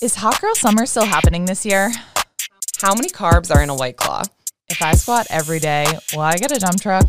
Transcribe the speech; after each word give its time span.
Is 0.00 0.14
Hot 0.14 0.40
Girl 0.40 0.54
Summer 0.54 0.86
still 0.86 1.06
happening 1.06 1.44
this 1.44 1.66
year? 1.66 1.90
How 2.80 2.94
many 2.94 3.08
carbs 3.08 3.52
are 3.52 3.60
in 3.62 3.68
a 3.68 3.74
White 3.74 3.96
Claw? 3.96 4.22
If 4.68 4.80
I 4.80 4.94
squat 4.94 5.26
every 5.28 5.58
day, 5.58 5.86
will 6.12 6.20
I 6.20 6.36
get 6.36 6.56
a 6.56 6.60
dump 6.60 6.80
truck? 6.80 7.08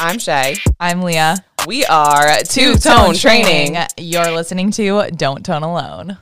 I'm 0.00 0.18
Shay. 0.18 0.56
I'm 0.80 1.02
Leah. 1.02 1.44
We 1.64 1.84
are 1.84 2.38
Two 2.42 2.74
Tone 2.74 3.14
Training. 3.14 3.76
You're 3.96 4.32
listening 4.32 4.72
to 4.72 5.10
Don't 5.10 5.46
Tone 5.46 5.62
Alone. 5.62 6.18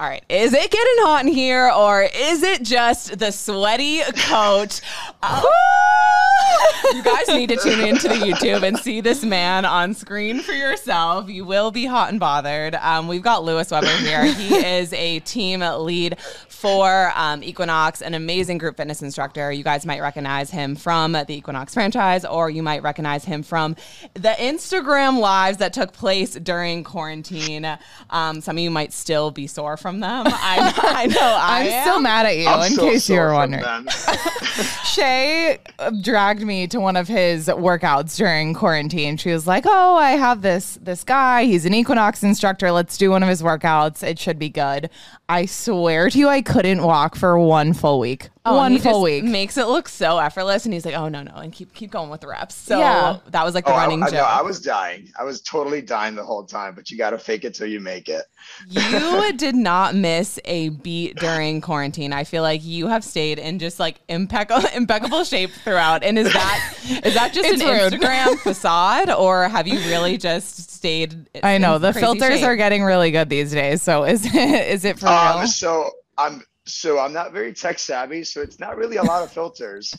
All 0.00 0.08
right. 0.08 0.24
Is 0.30 0.54
it 0.54 0.70
getting 0.70 0.94
hot 1.00 1.26
in 1.26 1.28
here 1.30 1.70
or 1.70 2.00
is 2.04 2.42
it 2.42 2.62
just 2.62 3.18
the 3.18 3.30
sweaty 3.30 4.00
coach? 4.16 4.80
you 6.94 7.02
guys 7.02 7.28
need 7.28 7.50
to 7.50 7.56
tune 7.56 7.80
into 7.80 8.08
the 8.08 8.14
YouTube 8.14 8.62
and 8.62 8.78
see 8.78 9.02
this 9.02 9.22
man 9.22 9.66
on 9.66 9.92
screen 9.92 10.40
for 10.40 10.52
yourself. 10.52 11.28
You 11.28 11.44
will 11.44 11.70
be 11.70 11.84
hot 11.84 12.08
and 12.08 12.18
bothered. 12.18 12.76
Um, 12.76 13.08
we've 13.08 13.20
got 13.20 13.44
Lewis 13.44 13.70
Weber 13.70 13.88
here. 13.98 14.24
He 14.24 14.54
is 14.66 14.90
a 14.94 15.18
team 15.20 15.60
lead 15.60 16.18
for 16.48 17.12
um, 17.14 17.42
Equinox, 17.42 18.00
an 18.00 18.14
amazing 18.14 18.58
group 18.58 18.76
fitness 18.76 19.02
instructor. 19.02 19.52
You 19.52 19.64
guys 19.64 19.84
might 19.86 20.00
recognize 20.00 20.50
him 20.50 20.76
from 20.76 21.12
the 21.12 21.30
Equinox 21.30 21.74
franchise, 21.74 22.24
or 22.24 22.48
you 22.50 22.62
might 22.62 22.82
recognize 22.82 23.24
him 23.24 23.42
from 23.42 23.76
the 24.14 24.34
Instagram 24.38 25.18
lives 25.18 25.58
that 25.58 25.72
took 25.72 25.92
place 25.92 26.34
during 26.34 26.84
quarantine. 26.84 27.78
Um, 28.10 28.40
some 28.40 28.56
of 28.56 28.62
you 28.62 28.70
might 28.70 28.92
still 28.92 29.30
be 29.30 29.46
sore 29.46 29.76
from 29.76 29.89
them. 29.98 30.24
I, 30.28 30.72
I 30.76 31.06
know 31.06 31.18
I 31.20 31.60
I'm 31.62 31.66
am. 31.66 31.82
still 31.82 32.00
mad 32.00 32.26
at 32.26 32.36
you, 32.38 32.46
I'm 32.46 32.70
in 32.70 32.76
so 32.76 32.82
case 32.82 33.08
you 33.08 33.16
sore 33.16 33.26
were 33.28 33.34
wondering. 33.34 33.64
Shay 34.84 35.58
uh, 35.78 35.90
dragged 36.02 36.42
me 36.42 36.66
to 36.68 36.78
one 36.80 36.96
of 36.96 37.08
his 37.08 37.48
workouts 37.48 38.16
during 38.16 38.54
quarantine. 38.54 39.16
She 39.16 39.30
was 39.32 39.46
like, 39.46 39.64
"Oh, 39.66 39.96
I 39.96 40.12
have 40.12 40.42
this 40.42 40.78
this 40.82 41.02
guy. 41.02 41.44
He's 41.44 41.64
an 41.66 41.74
Equinox 41.74 42.22
instructor. 42.22 42.70
Let's 42.70 42.96
do 42.96 43.10
one 43.10 43.22
of 43.22 43.28
his 43.28 43.42
workouts. 43.42 44.02
It 44.06 44.18
should 44.18 44.38
be 44.38 44.48
good." 44.48 44.90
I 45.28 45.46
swear 45.46 46.10
to 46.10 46.18
you, 46.18 46.28
I 46.28 46.42
couldn't 46.42 46.82
walk 46.82 47.14
for 47.16 47.38
one 47.38 47.72
full 47.72 48.00
week. 48.00 48.30
Oh, 48.46 48.52
and 48.52 48.56
one 48.58 48.72
he 48.72 48.78
full 48.78 48.92
just 48.92 49.02
week. 49.02 49.24
makes 49.24 49.58
it 49.58 49.66
look 49.66 49.86
so 49.86 50.18
effortless, 50.18 50.64
and 50.64 50.72
he's 50.72 50.86
like, 50.86 50.94
"Oh 50.94 51.08
no, 51.08 51.22
no," 51.22 51.34
and 51.34 51.52
keep 51.52 51.74
keep 51.74 51.90
going 51.90 52.08
with 52.08 52.22
the 52.22 52.26
reps. 52.28 52.54
So 52.54 52.78
Yeah. 52.78 53.18
that 53.28 53.44
was 53.44 53.54
like 53.54 53.66
the 53.66 53.72
Oh, 53.72 53.76
running 53.76 54.02
I, 54.02 54.06
joke. 54.06 54.14
no, 54.14 54.22
I 54.24 54.40
was 54.40 54.60
dying. 54.62 55.12
I 55.18 55.24
was 55.24 55.42
totally 55.42 55.82
dying 55.82 56.14
the 56.14 56.24
whole 56.24 56.44
time, 56.44 56.74
but 56.74 56.90
you 56.90 56.96
got 56.96 57.10
to 57.10 57.18
fake 57.18 57.44
it 57.44 57.52
till 57.54 57.66
you 57.66 57.80
make 57.80 58.08
it. 58.08 58.22
you 58.66 59.32
did 59.36 59.54
not 59.54 59.94
miss 59.94 60.38
a 60.46 60.70
beat 60.70 61.16
during 61.16 61.60
quarantine. 61.60 62.14
I 62.14 62.24
feel 62.24 62.42
like 62.42 62.64
you 62.64 62.86
have 62.86 63.04
stayed 63.04 63.38
in 63.38 63.58
just 63.58 63.78
like 63.78 63.96
impeccable 64.08 64.66
impeccable 64.74 65.24
shape 65.24 65.50
throughout. 65.62 66.02
And 66.02 66.18
is 66.18 66.32
that 66.32 66.74
is 67.04 67.12
that 67.12 67.34
just 67.34 67.46
It's 67.50 67.62
an 67.62 67.68
rude. 67.68 67.92
Instagram 68.00 68.38
facade, 68.38 69.10
or 69.10 69.48
have 69.50 69.68
you 69.68 69.78
really 69.80 70.16
just 70.16 70.70
stayed? 70.70 71.28
I 71.42 71.58
know 71.58 71.76
in 71.76 71.82
the 71.82 71.92
crazy 71.92 72.06
filters 72.06 72.38
shape? 72.38 72.46
are 72.48 72.56
getting 72.56 72.84
really 72.84 73.10
good 73.10 73.28
these 73.28 73.52
days. 73.52 73.82
So 73.82 74.04
is 74.04 74.24
it 74.24 74.34
is 74.34 74.86
it 74.86 74.98
for 74.98 75.08
Um, 75.08 75.40
real? 75.40 75.46
so 75.46 75.90
I'm 76.16 76.42
so 76.72 76.98
I'm 76.98 77.12
not 77.12 77.32
very 77.32 77.52
tech 77.52 77.78
savvy, 77.78 78.24
so 78.24 78.40
it's 78.42 78.58
not 78.60 78.76
really 78.76 78.96
a 78.96 79.04
lot 79.04 79.22
of 79.22 79.32
filters. 79.32 79.92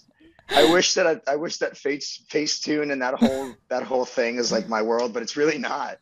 I 0.55 0.64
wish 0.66 0.95
that 0.95 1.08
I, 1.08 1.22
I 1.31 1.36
wish 1.38 1.58
that 1.58 1.78
face 1.78 2.23
Facetune 2.30 2.91
and 2.91 3.02
that 3.02 3.13
whole 3.13 3.58
that 3.69 3.83
whole 3.83 4.05
thing 4.05 4.38
is 4.38 4.52
like 4.52 4.67
my 4.67 4.81
world, 4.81 5.13
but 5.13 5.23
it's 5.23 5.38
really 5.38 5.58
not. 5.58 5.97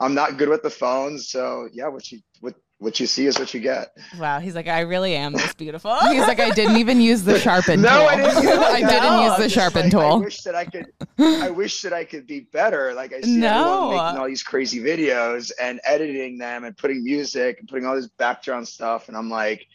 I'm 0.00 0.14
not 0.14 0.36
good 0.36 0.48
with 0.48 0.62
the 0.62 0.70
phones, 0.70 1.28
so 1.28 1.68
yeah, 1.72 1.88
what 1.88 2.10
you 2.12 2.20
what 2.40 2.54
what 2.78 3.00
you 3.00 3.06
see 3.06 3.26
is 3.26 3.38
what 3.38 3.52
you 3.54 3.60
get. 3.60 3.88
Wow, 4.18 4.38
he's 4.38 4.54
like, 4.54 4.68
I 4.68 4.80
really 4.80 5.16
am 5.16 5.32
this 5.32 5.52
beautiful. 5.54 5.96
He's 6.12 6.26
like, 6.26 6.38
I 6.38 6.50
didn't 6.50 6.76
even 6.76 7.00
use 7.00 7.24
the 7.24 7.38
sharpen 7.40 7.82
No, 7.82 7.88
tool. 7.88 8.06
I 8.06 8.16
didn't. 8.16 8.42
use 8.42 8.52
I 8.58 8.80
that. 8.82 8.90
didn't 9.02 9.20
use 9.22 9.36
the 9.36 9.42
just 9.44 9.54
sharpen 9.54 9.90
like, 9.90 9.94
I 9.94 10.16
wish 10.18 10.42
that 10.42 10.54
I 10.54 10.64
could. 10.64 10.86
I 11.18 11.50
wish 11.50 11.82
that 11.82 11.92
I 11.92 12.04
could 12.04 12.26
be 12.26 12.40
better. 12.52 12.94
Like 12.94 13.12
I 13.12 13.20
see 13.22 13.38
No. 13.40 13.90
making 13.90 14.16
all 14.16 14.26
these 14.28 14.42
crazy 14.44 14.78
videos 14.80 15.50
and 15.60 15.80
editing 15.84 16.38
them 16.38 16.64
and 16.64 16.76
putting 16.76 17.02
music 17.02 17.58
and 17.58 17.68
putting 17.68 17.84
all 17.86 17.96
this 17.96 18.06
background 18.18 18.68
stuff, 18.68 19.08
and 19.08 19.16
I'm 19.16 19.28
like, 19.28 19.66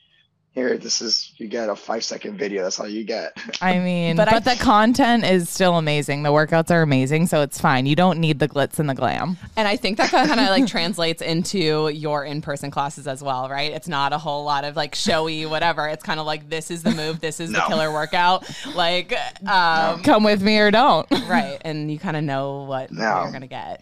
here, 0.54 0.78
this 0.78 1.02
is 1.02 1.32
you 1.38 1.48
get 1.48 1.68
a 1.70 1.76
five 1.76 2.04
second 2.04 2.38
video. 2.38 2.62
That's 2.64 2.80
all 2.80 2.88
you 2.88 3.04
get. 3.04 3.36
I 3.62 3.80
mean, 3.80 4.16
But 4.16 4.30
but, 4.30 4.48
I- 4.48 4.54
the 4.56 4.64
content 4.64 5.24
is 5.25 5.50
still 5.50 5.78
amazing. 5.78 6.22
The 6.24 6.30
workouts 6.30 6.69
are 6.69 6.81
amazing, 6.84 7.25
so 7.28 7.41
it's 7.41 7.59
fine. 7.59 7.86
You 7.88 7.96
don't 7.96 8.19
need 8.19 8.38
the 8.40 8.47
glitz 8.47 8.78
and 8.78 8.88
the 8.90 8.94
glam. 8.94 9.38
And 9.58 9.68
I 9.68 9.78
think 9.78 9.97
that 9.97 10.12
kind 10.12 10.31
of 10.40 10.47
like 10.50 10.68
translates 10.68 11.22
into 11.24 11.90
your 11.90 12.24
in-person 12.25 12.69
classes 12.72 13.08
as 13.08 13.24
well, 13.24 13.50
right? 13.50 13.72
It's 13.72 13.88
not 13.88 14.14
a 14.14 14.18
whole 14.19 14.44
lot 14.44 14.64
of 14.64 14.75
like 14.75 14.94
showy 14.94 15.46
whatever. 15.47 15.88
It's 15.88 16.03
kind 16.03 16.19
of 16.19 16.25
like 16.28 16.50
this 16.50 16.70
is 16.70 16.84
the 16.84 16.91
move, 16.91 17.20
this 17.20 17.40
is 17.40 17.52
the 17.52 17.62
killer 17.68 17.91
workout, 17.91 18.47
like 18.75 19.14
um, 19.47 20.03
Come 20.03 20.24
with 20.24 20.41
me 20.44 20.59
or 20.59 20.70
don't. 20.72 21.09
right, 21.28 21.58
and 21.62 21.91
you 21.91 21.97
kind 21.97 22.16
of 22.16 22.24
know 22.24 22.64
what 22.64 22.91
No. 22.91 23.24
you're 23.24 23.31
gonna 23.31 23.47
get. 23.47 23.81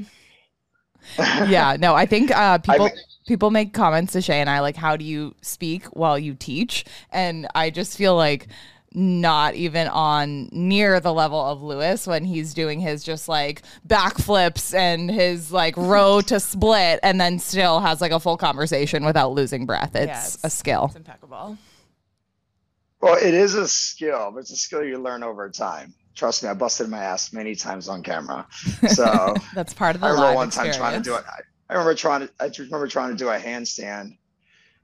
Yeah, 1.17 1.77
no, 1.79 1.95
I 1.95 2.05
think 2.05 2.31
uh, 2.31 2.57
people 2.59 2.85
mean- 2.85 2.95
people 3.27 3.51
make 3.51 3.73
comments 3.73 4.13
to 4.13 4.21
Shay 4.21 4.39
and 4.41 4.49
I 4.49 4.59
like, 4.59 4.75
how 4.75 4.95
do 4.97 5.05
you 5.05 5.35
speak 5.41 5.85
while 5.87 6.17
you 6.19 6.33
teach? 6.33 6.85
And 7.11 7.47
I 7.55 7.69
just 7.69 7.97
feel 7.97 8.15
like 8.15 8.47
not 8.93 9.55
even 9.55 9.87
on 9.87 10.49
near 10.51 10.99
the 10.99 11.13
level 11.13 11.39
of 11.39 11.61
Lewis 11.63 12.05
when 12.05 12.25
he's 12.25 12.53
doing 12.53 12.81
his 12.81 13.03
just 13.05 13.29
like 13.29 13.61
backflips 13.87 14.73
and 14.73 15.09
his 15.09 15.49
like 15.51 15.77
row 15.77 16.19
to 16.19 16.41
split 16.41 16.99
and 17.01 17.21
then 17.21 17.39
still 17.39 17.79
has 17.79 18.01
like 18.01 18.11
a 18.11 18.19
full 18.19 18.35
conversation 18.35 19.05
without 19.05 19.31
losing 19.31 19.65
breath. 19.65 19.95
It's 19.95 20.37
Yeah, 20.41 20.47
a 20.47 20.49
skill. 20.49 20.85
It's 20.87 20.97
impeccable. 20.97 21.57
Well, 22.99 23.15
it 23.15 23.33
is 23.33 23.55
a 23.55 23.67
skill, 23.67 24.31
but 24.33 24.39
it's 24.41 24.51
a 24.51 24.55
skill 24.57 24.83
you 24.83 24.97
learn 24.99 25.23
over 25.23 25.49
time. 25.49 25.93
Trust 26.15 26.43
me, 26.43 26.49
I 26.49 26.53
busted 26.53 26.89
my 26.89 27.03
ass 27.03 27.33
many 27.33 27.55
times 27.55 27.87
on 27.87 28.03
camera. 28.03 28.47
So 28.89 29.35
That's 29.55 29.73
part 29.73 29.95
of 29.95 30.01
the 30.01 30.07
I 30.07 30.11
remember 30.11 30.35
one 30.35 30.49
time 30.49 30.71
trying 30.73 31.01
to 31.01 31.03
do 31.03 31.15
it. 31.15 31.23
I, 31.27 31.41
I 31.69 31.73
remember 31.73 31.95
trying 31.95 32.27
to. 32.27 32.33
I 32.39 32.47
just 32.47 32.59
remember 32.59 32.87
trying 32.87 33.11
to 33.11 33.17
do 33.17 33.29
a 33.29 33.37
handstand 33.37 34.17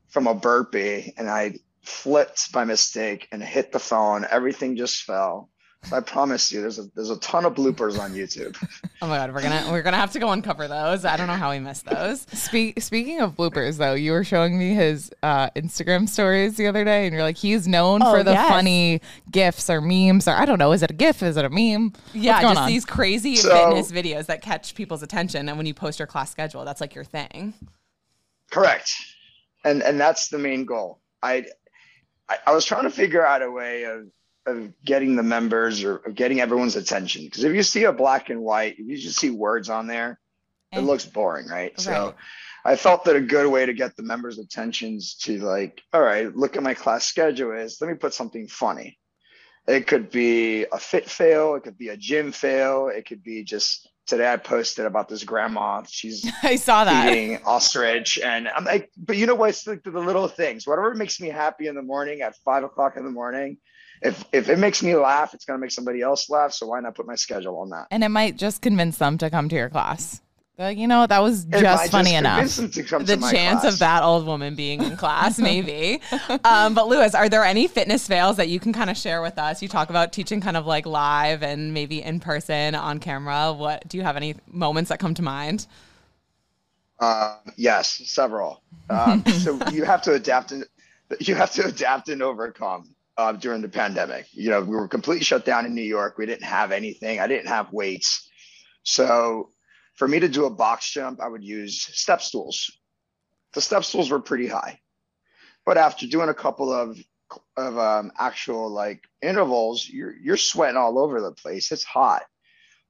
from 0.10 0.28
a 0.28 0.34
burpee, 0.34 1.14
and 1.18 1.30
I 1.30 1.56
flipped 1.82 2.52
by 2.52 2.64
mistake 2.64 3.28
and 3.32 3.44
hit 3.44 3.72
the 3.72 3.80
phone. 3.80 4.26
Everything 4.30 4.78
just 4.78 5.04
fell. 5.04 5.50
So 5.90 5.96
I 5.96 6.02
promise 6.02 6.52
you, 6.52 6.60
there's 6.60 6.80
a 6.80 6.84
there's 6.96 7.10
a 7.12 7.18
ton 7.20 7.46
of 7.46 7.54
bloopers 7.56 7.98
on 8.00 8.12
YouTube. 8.14 8.56
Oh 9.00 9.06
my 9.08 9.18
god, 9.18 9.32
we're 9.32 9.44
gonna 9.44 9.64
we're 9.72 9.84
gonna 9.84 9.96
have 9.98 10.12
to 10.14 10.20
go 10.20 10.32
uncover 10.32 10.68
those. 10.68 11.06
I 11.06 11.18
don't 11.18 11.28
know 11.28 11.34
how 11.34 11.52
we 11.52 11.60
missed 11.60 11.86
those. 11.86 12.22
Speak, 12.34 12.82
speaking 12.82 13.22
of 13.22 13.36
bloopers, 13.36 13.78
though, 13.78 13.94
you 13.94 14.12
were 14.12 14.24
showing 14.24 14.58
me 14.58 14.74
his 14.74 15.12
uh, 15.22 15.52
Instagram 15.52 16.10
stories 16.10 16.58
the 16.58 16.66
other 16.66 16.84
day, 16.84 17.06
and 17.06 17.14
you're 17.14 17.22
like, 17.22 17.38
he's 17.38 17.68
known 17.68 18.02
Oh, 18.02 18.12
for 18.12 18.24
the 18.24 18.32
yes. 18.32 18.50
funny 18.50 19.00
gifs 19.30 19.70
or 19.70 19.82
memes, 19.82 20.28
or 20.28 20.32
I 20.32 20.46
don't 20.46 20.58
know, 20.58 20.72
is 20.72 20.82
it 20.82 20.90
a 20.90 20.96
gif? 20.96 21.22
Is 21.22 21.38
it 21.38 21.46
a 21.46 21.50
meme? 21.52 21.94
Yeah, 22.16 22.42
just 22.42 22.60
on? 22.60 22.68
these 22.68 22.86
crazy 22.86 23.36
So- 23.36 23.52
fitness 23.68 23.92
videos 23.92 24.26
that 24.26 24.42
catch 24.42 24.74
people's 24.74 25.04
attention, 25.04 25.48
and 25.48 25.60
when 25.60 25.68
you 25.68 25.76
post 25.76 26.00
your 26.00 26.08
class 26.08 26.32
schedule, 26.32 26.66
that's 26.66 26.82
like 26.82 26.96
your 26.96 27.04
thing. 27.04 27.54
Correct, 28.52 28.92
and 29.64 29.84
and 29.84 30.00
that's 30.02 30.30
the 30.30 30.40
main 30.40 30.66
goal. 30.66 31.02
I 31.22 31.46
I, 32.28 32.38
I 32.48 32.52
was 32.52 32.66
trying 32.66 32.84
to 32.86 32.90
figure 32.90 33.24
out 33.24 33.44
a 33.44 33.52
way 33.52 33.84
of 33.84 34.08
of 34.48 34.74
getting 34.84 35.16
the 35.16 35.24
members 35.24 35.84
or 35.84 35.98
of 35.98 36.16
getting 36.16 36.40
everyone's 36.40 36.76
attention 36.76 37.26
because 37.26 37.44
if 37.44 37.54
you 37.54 37.64
see 37.64 37.84
a 37.84 37.92
black 37.92 38.30
and 38.30 38.42
white, 38.42 38.80
if 38.80 38.88
you 38.88 38.98
just 38.98 39.20
see 39.20 39.30
words 39.30 39.70
on 39.70 39.88
there, 39.88 40.20
it 40.72 40.80
looks 40.80 41.06
boring, 41.06 41.48
right? 41.48 41.80
So 41.80 42.16
I 42.66 42.76
felt 42.76 43.06
that 43.06 43.16
a 43.16 43.22
good 43.22 43.50
way 43.50 43.66
to 43.66 43.74
get 43.74 43.96
the 43.96 44.04
members' 44.04 44.40
attentions 44.40 45.16
to 45.24 45.40
like, 45.40 45.82
all 45.94 46.02
right, 46.02 46.36
look 46.36 46.58
at 46.58 46.64
my 46.64 46.74
class 46.74 47.06
schedule 47.06 47.54
is 47.54 47.80
let 47.80 47.90
me 47.90 47.96
put 47.96 48.14
something 48.14 48.48
funny. 48.48 48.98
It 49.68 49.86
could 49.86 50.12
be 50.12 50.64
a 50.64 50.78
fit 50.78 51.10
fail, 51.10 51.56
it 51.56 51.64
could 51.64 51.78
be 51.78 51.90
a 51.90 51.98
gym 51.98 52.32
fail, 52.32 52.90
it 52.90 53.06
could 53.06 53.24
be 53.24 53.44
just 53.44 53.90
today 54.08 54.32
I 54.32 54.38
posted 54.38 54.86
about 54.86 55.10
this 55.10 55.24
grandma. 55.24 55.84
She's 55.88 56.30
I 56.44 56.56
saw 56.56 56.86
that. 56.86 57.12
eating 57.12 57.40
ostrich, 57.46 58.18
and 58.18 58.48
I'm 58.48 58.66
like, 58.66 58.90
but 58.98 59.18
you 59.18 59.26
know 59.26 59.36
what? 59.36 59.50
It's 59.50 59.68
like 59.68 59.84
the 59.84 59.92
little 59.92 60.28
things. 60.28 60.66
Whatever 60.66 60.94
makes 60.96 61.20
me 61.20 61.28
happy 61.28 61.68
in 61.68 61.76
the 61.76 61.82
morning 61.82 62.22
at 62.22 62.36
five 62.38 62.64
o'clock 62.64 62.98
in 62.98 63.04
the 63.04 63.12
morning. 63.12 63.58
If 64.02 64.24
if 64.32 64.50
it 64.50 64.60
makes 64.60 64.84
me 64.84 64.96
laugh, 64.96 65.34
it's 65.34 65.46
gonna 65.46 65.60
make 65.60 65.72
somebody 65.72 66.02
else 66.02 66.30
laugh. 66.30 66.54
So 66.54 66.68
why 66.68 66.80
not 66.80 66.96
put 66.96 67.08
my 67.08 67.16
schedule 67.16 67.60
on 67.60 67.70
that? 67.70 67.88
And 67.92 68.04
it 68.04 68.10
might 68.10 68.38
just 68.38 68.62
convince 68.62 68.98
them 68.98 69.18
to 69.20 69.30
come 69.30 69.50
to 69.50 69.56
your 69.56 69.70
class. 69.70 70.22
Like, 70.60 70.80
you 70.80 70.88
know 70.88 71.06
that 71.06 71.22
was 71.22 71.46
just 71.46 71.92
funny 71.92 72.14
convince 72.14 72.58
enough. 72.58 72.74
them 72.74 72.84
to 72.84 72.90
come 72.90 73.06
the 73.06 73.18
chance 73.18 73.62
class. 73.62 73.74
of 73.74 73.80
that 73.80 74.02
old 74.02 74.26
woman 74.26 74.56
being 74.56 74.82
in 74.82 74.98
class, 74.98 75.38
maybe. 75.40 76.02
um, 76.44 76.74
but 76.74 76.88
Lewis, 76.88 77.14
are 77.14 77.30
there 77.30 77.44
any 77.44 77.68
fitness 77.68 78.08
fails 78.08 78.38
that 78.38 78.50
you 78.50 78.60
can 78.60 78.74
kind 78.74 78.90
of 78.90 78.98
share 78.98 79.22
with 79.22 79.38
us? 79.38 79.62
You 79.62 79.68
talk 79.68 79.92
about 79.92 80.14
teaching 80.14 80.42
kind 80.42 80.58
of 80.58 80.66
like 80.66 80.88
live 80.88 81.44
and 81.44 81.76
maybe 81.76 82.02
in 82.02 82.20
person 82.20 82.74
on 82.74 83.00
camera. 83.00 83.54
What 83.54 83.88
do 83.88 83.98
you 83.98 84.04
have 84.04 84.18
any 84.18 84.36
moments 84.48 84.90
that 84.90 84.98
come 84.98 85.14
to 85.14 85.22
mind? 85.22 85.68
Uh, 87.00 87.38
yes, 87.56 88.02
several. 88.06 88.64
Um, 88.90 89.24
so 89.26 89.60
you 89.72 89.84
have 89.84 90.02
to 90.04 90.14
adapt 90.14 90.52
and 90.52 90.66
you 91.20 91.36
have 91.36 91.52
to 91.52 91.66
adapt 91.66 92.10
and 92.10 92.24
overcome 92.24 92.96
uh, 93.18 93.34
during 93.34 93.62
the 93.62 93.70
pandemic. 93.70 94.28
You 94.32 94.52
know, 94.52 94.62
we 94.62 94.76
were 94.76 94.88
completely 94.88 95.24
shut 95.24 95.46
down 95.46 95.66
in 95.66 95.74
New 95.74 95.82
York. 95.82 96.18
We 96.18 96.26
didn't 96.26 96.44
have 96.46 96.72
anything. 96.72 97.20
I 97.20 97.28
didn't 97.28 97.48
have 97.48 97.74
weights. 97.74 98.30
So 98.84 99.50
for 99.96 100.08
me 100.08 100.20
to 100.20 100.30
do 100.30 100.46
a 100.46 100.50
box 100.50 100.92
jump, 100.92 101.20
I 101.22 101.28
would 101.28 101.44
use 101.44 101.82
step 101.82 102.22
stools. 102.22 102.72
The 103.54 103.62
step 103.62 103.84
stools 103.84 104.12
were 104.12 104.20
pretty 104.20 104.48
high, 104.48 104.80
but 105.66 105.78
after 105.78 106.06
doing 106.06 106.30
a 106.30 106.34
couple 106.34 106.72
of 106.72 106.98
of 107.58 107.78
um, 107.78 108.12
actual 108.18 108.70
like 108.70 109.04
intervals, 109.22 109.88
you're 109.88 110.16
you're 110.16 110.38
sweating 110.38 110.78
all 110.78 111.00
over 111.00 111.22
the 111.22 111.32
place. 111.32 111.72
It's 111.72 111.84
hot. 111.84 112.24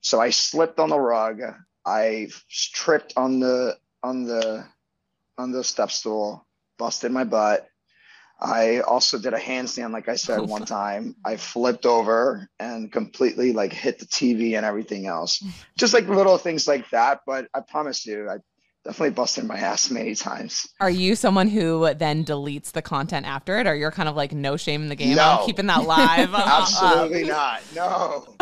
So 0.01 0.19
I 0.19 0.31
slipped 0.31 0.79
on 0.79 0.89
the 0.89 0.99
rug. 0.99 1.41
I 1.85 2.27
tripped 2.49 3.13
on 3.15 3.39
the 3.39 3.77
on 4.03 4.25
the 4.25 4.65
on 5.37 5.51
the 5.51 5.63
step 5.63 5.91
stool, 5.91 6.45
busted 6.77 7.11
my 7.11 7.23
butt. 7.23 7.67
I 8.39 8.81
also 8.81 9.17
did 9.17 9.33
a 9.33 9.39
handstand, 9.39 9.91
like 9.91 10.07
I 10.07 10.15
said, 10.15 10.41
one 10.41 10.65
time. 10.65 11.15
I 11.25 11.37
flipped 11.37 11.85
over 11.85 12.49
and 12.59 12.91
completely 12.91 13.51
like 13.51 13.73
hit 13.73 13.99
the 13.99 14.05
TV 14.05 14.55
and 14.55 14.65
everything 14.65 15.07
else. 15.07 15.43
Just 15.77 15.93
like 15.93 16.07
little 16.07 16.37
things 16.37 16.67
like 16.67 16.89
that. 16.91 17.21
But 17.25 17.47
I 17.53 17.61
promise 17.61 18.05
you, 18.05 18.29
I 18.29 18.37
definitely 18.83 19.11
busted 19.11 19.45
my 19.45 19.57
ass 19.57 19.89
many 19.89 20.13
times. 20.13 20.67
Are 20.79 20.89
you 20.89 21.15
someone 21.15 21.47
who 21.49 21.93
then 21.95 22.23
deletes 22.23 22.71
the 22.71 22.81
content 22.81 23.25
after 23.25 23.59
it, 23.59 23.65
or 23.65 23.75
you're 23.75 23.91
kind 23.91 24.07
of 24.07 24.15
like 24.15 24.33
no 24.33 24.55
shame 24.55 24.83
in 24.83 24.89
the 24.89 24.95
game? 24.95 25.15
No. 25.15 25.39
I'm 25.39 25.45
keeping 25.45 25.65
that 25.67 25.85
live. 25.85 26.33
Absolutely 26.33 27.23
not. 27.23 27.61
No, 27.75 28.35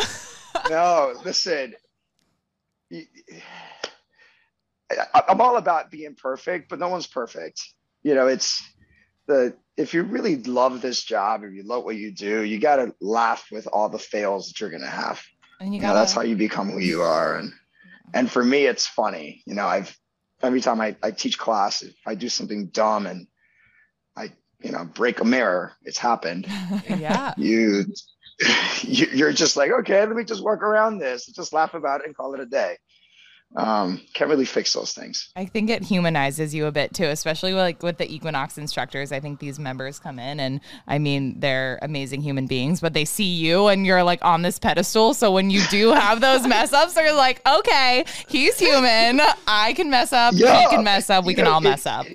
no. 0.69 1.13
Listen, 1.23 1.73
I'm 4.91 5.41
all 5.41 5.57
about 5.57 5.89
being 5.89 6.15
perfect, 6.15 6.69
but 6.69 6.79
no 6.79 6.89
one's 6.89 7.07
perfect. 7.07 7.61
You 8.03 8.13
know, 8.13 8.27
it's 8.27 8.61
the 9.27 9.55
if 9.77 9.93
you 9.93 10.03
really 10.03 10.37
love 10.43 10.81
this 10.81 11.03
job, 11.03 11.43
if 11.43 11.53
you 11.53 11.63
love 11.63 11.83
what 11.83 11.95
you 11.97 12.11
do, 12.13 12.43
you 12.43 12.59
got 12.59 12.77
to 12.77 12.95
laugh 13.01 13.47
with 13.51 13.67
all 13.67 13.89
the 13.89 13.99
fails 13.99 14.47
that 14.47 14.59
you're 14.61 14.69
gonna 14.69 14.87
have. 14.87 15.21
And 15.59 15.73
you 15.73 15.81
You 15.81 15.87
know, 15.87 15.93
that's 15.93 16.13
how 16.13 16.21
you 16.21 16.35
become 16.35 16.69
who 16.71 16.79
you 16.79 17.01
are. 17.01 17.37
And 17.37 17.51
and 18.13 18.31
for 18.31 18.43
me, 18.43 18.65
it's 18.65 18.87
funny. 18.87 19.43
You 19.45 19.55
know, 19.55 19.65
I've 19.67 19.95
every 20.41 20.61
time 20.61 20.79
I, 20.81 20.95
I 21.03 21.11
teach 21.11 21.37
class, 21.37 21.81
if 21.81 21.95
I 22.05 22.15
do 22.15 22.29
something 22.29 22.67
dumb 22.67 23.05
and 23.05 23.27
I 24.15 24.31
you 24.61 24.71
know 24.71 24.85
break 24.85 25.19
a 25.19 25.25
mirror, 25.25 25.73
it's 25.83 25.97
happened. 25.97 26.47
yeah. 26.87 27.33
You- 28.83 29.07
you're 29.13 29.33
just 29.33 29.55
like, 29.57 29.71
okay, 29.71 30.05
let 30.05 30.15
me 30.15 30.23
just 30.25 30.43
work 30.43 30.61
around 30.61 30.99
this, 30.99 31.25
just 31.27 31.53
laugh 31.53 31.73
about 31.73 32.01
it 32.01 32.07
and 32.07 32.15
call 32.15 32.33
it 32.33 32.39
a 32.41 32.45
day. 32.45 32.77
Um, 33.55 34.01
can't 34.13 34.29
really 34.29 34.43
fix 34.45 34.73
those 34.73 34.91
things. 34.91 35.29
I 35.37 35.45
think 35.45 35.69
it 35.69 35.81
humanizes 35.83 36.53
you 36.53 36.65
a 36.65 36.71
bit 36.73 36.93
too, 36.93 37.05
especially 37.05 37.53
like 37.53 37.81
with 37.81 37.97
the 37.97 38.13
Equinox 38.13 38.57
instructors. 38.57 39.13
I 39.13 39.21
think 39.21 39.39
these 39.39 39.59
members 39.59 39.97
come 39.97 40.19
in 40.19 40.41
and 40.41 40.59
I 40.87 40.99
mean, 40.99 41.39
they're 41.39 41.79
amazing 41.81 42.21
human 42.21 42.47
beings, 42.47 42.81
but 42.81 42.93
they 42.93 43.05
see 43.05 43.23
you 43.23 43.67
and 43.67 43.85
you're 43.85 44.03
like 44.03 44.23
on 44.25 44.41
this 44.41 44.59
pedestal. 44.59 45.13
So 45.13 45.31
when 45.31 45.49
you 45.49 45.61
do 45.69 45.91
have 45.93 46.19
those 46.19 46.45
mess 46.47 46.73
ups, 46.73 46.95
they're 46.95 47.13
like, 47.13 47.41
okay, 47.47 48.03
he's 48.27 48.59
human. 48.59 49.21
I 49.47 49.71
can 49.73 49.89
mess 49.89 50.11
up. 50.11 50.33
Yeah. 50.35 50.63
You 50.63 50.69
can 50.69 50.83
mess 50.83 51.09
up. 51.09 51.23
We 51.23 51.33
can 51.33 51.45
know, 51.45 51.51
all 51.53 51.59
it- 51.59 51.63
mess 51.63 51.85
up. 51.85 52.05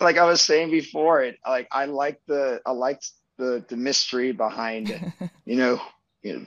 Like 0.00 0.18
I 0.18 0.24
was 0.24 0.42
saying 0.42 0.70
before, 0.70 1.22
it 1.22 1.38
like 1.46 1.68
I 1.72 1.86
like 1.86 2.20
the 2.26 2.60
I 2.66 2.70
liked 2.72 3.10
the 3.38 3.64
the 3.68 3.76
mystery 3.76 4.32
behind, 4.32 5.12
you 5.46 5.56
know, 5.56 5.80
you 6.22 6.34
know, 6.40 6.46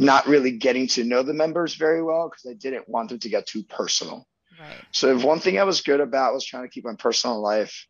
not 0.00 0.26
really 0.26 0.52
getting 0.52 0.86
to 0.88 1.04
know 1.04 1.22
the 1.22 1.34
members 1.34 1.74
very 1.74 2.02
well 2.02 2.30
because 2.30 2.50
I 2.50 2.54
didn't 2.54 2.88
want 2.88 3.10
them 3.10 3.18
to 3.18 3.28
get 3.28 3.46
too 3.46 3.62
personal. 3.62 4.26
Right. 4.58 4.76
So 4.92 5.14
if 5.14 5.22
one 5.22 5.40
thing 5.40 5.58
I 5.58 5.64
was 5.64 5.82
good 5.82 6.00
about 6.00 6.32
was 6.32 6.44
trying 6.44 6.62
to 6.62 6.70
keep 6.70 6.84
my 6.84 6.94
personal 6.94 7.40
life, 7.40 7.86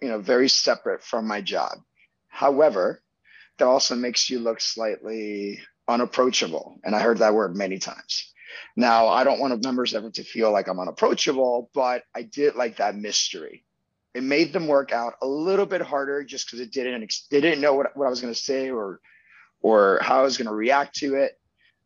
you 0.00 0.08
know, 0.08 0.18
very 0.18 0.48
separate 0.48 1.04
from 1.04 1.28
my 1.28 1.42
job. 1.42 1.72
However, 2.28 3.02
that 3.58 3.66
also 3.66 3.94
makes 3.94 4.30
you 4.30 4.40
look 4.40 4.62
slightly 4.62 5.60
unapproachable. 5.86 6.80
And 6.84 6.96
I 6.96 7.00
heard 7.00 7.18
that 7.18 7.34
word 7.34 7.54
many 7.54 7.78
times. 7.78 8.32
Now, 8.74 9.08
I 9.08 9.22
don't 9.22 9.38
want 9.38 9.62
members 9.62 9.94
ever 9.94 10.10
to 10.10 10.24
feel 10.24 10.50
like 10.50 10.68
I'm 10.68 10.80
unapproachable, 10.80 11.70
but 11.74 12.04
I 12.14 12.22
did 12.22 12.54
like 12.54 12.78
that 12.78 12.96
mystery. 12.96 13.64
It 14.14 14.22
made 14.22 14.54
them 14.54 14.68
work 14.68 14.90
out 14.90 15.14
a 15.20 15.26
little 15.26 15.66
bit 15.66 15.82
harder 15.82 16.24
just 16.24 16.46
because 16.46 16.60
it 16.60 16.72
didn't 16.72 17.14
they 17.30 17.40
didn't 17.42 17.60
know 17.60 17.74
what, 17.74 17.94
what 17.94 18.06
I 18.06 18.10
was 18.10 18.22
going 18.22 18.32
to 18.32 18.40
say 18.40 18.70
or 18.70 19.00
or 19.62 20.00
how 20.02 20.20
I 20.20 20.22
was 20.22 20.36
going 20.36 20.48
to 20.48 20.54
react 20.54 20.96
to 20.96 21.14
it. 21.14 21.38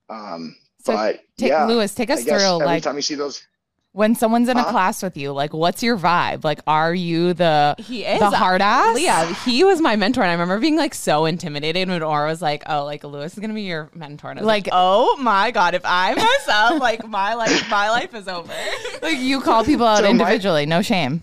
Um, 0.09 0.57
So 0.85 0.93
but 0.93 1.21
Take, 1.37 1.51
yeah, 1.51 1.65
Lewis, 1.67 1.95
take 1.95 2.11
us 2.11 2.25
guess 2.25 2.41
through 2.43 2.55
every 2.57 2.67
like 2.67 2.83
time 2.83 2.97
you 2.97 3.03
see 3.03 3.15
those 3.17 3.47
when 3.93 4.15
someone's 4.15 4.49
in 4.51 4.59
a 4.59 4.63
Huh? 4.63 4.71
class 4.73 5.03
with 5.03 5.17
you, 5.17 5.33
like 5.33 5.55
what's 5.55 5.83
your 5.83 5.97
vibe? 5.97 6.45
Like, 6.45 6.61
are 6.67 6.95
you 6.95 7.33
the 7.33 7.75
He 7.79 8.05
is 8.05 8.21
the 8.21 8.29
hard 8.31 8.61
ass? 8.61 9.01
Yeah, 9.01 9.33
he 9.45 9.65
was 9.65 9.81
my 9.81 9.97
mentor, 9.97 10.21
and 10.23 10.29
I 10.31 10.35
remember 10.35 10.59
being 10.61 10.77
like 10.77 10.95
so 10.95 11.25
intimidated 11.25 11.89
when 11.89 12.03
Aura 12.03 12.29
was 12.29 12.43
like, 12.43 12.63
"Oh, 12.67 12.85
like 12.85 13.05
Lewis 13.05 13.33
is 13.33 13.39
gonna 13.39 13.55
be 13.55 13.63
your 13.63 13.91
mentor." 13.95 14.31
And 14.31 14.39
I 14.39 14.43
was 14.43 14.47
like, 14.47 14.67
Like- 14.67 14.73
"Oh 14.75 15.17
my 15.19 15.51
god, 15.51 15.75
if 15.75 15.81
I 15.85 16.15
mess 16.15 16.47
up, 16.49 16.79
like 16.81 17.09
my 17.09 17.33
life, 17.35 17.71
my 17.71 17.89
life 17.89 18.15
is 18.15 18.29
over." 18.29 18.53
Like 19.03 19.19
you 19.19 19.41
call 19.41 19.65
people 19.65 19.87
out 19.87 19.99
So 19.99 20.03
my- 20.05 20.11
individually, 20.11 20.67
no 20.67 20.83
shame. 20.83 21.23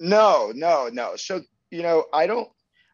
No, 0.00 0.52
no, 0.54 0.88
no. 0.92 1.16
So, 1.16 1.42
you 1.70 1.82
know, 1.82 2.04
I 2.12 2.26
don't 2.26 2.48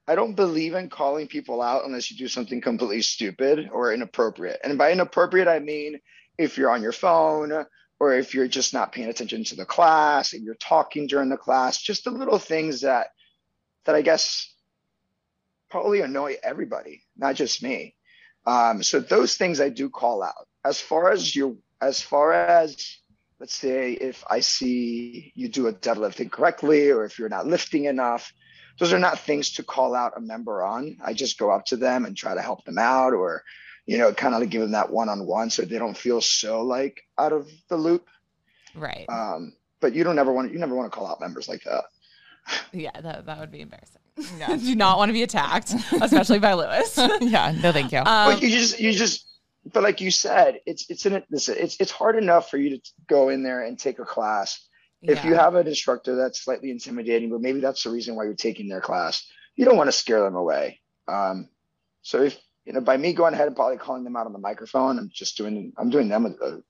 I 0.06 0.14
don't 0.14 0.34
believe 0.34 0.74
in 0.74 0.90
calling 0.90 1.28
people 1.28 1.62
out 1.62 1.84
unless 1.84 2.10
you 2.10 2.18
do 2.18 2.28
something 2.28 2.60
completely 2.60 3.02
stupid 3.02 3.70
or 3.72 3.92
inappropriate. 3.92 4.60
And 4.62 4.76
by 4.76 4.92
inappropriate, 4.92 5.48
I 5.48 5.60
mean 5.60 6.00
if 6.36 6.58
you're 6.58 6.70
on 6.70 6.82
your 6.82 6.92
phone 6.92 7.64
or 8.00 8.12
if 8.12 8.34
you're 8.34 8.48
just 8.48 8.74
not 8.74 8.92
paying 8.92 9.08
attention 9.08 9.44
to 9.44 9.56
the 9.56 9.64
class, 9.64 10.34
if 10.34 10.42
you're 10.42 10.56
talking 10.56 11.06
during 11.06 11.30
the 11.30 11.36
class, 11.36 11.80
just 11.80 12.04
the 12.04 12.10
little 12.10 12.38
things 12.38 12.82
that 12.82 13.08
that 13.84 13.94
I 13.94 14.02
guess 14.02 14.52
probably 15.70 16.00
annoy 16.00 16.36
everybody, 16.42 17.02
not 17.16 17.34
just 17.34 17.62
me. 17.62 17.94
Um, 18.46 18.82
so 18.82 19.00
those 19.00 19.36
things 19.36 19.60
I 19.60 19.70
do 19.70 19.88
call 19.88 20.22
out. 20.22 20.48
As 20.64 20.80
far 20.80 21.12
as 21.12 21.34
your 21.34 21.56
as 21.80 22.00
far 22.00 22.32
as 22.32 22.98
let's 23.40 23.54
say 23.54 23.92
if 23.92 24.24
I 24.28 24.40
see 24.40 25.32
you 25.34 25.48
do 25.48 25.66
a 25.66 25.72
deadlift 25.72 26.20
incorrectly 26.20 26.90
or 26.90 27.04
if 27.04 27.18
you're 27.18 27.28
not 27.28 27.46
lifting 27.46 27.84
enough, 27.84 28.32
those 28.78 28.92
are 28.92 28.98
not 28.98 29.18
things 29.18 29.52
to 29.52 29.62
call 29.62 29.94
out 29.94 30.16
a 30.16 30.20
member 30.20 30.62
on. 30.62 30.96
I 31.04 31.12
just 31.12 31.38
go 31.38 31.50
up 31.50 31.66
to 31.66 31.76
them 31.76 32.04
and 32.04 32.16
try 32.16 32.34
to 32.34 32.42
help 32.42 32.64
them 32.64 32.78
out 32.78 33.12
or, 33.12 33.44
you 33.86 33.98
know, 33.98 34.12
kind 34.12 34.34
of 34.34 34.40
like 34.40 34.50
give 34.50 34.62
them 34.62 34.72
that 34.72 34.90
one 34.90 35.08
on 35.08 35.26
one 35.26 35.50
so 35.50 35.62
they 35.62 35.78
don't 35.78 35.96
feel 35.96 36.20
so 36.20 36.62
like 36.62 37.02
out 37.18 37.32
of 37.32 37.48
the 37.68 37.76
loop. 37.76 38.08
Right. 38.74 39.06
Um, 39.08 39.54
but 39.80 39.94
you 39.94 40.02
don't 40.02 40.18
ever 40.18 40.32
want 40.32 40.52
you 40.52 40.58
never 40.58 40.74
want 40.74 40.90
to 40.90 40.96
call 40.96 41.06
out 41.06 41.20
members 41.20 41.48
like 41.48 41.62
that. 41.64 41.84
yeah, 42.72 43.00
that, 43.00 43.26
that 43.26 43.38
would 43.38 43.52
be 43.52 43.60
embarrassing. 43.60 44.00
Yeah. 44.38 44.56
Do 44.56 44.74
not 44.74 44.98
want 44.98 45.08
to 45.10 45.12
be 45.12 45.22
attacked, 45.22 45.74
especially 46.00 46.38
by 46.38 46.54
Lewis. 46.54 46.96
yeah. 47.20 47.54
No, 47.62 47.72
thank 47.72 47.92
you. 47.92 47.98
Um, 47.98 48.34
but 48.34 48.42
you 48.42 48.50
just 48.50 48.80
you 48.80 48.92
just 48.92 49.26
but 49.72 49.82
like 49.82 50.00
you 50.00 50.10
said, 50.10 50.60
it's 50.66 50.90
it's 50.90 51.06
in 51.06 51.22
listen, 51.30 51.56
it's 51.58 51.76
it's 51.80 51.90
hard 51.90 52.16
enough 52.16 52.50
for 52.50 52.58
you 52.58 52.70
to 52.70 52.80
go 53.06 53.28
in 53.28 53.42
there 53.42 53.62
and 53.62 53.78
take 53.78 53.98
a 53.98 54.04
class 54.04 54.66
if 55.04 55.24
you 55.24 55.34
have 55.34 55.54
an 55.54 55.66
instructor 55.66 56.16
that's 56.16 56.40
slightly 56.40 56.70
intimidating, 56.70 57.30
but 57.30 57.40
maybe 57.40 57.60
that's 57.60 57.82
the 57.84 57.90
reason 57.90 58.14
why 58.16 58.24
you're 58.24 58.34
taking 58.34 58.68
their 58.68 58.80
class, 58.80 59.26
you 59.56 59.64
don't 59.64 59.76
want 59.76 59.88
to 59.88 59.92
scare 59.92 60.20
them 60.22 60.34
away. 60.36 60.80
Um, 61.08 61.48
so 62.02 62.22
if 62.22 62.38
you 62.64 62.72
know, 62.72 62.80
by 62.80 62.96
me 62.96 63.12
going 63.12 63.34
ahead 63.34 63.46
and 63.46 63.54
probably 63.56 63.76
calling 63.76 64.04
them 64.04 64.16
out 64.16 64.26
on 64.26 64.32
the 64.32 64.38
microphone, 64.38 64.98
I'm 64.98 65.10
just 65.12 65.36
doing, 65.36 65.72
I'm 65.76 65.90
doing 65.90 66.08
them, 66.08 66.24
a, 66.24 66.44
a, 66.44 66.62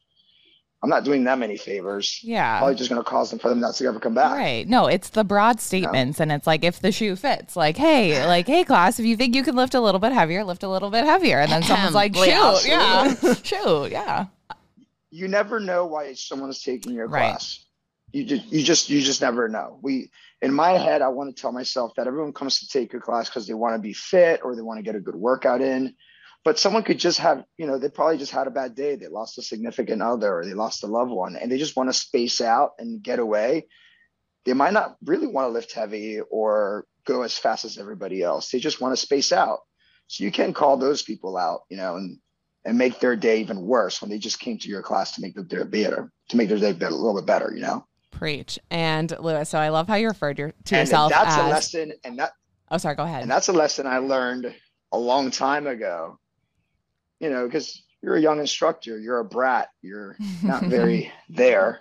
I'm 0.82 0.90
not 0.90 1.04
doing 1.04 1.22
them 1.22 1.42
any 1.42 1.56
favors. 1.56 2.18
yeah. 2.22 2.58
Probably 2.58 2.74
just 2.74 2.90
going 2.90 3.00
to 3.02 3.08
cause 3.08 3.30
them 3.30 3.38
for 3.38 3.48
them 3.48 3.60
not 3.60 3.74
to 3.76 3.86
ever 3.86 4.00
come 4.00 4.14
back. 4.14 4.32
Right. 4.32 4.66
No, 4.68 4.86
it's 4.86 5.10
the 5.10 5.22
broad 5.24 5.60
statements. 5.60 6.20
And 6.20 6.30
it's 6.32 6.46
like, 6.48 6.64
if 6.64 6.80
the 6.80 6.90
shoe 6.92 7.14
fits, 7.16 7.54
like, 7.56 7.76
hey, 7.76 8.26
like, 8.26 8.46
hey, 8.48 8.64
class, 8.64 8.98
if 8.98 9.06
you 9.06 9.16
think 9.16 9.34
you 9.36 9.42
can 9.44 9.54
lift 9.56 9.74
a 9.74 9.80
little 9.80 10.00
bit 10.00 10.12
heavier, 10.12 10.42
lift 10.44 10.62
a 10.64 10.68
little 10.68 10.90
bit 10.90 11.04
heavier. 11.04 11.38
And 11.38 11.50
then 11.52 11.62
someone's 11.62 11.94
like, 11.94 12.14
shoot, 12.14 12.26
Yeah, 12.26 12.58
yeah, 12.66 13.34
shoot, 13.42 13.92
yeah. 13.92 14.26
You 15.10 15.28
never 15.28 15.60
know 15.60 15.86
why 15.86 16.12
someone 16.14 16.50
is 16.50 16.60
taking 16.60 16.92
your 16.92 17.06
Right. 17.06 17.30
class. 17.30 17.63
You 18.14 18.22
just, 18.22 18.52
you 18.52 18.62
just, 18.62 18.90
you 18.90 19.02
just 19.02 19.20
never 19.22 19.48
know. 19.48 19.80
We, 19.82 20.12
in 20.40 20.54
my 20.54 20.70
head, 20.70 21.02
I 21.02 21.08
want 21.08 21.34
to 21.34 21.40
tell 21.40 21.50
myself 21.50 21.94
that 21.96 22.06
everyone 22.06 22.32
comes 22.32 22.60
to 22.60 22.68
take 22.68 22.92
your 22.92 23.02
class 23.02 23.28
because 23.28 23.48
they 23.48 23.54
want 23.54 23.74
to 23.74 23.80
be 23.80 23.92
fit 23.92 24.42
or 24.44 24.54
they 24.54 24.62
want 24.62 24.78
to 24.78 24.84
get 24.84 24.94
a 24.94 25.00
good 25.00 25.16
workout 25.16 25.60
in. 25.60 25.96
But 26.44 26.60
someone 26.60 26.84
could 26.84 27.00
just 27.00 27.18
have, 27.18 27.42
you 27.58 27.66
know, 27.66 27.76
they 27.76 27.88
probably 27.88 28.18
just 28.18 28.30
had 28.30 28.46
a 28.46 28.52
bad 28.52 28.76
day. 28.76 28.94
They 28.94 29.08
lost 29.08 29.38
a 29.38 29.42
significant 29.42 30.00
other 30.00 30.32
or 30.32 30.44
they 30.44 30.54
lost 30.54 30.84
a 30.84 30.86
loved 30.86 31.10
one 31.10 31.34
and 31.34 31.50
they 31.50 31.58
just 31.58 31.74
want 31.74 31.88
to 31.88 31.92
space 31.92 32.40
out 32.40 32.74
and 32.78 33.02
get 33.02 33.18
away. 33.18 33.66
They 34.44 34.52
might 34.52 34.74
not 34.74 34.96
really 35.04 35.26
want 35.26 35.48
to 35.48 35.52
lift 35.52 35.72
heavy 35.72 36.20
or 36.20 36.86
go 37.06 37.22
as 37.22 37.36
fast 37.36 37.64
as 37.64 37.78
everybody 37.78 38.22
else. 38.22 38.48
They 38.48 38.60
just 38.60 38.80
want 38.80 38.92
to 38.92 38.96
space 38.96 39.32
out. 39.32 39.58
So 40.06 40.22
you 40.22 40.30
can 40.30 40.52
call 40.52 40.76
those 40.76 41.02
people 41.02 41.36
out, 41.36 41.62
you 41.68 41.78
know, 41.78 41.96
and 41.96 42.18
and 42.64 42.78
make 42.78 43.00
their 43.00 43.16
day 43.16 43.40
even 43.40 43.60
worse 43.60 44.00
when 44.00 44.10
they 44.10 44.18
just 44.18 44.38
came 44.38 44.58
to 44.58 44.68
your 44.68 44.82
class 44.82 45.16
to 45.16 45.20
make 45.20 45.34
their 45.34 45.64
day 45.64 45.82
better, 45.82 46.12
to 46.28 46.36
make 46.36 46.48
their 46.48 46.58
day 46.58 46.72
better, 46.72 46.92
a 46.92 46.96
little 46.96 47.20
bit 47.20 47.26
better, 47.26 47.52
you 47.52 47.60
know. 47.60 47.84
Preach. 48.18 48.58
And 48.70 49.14
Lewis, 49.18 49.48
so 49.48 49.58
I 49.58 49.68
love 49.70 49.88
how 49.88 49.96
you 49.96 50.08
referred 50.08 50.38
your, 50.38 50.52
to 50.66 50.76
and 50.76 50.86
yourself 50.86 51.10
that's 51.10 51.36
as. 51.36 51.38
a 51.38 51.48
lesson, 51.48 51.92
and 52.04 52.18
that 52.18 52.32
oh, 52.70 52.78
sorry. 52.78 52.94
Go 52.94 53.04
ahead. 53.04 53.22
and 53.22 53.30
that's 53.30 53.48
a 53.48 53.52
lesson 53.52 53.86
I 53.86 53.98
learned 53.98 54.54
a 54.92 54.98
long 54.98 55.30
time 55.30 55.66
ago. 55.66 56.18
You 57.20 57.30
know, 57.30 57.46
because 57.46 57.82
you're 58.02 58.16
a 58.16 58.20
young 58.20 58.38
instructor, 58.38 58.98
you're 58.98 59.20
a 59.20 59.24
brat, 59.24 59.68
you're 59.82 60.16
not 60.42 60.62
very 60.64 61.10
there. 61.28 61.80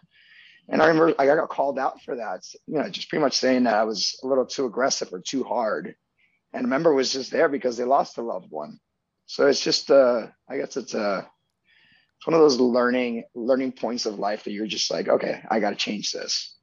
And 0.70 0.82
I 0.82 0.88
remember 0.88 1.14
I 1.20 1.26
got 1.26 1.50
called 1.50 1.78
out 1.78 2.02
for 2.02 2.16
that. 2.16 2.42
You 2.66 2.80
know, 2.80 2.90
just 2.90 3.10
pretty 3.10 3.22
much 3.22 3.38
saying 3.38 3.64
that 3.64 3.76
I 3.76 3.84
was 3.84 4.18
a 4.24 4.28
little 4.28 4.46
too 4.46 4.66
aggressive 4.66 5.14
or 5.14 5.20
too 5.20 5.44
hard. 5.44 5.96
And 6.54 6.66
a 6.66 6.70
member 6.70 6.94
was 6.94 7.12
just 7.12 7.32
there 7.32 7.50
because 7.50 7.78
they 7.78 7.84
lost 7.84 8.18
a 8.18 8.22
loved 8.22 8.50
one. 8.50 8.80
So 9.26 9.48
it's 9.48 9.62
just 9.62 9.92
uh 9.92 10.28
I 10.50 10.58
guess 10.58 10.78
it's 10.78 10.96
uh 10.96 11.24
it's 12.24 12.28
one 12.28 12.36
of 12.36 12.40
those 12.40 12.58
learning 12.58 13.26
learning 13.36 13.74
points 13.74 14.06
of 14.06 14.18
life 14.18 14.46
that 14.46 14.52
you're 14.52 14.66
just 14.66 14.90
like, 14.90 15.10
okay, 15.10 15.44
I 15.52 15.60
gotta 15.60 15.76
change 15.76 16.14
this. 16.14 16.56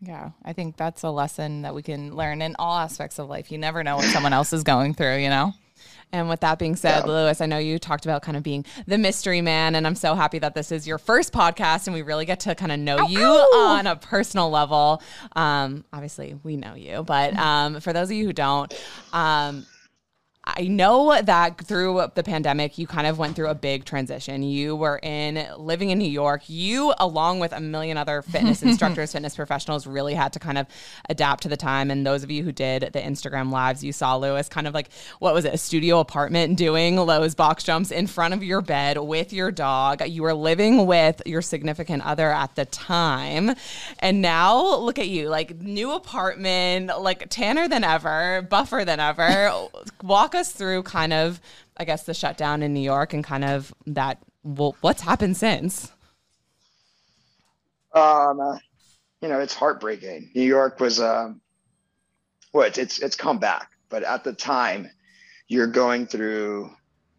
Yeah. 0.00 0.30
I 0.44 0.52
think 0.52 0.76
that's 0.76 1.04
a 1.04 1.10
lesson 1.10 1.62
that 1.62 1.72
we 1.72 1.82
can 1.82 2.16
learn 2.16 2.42
in 2.42 2.56
all 2.58 2.76
aspects 2.76 3.20
of 3.20 3.28
life. 3.28 3.52
You 3.52 3.58
never 3.58 3.84
know 3.84 3.94
what 3.94 4.06
someone 4.06 4.32
else 4.32 4.52
is 4.52 4.64
going 4.64 4.94
through, 4.94 5.18
you 5.18 5.28
know? 5.28 5.52
And 6.10 6.28
with 6.28 6.40
that 6.40 6.58
being 6.58 6.74
said, 6.74 7.04
yeah. 7.04 7.12
Lewis, 7.12 7.40
I 7.40 7.46
know 7.46 7.58
you 7.58 7.78
talked 7.78 8.04
about 8.06 8.22
kind 8.22 8.36
of 8.36 8.42
being 8.42 8.64
the 8.88 8.98
mystery 8.98 9.40
man, 9.40 9.76
and 9.76 9.86
I'm 9.86 9.94
so 9.94 10.16
happy 10.16 10.40
that 10.40 10.56
this 10.56 10.72
is 10.72 10.84
your 10.84 10.98
first 10.98 11.32
podcast 11.32 11.86
and 11.86 11.94
we 11.94 12.02
really 12.02 12.26
get 12.26 12.40
to 12.40 12.56
kind 12.56 12.72
of 12.72 12.80
know 12.80 13.06
you 13.06 13.24
on 13.24 13.86
a 13.86 13.94
personal 13.94 14.50
level. 14.50 15.00
Um, 15.36 15.84
obviously, 15.92 16.36
we 16.42 16.56
know 16.56 16.74
you, 16.74 17.04
but 17.04 17.36
um, 17.36 17.78
for 17.78 17.92
those 17.92 18.10
of 18.10 18.16
you 18.16 18.26
who 18.26 18.32
don't, 18.32 18.74
um, 19.12 19.64
I 20.46 20.64
know 20.64 21.20
that 21.20 21.58
through 21.58 22.10
the 22.14 22.22
pandemic, 22.22 22.76
you 22.76 22.86
kind 22.86 23.06
of 23.06 23.18
went 23.18 23.34
through 23.34 23.48
a 23.48 23.54
big 23.54 23.86
transition. 23.86 24.42
You 24.42 24.76
were 24.76 25.00
in 25.02 25.46
living 25.56 25.88
in 25.88 25.98
New 25.98 26.10
York. 26.10 26.42
You, 26.48 26.92
along 26.98 27.38
with 27.38 27.52
a 27.52 27.60
million 27.60 27.96
other 27.96 28.20
fitness 28.20 28.62
instructors, 28.62 29.12
fitness 29.12 29.36
professionals, 29.36 29.86
really 29.86 30.12
had 30.12 30.34
to 30.34 30.38
kind 30.38 30.58
of 30.58 30.66
adapt 31.08 31.44
to 31.44 31.48
the 31.48 31.56
time. 31.56 31.90
And 31.90 32.06
those 32.06 32.22
of 32.22 32.30
you 32.30 32.42
who 32.42 32.52
did 32.52 32.82
the 32.92 33.00
Instagram 33.00 33.50
lives, 33.50 33.82
you 33.82 33.92
saw 33.92 34.16
Lewis 34.16 34.48
kind 34.50 34.66
of 34.66 34.74
like, 34.74 34.90
what 35.18 35.32
was 35.32 35.46
it, 35.46 35.54
a 35.54 35.58
studio 35.58 35.98
apartment 35.98 36.58
doing 36.58 36.96
Lowe's 36.96 37.34
box 37.34 37.64
jumps 37.64 37.90
in 37.90 38.06
front 38.06 38.34
of 38.34 38.44
your 38.44 38.60
bed 38.60 38.98
with 38.98 39.32
your 39.32 39.50
dog. 39.50 40.06
You 40.06 40.22
were 40.22 40.34
living 40.34 40.86
with 40.86 41.22
your 41.24 41.40
significant 41.40 42.04
other 42.04 42.30
at 42.30 42.54
the 42.54 42.66
time. 42.66 43.54
And 44.00 44.20
now 44.20 44.76
look 44.76 44.98
at 44.98 45.08
you, 45.08 45.30
like 45.30 45.58
new 45.58 45.92
apartment, 45.92 47.00
like 47.00 47.30
tanner 47.30 47.66
than 47.66 47.82
ever, 47.82 48.42
buffer 48.42 48.84
than 48.84 49.00
ever. 49.00 49.68
Walk 50.02 50.33
us 50.34 50.52
through 50.52 50.82
kind 50.84 51.12
of, 51.12 51.40
I 51.76 51.84
guess, 51.84 52.04
the 52.04 52.14
shutdown 52.14 52.62
in 52.62 52.74
New 52.74 52.80
York 52.80 53.12
and 53.12 53.24
kind 53.24 53.44
of 53.44 53.74
that. 53.86 54.18
Well, 54.42 54.76
what's 54.80 55.02
happened 55.02 55.36
since? 55.36 55.90
Um, 57.94 58.40
uh, 58.40 58.58
you 59.22 59.28
know, 59.28 59.40
it's 59.40 59.54
heartbreaking. 59.54 60.30
New 60.34 60.42
York 60.42 60.80
was, 60.80 61.00
um, 61.00 61.40
well, 62.52 62.66
it's, 62.66 62.78
it's 62.78 62.98
it's 62.98 63.16
come 63.16 63.38
back, 63.38 63.70
but 63.88 64.02
at 64.02 64.24
the 64.24 64.32
time, 64.32 64.90
you're 65.48 65.66
going 65.66 66.06
through 66.06 66.70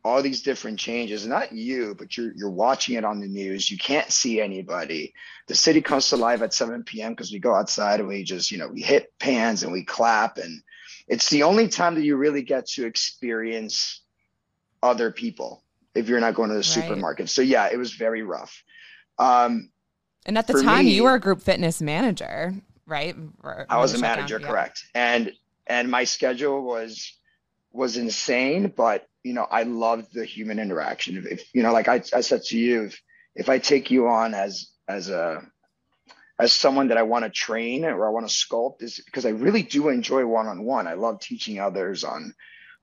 all 0.04 0.22
these 0.22 0.44
different 0.44 0.78
changes. 0.78 1.26
Not 1.26 1.52
you, 1.52 1.96
but 1.98 2.16
you're 2.16 2.32
you're 2.36 2.52
watching 2.52 2.96
it 2.96 3.04
on 3.04 3.20
the 3.20 3.28
news. 3.28 3.72
You 3.72 3.78
can't 3.78 4.12
see 4.12 4.40
anybody. 4.40 5.14
The 5.48 5.56
city 5.56 5.82
comes 5.82 6.10
to 6.10 6.16
life 6.18 6.44
at 6.44 6.54
7 6.54 6.84
p.m. 6.84 7.14
because 7.14 7.32
we 7.32 7.40
go 7.40 7.56
outside 7.56 8.00
and 8.00 8.08
we 8.08 8.24
just, 8.24 8.52
you 8.52 8.58
know, 8.60 8.68
we 8.68 8.82
hit 8.82 9.12
pans 9.20 9.64
and 9.64 9.72
we 9.72 9.84
clap 9.84 10.38
and 10.38 10.62
it's 11.08 11.30
the 11.30 11.44
only 11.44 11.68
time 11.68 11.96
that 11.96 12.04
you 12.04 12.16
really 12.16 12.42
get 12.42 12.68
to 12.68 12.86
experience 12.86 14.02
other 14.82 15.12
people 15.12 15.64
if 15.94 16.10
you're 16.10 16.20
not 16.20 16.36
going 16.36 16.50
to 16.50 16.56
the 16.56 16.60
right. 16.60 16.66
supermarket. 16.66 17.30
So 17.30 17.42
yeah, 17.42 17.70
it 17.72 17.78
was 17.78 17.94
very 17.94 18.24
rough. 18.24 18.64
Um, 19.18 19.70
and 20.26 20.38
at 20.38 20.48
the 20.48 20.62
time, 20.62 20.86
me, 20.86 20.94
you 20.94 21.04
were 21.04 21.16
a 21.16 21.20
group 21.20 21.42
fitness 21.42 21.82
manager, 21.82 22.54
right? 22.86 23.16
I 23.70 23.78
was 23.78 23.94
a 23.94 24.00
manager, 24.00 24.40
correct. 24.40 24.84
And 24.96 25.32
and 25.68 25.90
my 25.90 26.04
schedule 26.04 26.64
was 26.64 27.14
was 27.72 27.98
insane, 27.98 28.74
but 28.76 29.08
you 29.24 29.34
know, 29.34 29.48
I 29.50 29.64
loved 29.64 30.14
the 30.14 30.26
human 30.26 30.60
interaction. 30.60 31.18
If, 31.18 31.26
if 31.26 31.56
you 31.56 31.64
know, 31.64 31.74
like 31.74 31.88
I, 31.88 32.02
I 32.14 32.22
said 32.22 32.44
to 32.44 32.58
you, 32.58 32.86
if, 32.86 33.02
if 33.36 33.50
I 33.50 33.60
take 33.60 33.92
you 33.92 34.08
on 34.08 34.34
as 34.34 34.68
as 34.88 35.10
a 35.10 35.44
as 36.38 36.54
someone 36.54 36.90
that 36.90 36.98
I 36.98 37.04
want 37.04 37.24
to 37.26 37.32
train 37.32 37.86
or 37.86 38.06
I 38.06 38.10
want 38.10 38.28
to 38.28 38.34
sculpt 38.34 38.82
is 38.82 39.02
because 39.06 39.26
I 39.26 39.30
really 39.30 39.64
do 39.64 39.90
enjoy 39.90 40.26
one-on-one. 40.26 40.88
I 40.88 40.94
love 40.94 41.20
teaching 41.20 41.60
others 41.60 42.04
on 42.04 42.34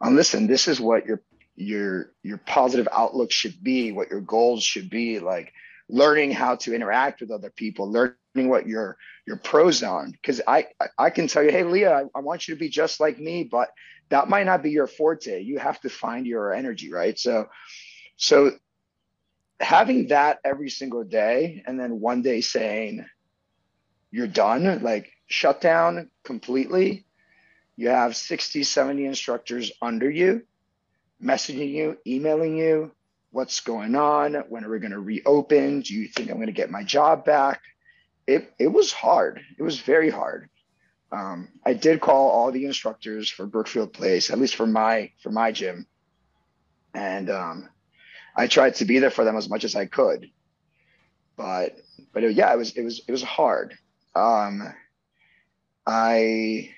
on 0.01 0.17
listen, 0.17 0.47
this 0.47 0.69
is 0.69 0.81
what 0.81 1.07
your 1.07 1.23
your 1.55 2.13
your 2.23 2.39
positive 2.39 2.89
outlook 2.91 3.31
should 3.31 3.63
be, 3.63 3.93
what 3.93 4.11
your 4.11 4.21
goals 4.21 4.65
should 4.65 4.91
be, 4.91 5.19
like 5.19 5.53
learning 5.89 6.33
how 6.33 6.57
to 6.57 6.75
interact 6.75 7.21
with 7.21 7.31
other 7.31 7.51
people, 7.51 7.91
learning 7.91 8.17
what 8.35 8.67
your 8.67 8.97
your 9.27 9.37
pros 9.37 9.83
on. 9.83 10.11
Because 10.13 10.41
I 10.47 10.69
I 10.99 11.11
can 11.11 11.29
tell 11.29 11.43
you, 11.43 11.51
hey 11.51 11.65
Leah, 11.65 11.93
I, 11.93 12.19
I 12.19 12.21
want 12.21 12.49
you 12.49 12.55
to 12.55 12.59
be 12.59 12.69
just 12.69 13.01
like 13.01 13.19
me, 13.19 13.45
but 13.45 13.69
that 14.09 14.29
might 14.29 14.47
not 14.47 14.63
be 14.63 14.71
your 14.71 14.87
forte. 14.87 15.43
You 15.43 15.59
have 15.59 15.81
to 15.83 15.91
find 15.91 16.27
your 16.27 16.53
energy, 16.53 16.91
right? 16.91 17.19
So 17.19 17.49
so 18.17 18.53
having 19.61 20.09
that 20.09 20.39
every 20.45 20.71
single 20.71 21.05
day 21.05 21.63
and 21.67 21.79
then 21.79 22.01
one 22.01 22.23
day 22.23 22.41
saying 22.41 23.07
you're 24.13 24.29
done, 24.29 24.83
like 24.83 25.11
shut 25.27 25.61
down 25.61 26.11
completely. 26.23 27.05
You 27.75 27.89
have 27.89 28.15
60, 28.15 28.63
70 28.63 29.07
instructors 29.07 29.73
under 29.81 30.09
you, 30.09 30.43
messaging 31.21 31.73
you, 31.73 31.99
emailing 32.07 32.57
you, 32.57 32.93
what's 33.31 33.61
going 33.61 33.97
on? 33.97 34.35
When 34.51 34.65
are 34.65 34.71
we 34.71 34.79
going 34.79 34.93
to 34.93 35.01
reopen? 35.01 35.81
Do 35.81 35.95
you 35.95 36.07
think 36.07 36.29
I'm 36.31 36.37
going 36.37 36.47
to 36.47 36.53
get 36.53 36.71
my 36.71 36.85
job 36.85 37.25
back? 37.25 37.63
It, 38.27 38.53
it 38.59 38.69
was 38.69 38.93
hard. 38.93 39.41
It 39.59 39.63
was 39.63 39.81
very 39.81 40.11
hard. 40.11 40.49
Um, 41.11 41.49
I 41.65 41.73
did 41.73 42.01
call 42.01 42.31
all 42.31 42.53
the 42.53 42.67
instructors 42.67 43.29
for 43.29 43.47
Brookfield 43.47 43.93
Place, 43.93 44.31
at 44.31 44.39
least 44.39 44.55
for 44.55 44.67
my 44.67 45.11
for 45.23 45.31
my 45.31 45.53
gym, 45.53 45.87
and 46.95 47.29
um, 47.29 47.69
I 48.35 48.47
tried 48.47 48.77
to 48.77 48.87
be 48.87 48.99
there 48.99 49.11
for 49.11 49.23
them 49.23 49.37
as 49.37 49.47
much 49.47 49.65
as 49.65 49.77
I 49.77 49.85
could. 49.85 50.31
But 51.37 51.77
but 52.15 52.25
it, 52.25 52.35
yeah, 52.35 52.51
it 52.55 52.57
was 52.57 52.73
it 52.79 52.83
was 52.83 53.03
it 53.07 53.13
was 53.13 53.23
hard 53.23 53.77
um, 54.15 54.73
I 55.87 56.71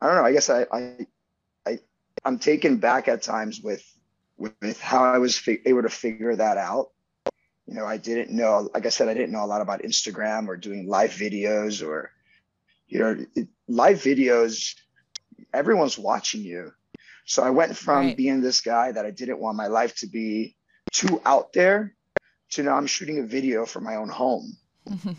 I 0.00 0.06
don't 0.06 0.16
know. 0.16 0.24
I 0.24 0.32
guess 0.32 0.50
I 0.50 0.66
I, 0.72 1.06
I 1.66 1.78
I'm 2.24 2.38
taken 2.38 2.78
back 2.78 3.08
at 3.08 3.22
times 3.22 3.60
with 3.60 3.84
with 4.36 4.80
how 4.80 5.04
I 5.04 5.18
was 5.18 5.46
able 5.66 5.82
to 5.82 5.88
figure 5.88 6.34
that 6.36 6.56
out. 6.56 6.90
You 7.66 7.74
know, 7.74 7.84
I 7.84 7.98
didn't 7.98 8.30
know. 8.30 8.70
Like 8.72 8.86
I 8.86 8.88
said, 8.88 9.08
I 9.08 9.14
didn't 9.14 9.32
know 9.32 9.44
a 9.44 9.46
lot 9.46 9.60
about 9.60 9.82
Instagram 9.82 10.48
or 10.48 10.56
doing 10.56 10.88
live 10.88 11.10
videos 11.10 11.86
or 11.86 12.12
you 12.86 12.98
know 12.98 13.26
it, 13.34 13.48
live 13.66 13.98
videos. 13.98 14.74
Everyone's 15.52 15.98
watching 15.98 16.42
you. 16.42 16.72
So 17.24 17.42
I 17.42 17.50
went 17.50 17.76
from 17.76 18.06
right. 18.06 18.16
being 18.16 18.40
this 18.40 18.62
guy 18.62 18.92
that 18.92 19.04
I 19.04 19.10
didn't 19.10 19.38
want 19.38 19.56
my 19.56 19.66
life 19.66 19.96
to 19.96 20.06
be 20.06 20.56
too 20.92 21.20
out 21.26 21.52
there 21.52 21.94
to 22.50 22.62
now 22.62 22.76
I'm 22.76 22.86
shooting 22.86 23.18
a 23.18 23.22
video 23.22 23.66
for 23.66 23.80
my 23.80 23.96
own 23.96 24.08
home 24.08 24.56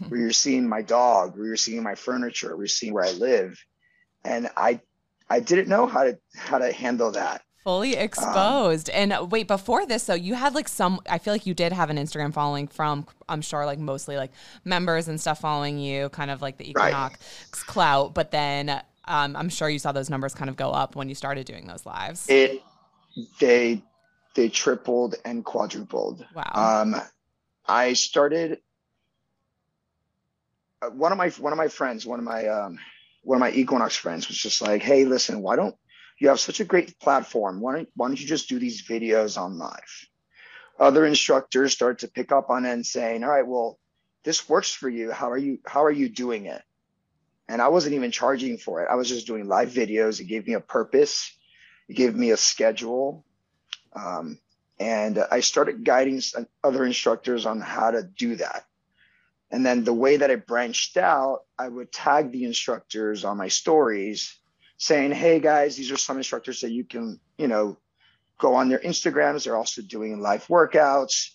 where 0.09 0.19
you're 0.19 0.31
seeing 0.31 0.67
my 0.67 0.81
dog, 0.81 1.37
where 1.37 1.47
you're 1.47 1.57
seeing 1.57 1.83
my 1.83 1.95
furniture, 1.95 2.49
where 2.49 2.63
you're 2.63 2.67
seeing 2.67 2.93
where 2.93 3.05
I 3.05 3.11
live. 3.11 3.63
And 4.23 4.49
I 4.57 4.81
I 5.29 5.39
didn't 5.39 5.67
know 5.67 5.85
how 5.85 6.03
to 6.03 6.17
how 6.35 6.57
to 6.57 6.71
handle 6.71 7.11
that. 7.11 7.43
Fully 7.63 7.97
um, 7.97 8.03
exposed. 8.03 8.89
Um, 8.89 8.95
and 8.95 9.13
uh, 9.13 9.27
wait, 9.29 9.47
before 9.47 9.85
this 9.85 10.05
though, 10.05 10.13
you 10.13 10.33
had 10.33 10.55
like 10.55 10.67
some 10.67 10.99
I 11.09 11.17
feel 11.17 11.33
like 11.33 11.45
you 11.45 11.53
did 11.53 11.71
have 11.71 11.89
an 11.89 11.97
Instagram 11.97 12.33
following 12.33 12.67
from 12.67 13.05
I'm 13.27 13.41
sure 13.41 13.65
like 13.65 13.79
mostly 13.79 14.17
like 14.17 14.31
members 14.65 15.07
and 15.07 15.19
stuff 15.19 15.41
following 15.41 15.77
you, 15.77 16.09
kind 16.09 16.31
of 16.31 16.41
like 16.41 16.57
the 16.57 16.69
Equinox 16.69 17.19
right. 17.19 17.65
clout, 17.67 18.13
but 18.13 18.31
then 18.31 18.81
um, 19.05 19.35
I'm 19.35 19.49
sure 19.49 19.69
you 19.69 19.79
saw 19.79 19.91
those 19.91 20.09
numbers 20.09 20.33
kind 20.33 20.49
of 20.49 20.55
go 20.55 20.71
up 20.71 20.95
when 20.95 21.09
you 21.09 21.15
started 21.15 21.45
doing 21.45 21.67
those 21.67 21.85
lives. 21.85 22.27
It 22.29 22.61
they 23.39 23.83
they 24.35 24.49
tripled 24.49 25.15
and 25.25 25.43
quadrupled. 25.43 26.25
Wow. 26.33 26.51
Um 26.55 26.95
I 27.67 27.93
started 27.93 28.61
one 30.93 31.11
of 31.11 31.17
my 31.17 31.29
one 31.29 31.53
of 31.53 31.57
my 31.57 31.67
friends, 31.67 32.05
one 32.05 32.19
of 32.19 32.25
my 32.25 32.47
um, 32.47 32.79
one 33.23 33.35
of 33.35 33.39
my 33.39 33.51
Equinox 33.51 33.95
friends 33.95 34.27
was 34.27 34.37
just 34.37 34.61
like, 34.61 34.81
"Hey, 34.81 35.05
listen, 35.05 35.41
why 35.41 35.55
don't 35.55 35.75
you 36.19 36.29
have 36.29 36.39
such 36.39 36.59
a 36.59 36.65
great 36.65 36.99
platform? 36.99 37.59
Why 37.59 37.75
don't 37.75 37.89
why 37.95 38.07
don't 38.07 38.19
you 38.19 38.27
just 38.27 38.49
do 38.49 38.59
these 38.59 38.87
videos 38.87 39.37
on 39.39 39.57
live?" 39.57 40.07
Other 40.79 41.05
instructors 41.05 41.73
started 41.73 41.99
to 41.99 42.11
pick 42.11 42.31
up 42.31 42.49
on 42.49 42.65
it 42.65 42.71
and 42.71 42.85
saying, 42.85 43.23
"All 43.23 43.29
right, 43.29 43.45
well, 43.45 43.77
this 44.23 44.47
works 44.47 44.71
for 44.71 44.89
you. 44.89 45.11
How 45.11 45.31
are 45.31 45.37
you 45.37 45.59
how 45.65 45.83
are 45.83 45.91
you 45.91 46.09
doing 46.09 46.45
it?" 46.45 46.61
And 47.49 47.61
I 47.61 47.69
wasn't 47.69 47.95
even 47.95 48.11
charging 48.11 48.57
for 48.57 48.83
it. 48.83 48.87
I 48.89 48.95
was 48.95 49.09
just 49.09 49.27
doing 49.27 49.47
live 49.47 49.69
videos. 49.69 50.19
It 50.19 50.25
gave 50.25 50.47
me 50.47 50.53
a 50.53 50.59
purpose. 50.59 51.35
It 51.87 51.95
gave 51.95 52.15
me 52.15 52.29
a 52.29 52.37
schedule. 52.37 53.25
Um, 53.93 54.39
and 54.79 55.17
I 55.31 55.41
started 55.41 55.83
guiding 55.83 56.21
other 56.63 56.85
instructors 56.85 57.45
on 57.45 57.59
how 57.59 57.91
to 57.91 58.03
do 58.03 58.35
that. 58.35 58.65
And 59.51 59.65
then 59.65 59.83
the 59.83 59.93
way 59.93 60.17
that 60.17 60.29
it 60.29 60.45
branched 60.45 60.97
out, 60.97 61.41
I 61.57 61.67
would 61.67 61.91
tag 61.91 62.31
the 62.31 62.45
instructors 62.45 63.25
on 63.25 63.37
my 63.37 63.47
stories 63.47 64.37
saying, 64.77 65.11
Hey 65.11 65.39
guys, 65.39 65.75
these 65.75 65.91
are 65.91 65.97
some 65.97 66.17
instructors 66.17 66.61
that 66.61 66.71
you 66.71 66.83
can, 66.83 67.19
you 67.37 67.47
know, 67.47 67.77
go 68.37 68.55
on 68.55 68.69
their 68.69 68.79
Instagrams. 68.79 69.43
They're 69.43 69.55
also 69.55 69.81
doing 69.81 70.19
live 70.19 70.45
workouts. 70.47 71.31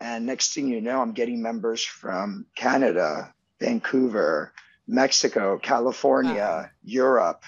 And 0.00 0.26
next 0.26 0.54
thing 0.54 0.68
you 0.68 0.80
know, 0.80 1.00
I'm 1.00 1.12
getting 1.12 1.42
members 1.42 1.84
from 1.84 2.46
Canada, 2.54 3.34
Vancouver, 3.60 4.52
Mexico, 4.86 5.58
California, 5.58 6.34
wow. 6.34 6.70
Europe. 6.82 7.42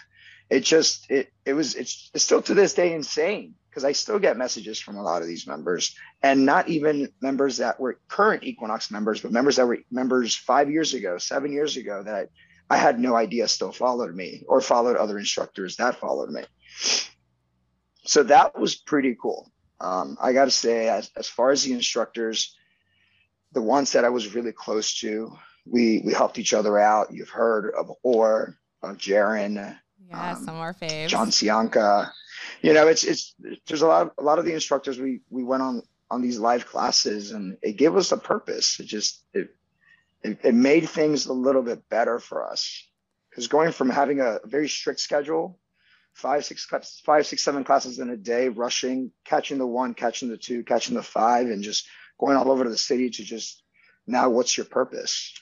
It 0.51 0.61
just, 0.61 1.11
it, 1.11 1.33
it 1.45 1.55
was, 1.55 1.77
it's, 1.77 2.11
it's 2.13 2.25
still 2.25 2.43
to 2.43 2.55
this 2.55 2.75
day 2.75 2.93
insane 2.93 3.55
because 3.71 3.85
I 3.85 3.93
still 3.93 4.19
get 4.19 4.37
messages 4.37 4.81
from 4.81 4.97
a 4.97 5.03
lot 5.03 5.23
of 5.23 5.29
these 5.29 5.47
members, 5.47 5.95
and 6.23 6.45
not 6.45 6.69
even 6.69 7.09
members 7.21 7.59
that 7.59 7.79
were 7.79 8.01
current 8.09 8.43
Equinox 8.43 8.91
members, 8.91 9.21
but 9.21 9.33
members 9.33 9.57
that 9.57 9.67
were 9.67 9.79
members 9.91 10.35
five 10.35 10.71
years 10.71 10.93
ago, 10.93 11.19
seven 11.19 11.53
years 11.53 11.77
ago 11.77 12.03
that 12.03 12.15
I, 12.15 12.75
I 12.75 12.77
had 12.77 12.99
no 12.99 13.15
idea 13.15 13.47
still 13.49 13.73
followed 13.73 14.15
me 14.15 14.45
or 14.49 14.61
followed 14.61 14.97
other 14.97 15.19
instructors 15.19 15.77
that 15.77 16.01
followed 16.01 16.31
me. 16.31 16.43
So 18.05 18.25
that 18.25 18.59
was 18.59 18.75
pretty 18.75 19.17
cool. 19.21 19.51
Um, 19.81 20.19
I 20.21 20.33
got 20.33 20.47
to 20.47 20.51
say, 20.51 20.89
as, 20.89 21.11
as 21.17 21.29
far 21.29 21.51
as 21.53 21.63
the 21.63 21.73
instructors, 21.73 22.57
the 23.53 23.63
ones 23.63 23.93
that 23.93 24.05
I 24.05 24.09
was 24.11 24.35
really 24.35 24.53
close 24.53 24.99
to, 25.01 25.33
we 25.67 26.03
we 26.05 26.13
helped 26.13 26.39
each 26.39 26.55
other 26.55 26.79
out. 26.79 27.13
You've 27.13 27.31
heard 27.31 27.73
of 27.75 27.91
Or, 28.03 28.57
of 28.83 28.97
Jaron, 28.97 29.77
Yeah, 30.09 30.31
um, 30.33 30.45
some 30.45 30.55
of 30.57 30.61
our 30.61 30.75
faves. 30.75 31.09
John 31.09 31.31
Cianca. 31.31 32.11
You 32.63 32.73
know, 32.73 32.89
it's 32.89 33.05
it's 33.05 33.35
there's 33.67 33.83
a 33.83 33.87
lot 33.87 34.03
of, 34.03 34.13
a 34.19 34.23
lot 34.23 34.39
of 34.39 34.45
the 34.45 34.55
instructors 34.55 34.99
we 34.99 35.21
we 35.31 35.45
went 35.45 35.63
on 35.63 35.83
on 36.11 36.23
these 36.23 36.39
live 36.39 36.67
classes 36.67 37.31
and 37.31 37.57
it 37.63 37.77
gave 37.77 37.97
us 37.97 38.13
a 38.13 38.17
purpose. 38.17 38.81
It 38.81 38.87
just 38.87 39.23
it 39.33 39.55
it, 40.23 40.39
it 40.45 40.55
made 40.55 40.89
things 40.89 41.27
a 41.27 41.33
little 41.33 41.63
bit 41.63 41.89
better 41.89 42.19
for 42.19 42.47
us 42.47 42.87
because 43.31 43.49
going 43.49 43.73
from 43.73 43.91
having 43.91 44.21
a 44.21 44.41
very 44.45 44.69
strict 44.69 45.01
schedule 45.01 45.59
five 46.15 46.45
six 46.45 46.67
five 47.05 47.27
six 47.27 47.43
seven 47.43 47.65
classes 47.65 47.99
in 47.99 48.11
a 48.11 48.17
day 48.17 48.49
rushing 48.49 49.13
catching 49.25 49.59
the 49.59 49.67
one 49.67 49.95
catching 49.95 50.29
the 50.29 50.37
two 50.37 50.63
catching 50.65 50.97
the 50.97 51.03
five 51.03 51.47
and 51.47 51.63
just 51.63 51.89
going 52.19 52.37
all 52.37 52.51
over 52.51 52.65
to 52.65 52.71
the 52.71 52.77
city 52.77 53.09
to 53.11 53.23
just 53.23 53.63
now 54.07 54.29
what's 54.29 54.57
your 54.57 54.67
purpose 54.67 55.33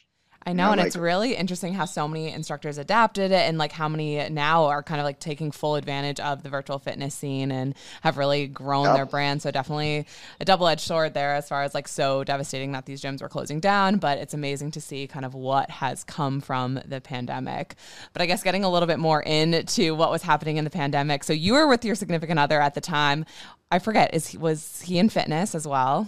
I 0.47 0.54
know, 0.54 0.71
and 0.71 0.78
like, 0.78 0.87
it's 0.87 0.97
really 0.97 1.35
interesting 1.35 1.75
how 1.75 1.85
so 1.85 2.09
many 2.09 2.33
instructors 2.33 2.78
adapted 2.78 3.33
it, 3.33 3.49
and 3.49 3.59
like 3.59 3.71
how 3.71 3.87
many 3.87 4.26
now 4.30 4.66
are 4.66 4.83
kind 4.83 4.99
of 4.99 5.04
like 5.04 5.21
taking 5.21 5.50
full 5.50 5.75
advantage 5.75 6.21
of 6.21 6.42
the 6.42 6.49
virtual 6.49 6.78
fitness 6.78 7.14
scene 7.14 7.50
and 7.50 7.75
have 8.00 8.16
really 8.16 8.47
grown 8.47 8.95
their 8.95 9.04
brand. 9.04 9.42
So 9.42 9.50
definitely 9.50 10.07
a 10.40 10.47
double-edged 10.47 10.80
sword 10.80 11.12
there, 11.12 11.35
as 11.35 11.49
far 11.49 11.64
as 11.64 11.75
like 11.75 11.87
so 11.87 12.25
devastating 12.25 12.73
that 12.73 12.87
these 12.87 13.02
gyms 13.02 13.21
were 13.21 13.28
closing 13.28 13.61
down. 13.61 13.99
But 13.99 14.18
it's 14.18 14.33
amazing 14.33 14.71
to 14.71 14.80
see 14.80 15.07
kind 15.07 15.26
of 15.26 15.35
what 15.35 15.68
has 15.71 16.02
come 16.04 16.40
from 16.40 16.80
the 16.83 17.02
pandemic. 17.02 17.75
But 18.14 18.23
I 18.23 18.26
guess 18.26 18.42
getting 18.42 18.64
a 18.64 18.71
little 18.71 18.87
bit 18.87 18.99
more 18.99 19.21
into 19.23 19.95
what 19.95 20.11
was 20.11 20.23
happening 20.23 20.57
in 20.57 20.64
the 20.64 20.71
pandemic. 20.71 21.25
So 21.25 21.35
you 21.35 21.54
were 21.54 21.68
with 21.68 21.85
your 21.85 21.95
significant 21.95 22.38
other 22.38 22.59
at 22.59 22.73
the 22.73 22.80
time. 22.80 23.26
I 23.71 23.80
forget, 23.80 24.14
is 24.14 24.28
he, 24.28 24.38
was 24.38 24.80
he 24.80 24.99
in 24.99 25.11
fitness 25.11 25.54
as 25.54 25.68
well? 25.68 26.07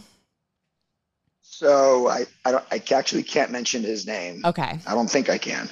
So 1.61 2.09
I, 2.09 2.25
I, 2.43 2.53
don't, 2.53 2.65
I 2.73 2.83
actually 2.95 3.23
can't 3.23 3.51
mention 3.51 3.83
his 3.83 4.07
name. 4.07 4.41
Okay. 4.47 4.79
I 4.87 4.95
don't 4.95 5.11
think 5.11 5.29
I 5.29 5.37
can, 5.37 5.69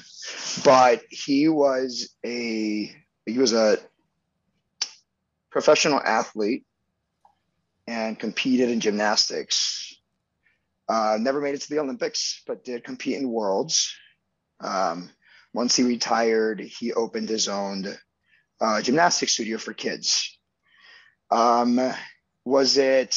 but 0.62 1.02
he 1.08 1.48
was 1.48 2.14
a 2.22 2.94
he 3.24 3.38
was 3.38 3.54
a 3.54 3.78
professional 5.50 5.98
athlete 5.98 6.66
and 7.86 8.18
competed 8.18 8.68
in 8.68 8.80
gymnastics. 8.80 9.96
Uh, 10.90 11.16
never 11.18 11.40
made 11.40 11.54
it 11.54 11.62
to 11.62 11.70
the 11.70 11.78
Olympics, 11.78 12.42
but 12.46 12.64
did 12.64 12.84
compete 12.84 13.16
in 13.16 13.30
worlds. 13.30 13.96
Um, 14.60 15.08
once 15.54 15.74
he 15.74 15.84
retired, 15.84 16.60
he 16.60 16.92
opened 16.92 17.30
his 17.30 17.48
own 17.48 17.86
uh, 18.60 18.82
gymnastics 18.82 19.32
studio 19.32 19.56
for 19.56 19.72
kids. 19.72 20.38
Um, 21.30 21.80
was 22.44 22.76
it 22.76 23.16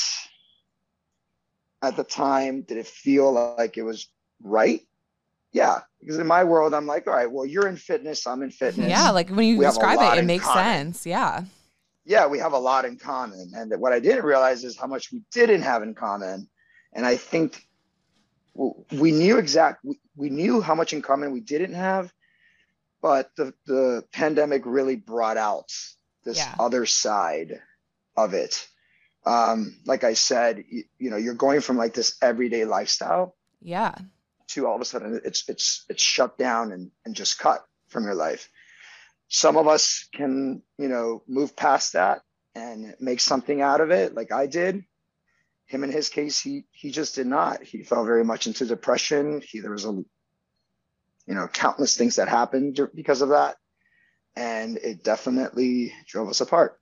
at 1.82 1.96
the 1.96 2.04
time 2.04 2.62
did 2.62 2.78
it 2.78 2.88
feel 2.88 3.32
like 3.58 3.78
it 3.78 3.84
was 3.84 4.08
right 4.44 4.82
yeah 5.52 5.80
because 6.00 6.18
in 6.18 6.28
my 6.28 6.44
world 6.44 6.74
i'm 6.74 6.88
like 6.88 7.08
all 7.08 7.14
right 7.14 7.32
well 7.32 7.46
you're 7.46 7.68
in 7.68 7.76
fitness 7.76 8.26
i'm 8.28 8.42
in 8.42 8.52
fitness 8.52 8.90
yeah 8.90 9.10
like 9.10 9.30
when 9.30 9.48
you 9.48 9.58
we 9.58 9.66
describe 9.66 10.00
it 10.00 10.20
it 10.20 10.26
makes 10.26 10.46
common. 10.46 10.64
sense 10.64 11.06
yeah 11.06 11.44
yeah 12.06 12.26
we 12.26 12.40
have 12.40 12.54
a 12.54 12.58
lot 12.58 12.86
in 12.86 12.98
common 12.98 13.52
and 13.56 13.72
what 13.80 13.94
i 13.94 14.00
didn't 14.00 14.26
realize 14.26 14.64
is 14.64 14.78
how 14.78 14.88
much 14.88 15.12
we 15.12 15.22
didn't 15.32 15.62
have 15.62 15.84
in 15.84 15.94
common 15.94 16.48
and 16.94 17.06
i 17.06 17.16
think 17.16 17.66
we 18.92 19.12
knew 19.12 19.38
exact 19.38 19.86
we 20.16 20.30
knew 20.30 20.62
how 20.62 20.76
much 20.76 20.94
in 20.94 21.02
common 21.02 21.32
we 21.32 21.40
didn't 21.40 21.74
have 21.74 22.12
but 23.02 23.32
the 23.36 23.54
the 23.66 24.04
pandemic 24.12 24.64
really 24.66 24.96
brought 24.96 25.38
out 25.38 25.72
this 26.24 26.38
yeah. 26.38 26.56
other 26.60 26.86
side 26.86 27.60
of 28.16 28.34
it 28.34 28.68
um, 29.26 29.78
like 29.86 30.04
I 30.04 30.14
said, 30.14 30.64
you, 30.70 30.84
you, 30.98 31.10
know, 31.10 31.18
you're 31.18 31.34
going 31.34 31.62
from 31.62 31.78
like 31.78 31.94
this 31.94 32.18
everyday 32.22 32.66
lifestyle. 32.66 33.36
Yeah. 33.62 33.96
To 34.50 34.68
all 34.68 34.76
of 34.76 34.82
a 34.82 34.86
sudden 34.86 35.22
it's 35.24 35.48
it's 35.48 35.86
it's 35.88 36.04
shut 36.04 36.38
down 36.38 36.72
and, 36.72 36.92
and 37.06 37.16
just 37.16 37.40
cut 37.40 37.66
from 37.88 38.04
your 38.04 38.16
life. 38.16 38.50
Some 39.30 39.56
of 39.56 39.68
us 39.68 40.10
can, 40.14 40.62
you 40.78 40.90
know, 40.90 41.24
move 41.28 41.56
past 41.56 41.94
that 41.94 42.22
and 42.54 42.96
make 43.00 43.22
something 43.22 43.62
out 43.62 43.80
of 43.80 43.92
it, 43.92 44.14
like 44.14 44.32
I 44.32 44.48
did. 44.48 44.84
Him 45.68 45.86
in 45.86 45.92
his 45.92 46.10
case, 46.10 46.38
he 46.38 46.66
he 46.72 46.92
just 46.92 47.16
did 47.16 47.28
not. 47.28 47.64
He 47.64 47.84
fell 47.84 48.04
very 48.04 48.26
much 48.26 48.46
into 48.46 48.66
depression. 48.66 49.42
He 49.48 49.62
there 49.62 49.72
was 49.72 49.86
a 49.86 50.04
you 51.32 51.36
know, 51.36 51.48
countless 51.48 51.96
things 51.96 52.18
that 52.18 52.28
happened 52.28 52.78
because 52.94 53.22
of 53.22 53.30
that. 53.30 53.56
And 54.36 54.78
it 54.78 55.02
definitely 55.02 55.94
drove 56.06 56.28
us 56.28 56.42
apart. 56.42 56.78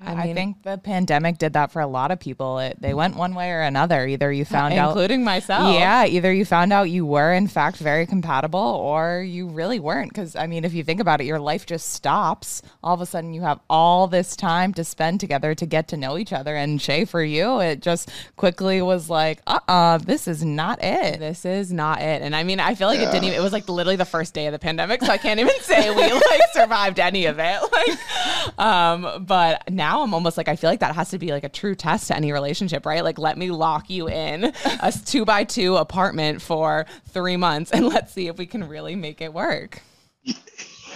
I, 0.00 0.10
mean, 0.10 0.18
I, 0.18 0.34
think 0.34 0.62
the 0.62 0.78
pandemic 0.78 1.38
did 1.38 1.54
that 1.54 1.72
for 1.72 1.80
a 1.80 1.86
lot 1.86 2.10
of 2.10 2.20
people. 2.20 2.58
It, 2.58 2.80
they 2.80 2.94
went 2.94 3.16
one 3.16 3.34
way 3.34 3.50
or 3.50 3.62
another. 3.62 4.06
Either 4.06 4.32
you 4.32 4.44
found 4.46 4.72
including 4.72 4.78
out, 4.78 4.90
including 4.90 5.24
myself. 5.24 5.74
Yeah, 5.74 6.06
either 6.06 6.32
you 6.32 6.44
found 6.44 6.72
out 6.72 6.84
you 6.84 7.04
were 7.04 7.32
in 7.32 7.48
fact 7.48 7.78
very 7.78 8.06
compatible, 8.06 8.60
or 8.60 9.20
you 9.20 9.48
really 9.48 9.80
weren't. 9.80 10.10
Because 10.10 10.36
I 10.36 10.46
mean, 10.46 10.64
if 10.64 10.74
you 10.74 10.84
think 10.84 11.00
about 11.00 11.20
it, 11.20 11.24
your 11.24 11.40
life 11.40 11.66
just 11.66 11.92
stops. 11.92 12.62
All 12.82 12.94
of 12.94 13.00
a 13.00 13.06
sudden, 13.06 13.34
you 13.34 13.42
have 13.42 13.60
all 13.68 14.06
this 14.06 14.36
time 14.36 14.72
to 14.74 14.84
spend 14.84 15.20
together 15.20 15.54
to 15.54 15.66
get 15.66 15.88
to 15.88 15.96
know 15.96 16.18
each 16.18 16.32
other. 16.32 16.54
And 16.54 16.80
Shay, 16.80 17.04
for 17.04 17.22
you, 17.22 17.60
it 17.60 17.80
just 17.80 18.10
quickly 18.36 18.82
was 18.82 19.10
like, 19.10 19.40
uh, 19.46 19.58
uh-uh, 19.68 19.72
uh 19.72 19.98
this 19.98 20.28
is 20.28 20.44
not 20.44 20.82
it. 20.82 21.18
This 21.18 21.44
is 21.44 21.72
not 21.72 22.00
it. 22.00 22.22
And 22.22 22.36
I 22.36 22.44
mean, 22.44 22.60
I 22.60 22.74
feel 22.74 22.88
like 22.88 23.00
yeah. 23.00 23.08
it 23.08 23.12
didn't. 23.12 23.24
even 23.24 23.38
It 23.38 23.42
was 23.42 23.52
like 23.52 23.68
literally 23.68 23.96
the 23.96 24.04
first 24.04 24.34
day 24.34 24.46
of 24.46 24.52
the 24.52 24.58
pandemic, 24.58 25.02
so 25.02 25.10
I 25.10 25.18
can't 25.18 25.40
even 25.40 25.54
say 25.60 25.90
we 25.90 26.12
like 26.12 26.40
survived 26.52 27.00
any 27.00 27.26
of 27.26 27.38
it. 27.38 27.58
Like, 27.78 28.58
um, 28.58 29.24
but 29.26 29.70
now 29.70 29.87
I'm 29.96 30.14
almost 30.14 30.36
like 30.36 30.48
I 30.48 30.56
feel 30.56 30.70
like 30.70 30.80
that 30.80 30.94
has 30.94 31.10
to 31.10 31.18
be 31.18 31.32
like 31.32 31.44
a 31.44 31.48
true 31.48 31.74
test 31.74 32.08
to 32.08 32.16
any 32.16 32.32
relationship, 32.32 32.86
right? 32.86 33.02
Like 33.02 33.18
let 33.18 33.38
me 33.38 33.50
lock 33.50 33.90
you 33.90 34.08
in 34.08 34.44
a 34.80 34.92
two 35.04 35.24
by 35.24 35.44
two 35.44 35.76
apartment 35.76 36.42
for 36.42 36.86
three 37.08 37.36
months 37.36 37.70
and 37.70 37.86
let's 37.86 38.12
see 38.12 38.28
if 38.28 38.38
we 38.38 38.46
can 38.46 38.68
really 38.68 38.94
make 38.94 39.20
it 39.20 39.32
work. 39.32 39.82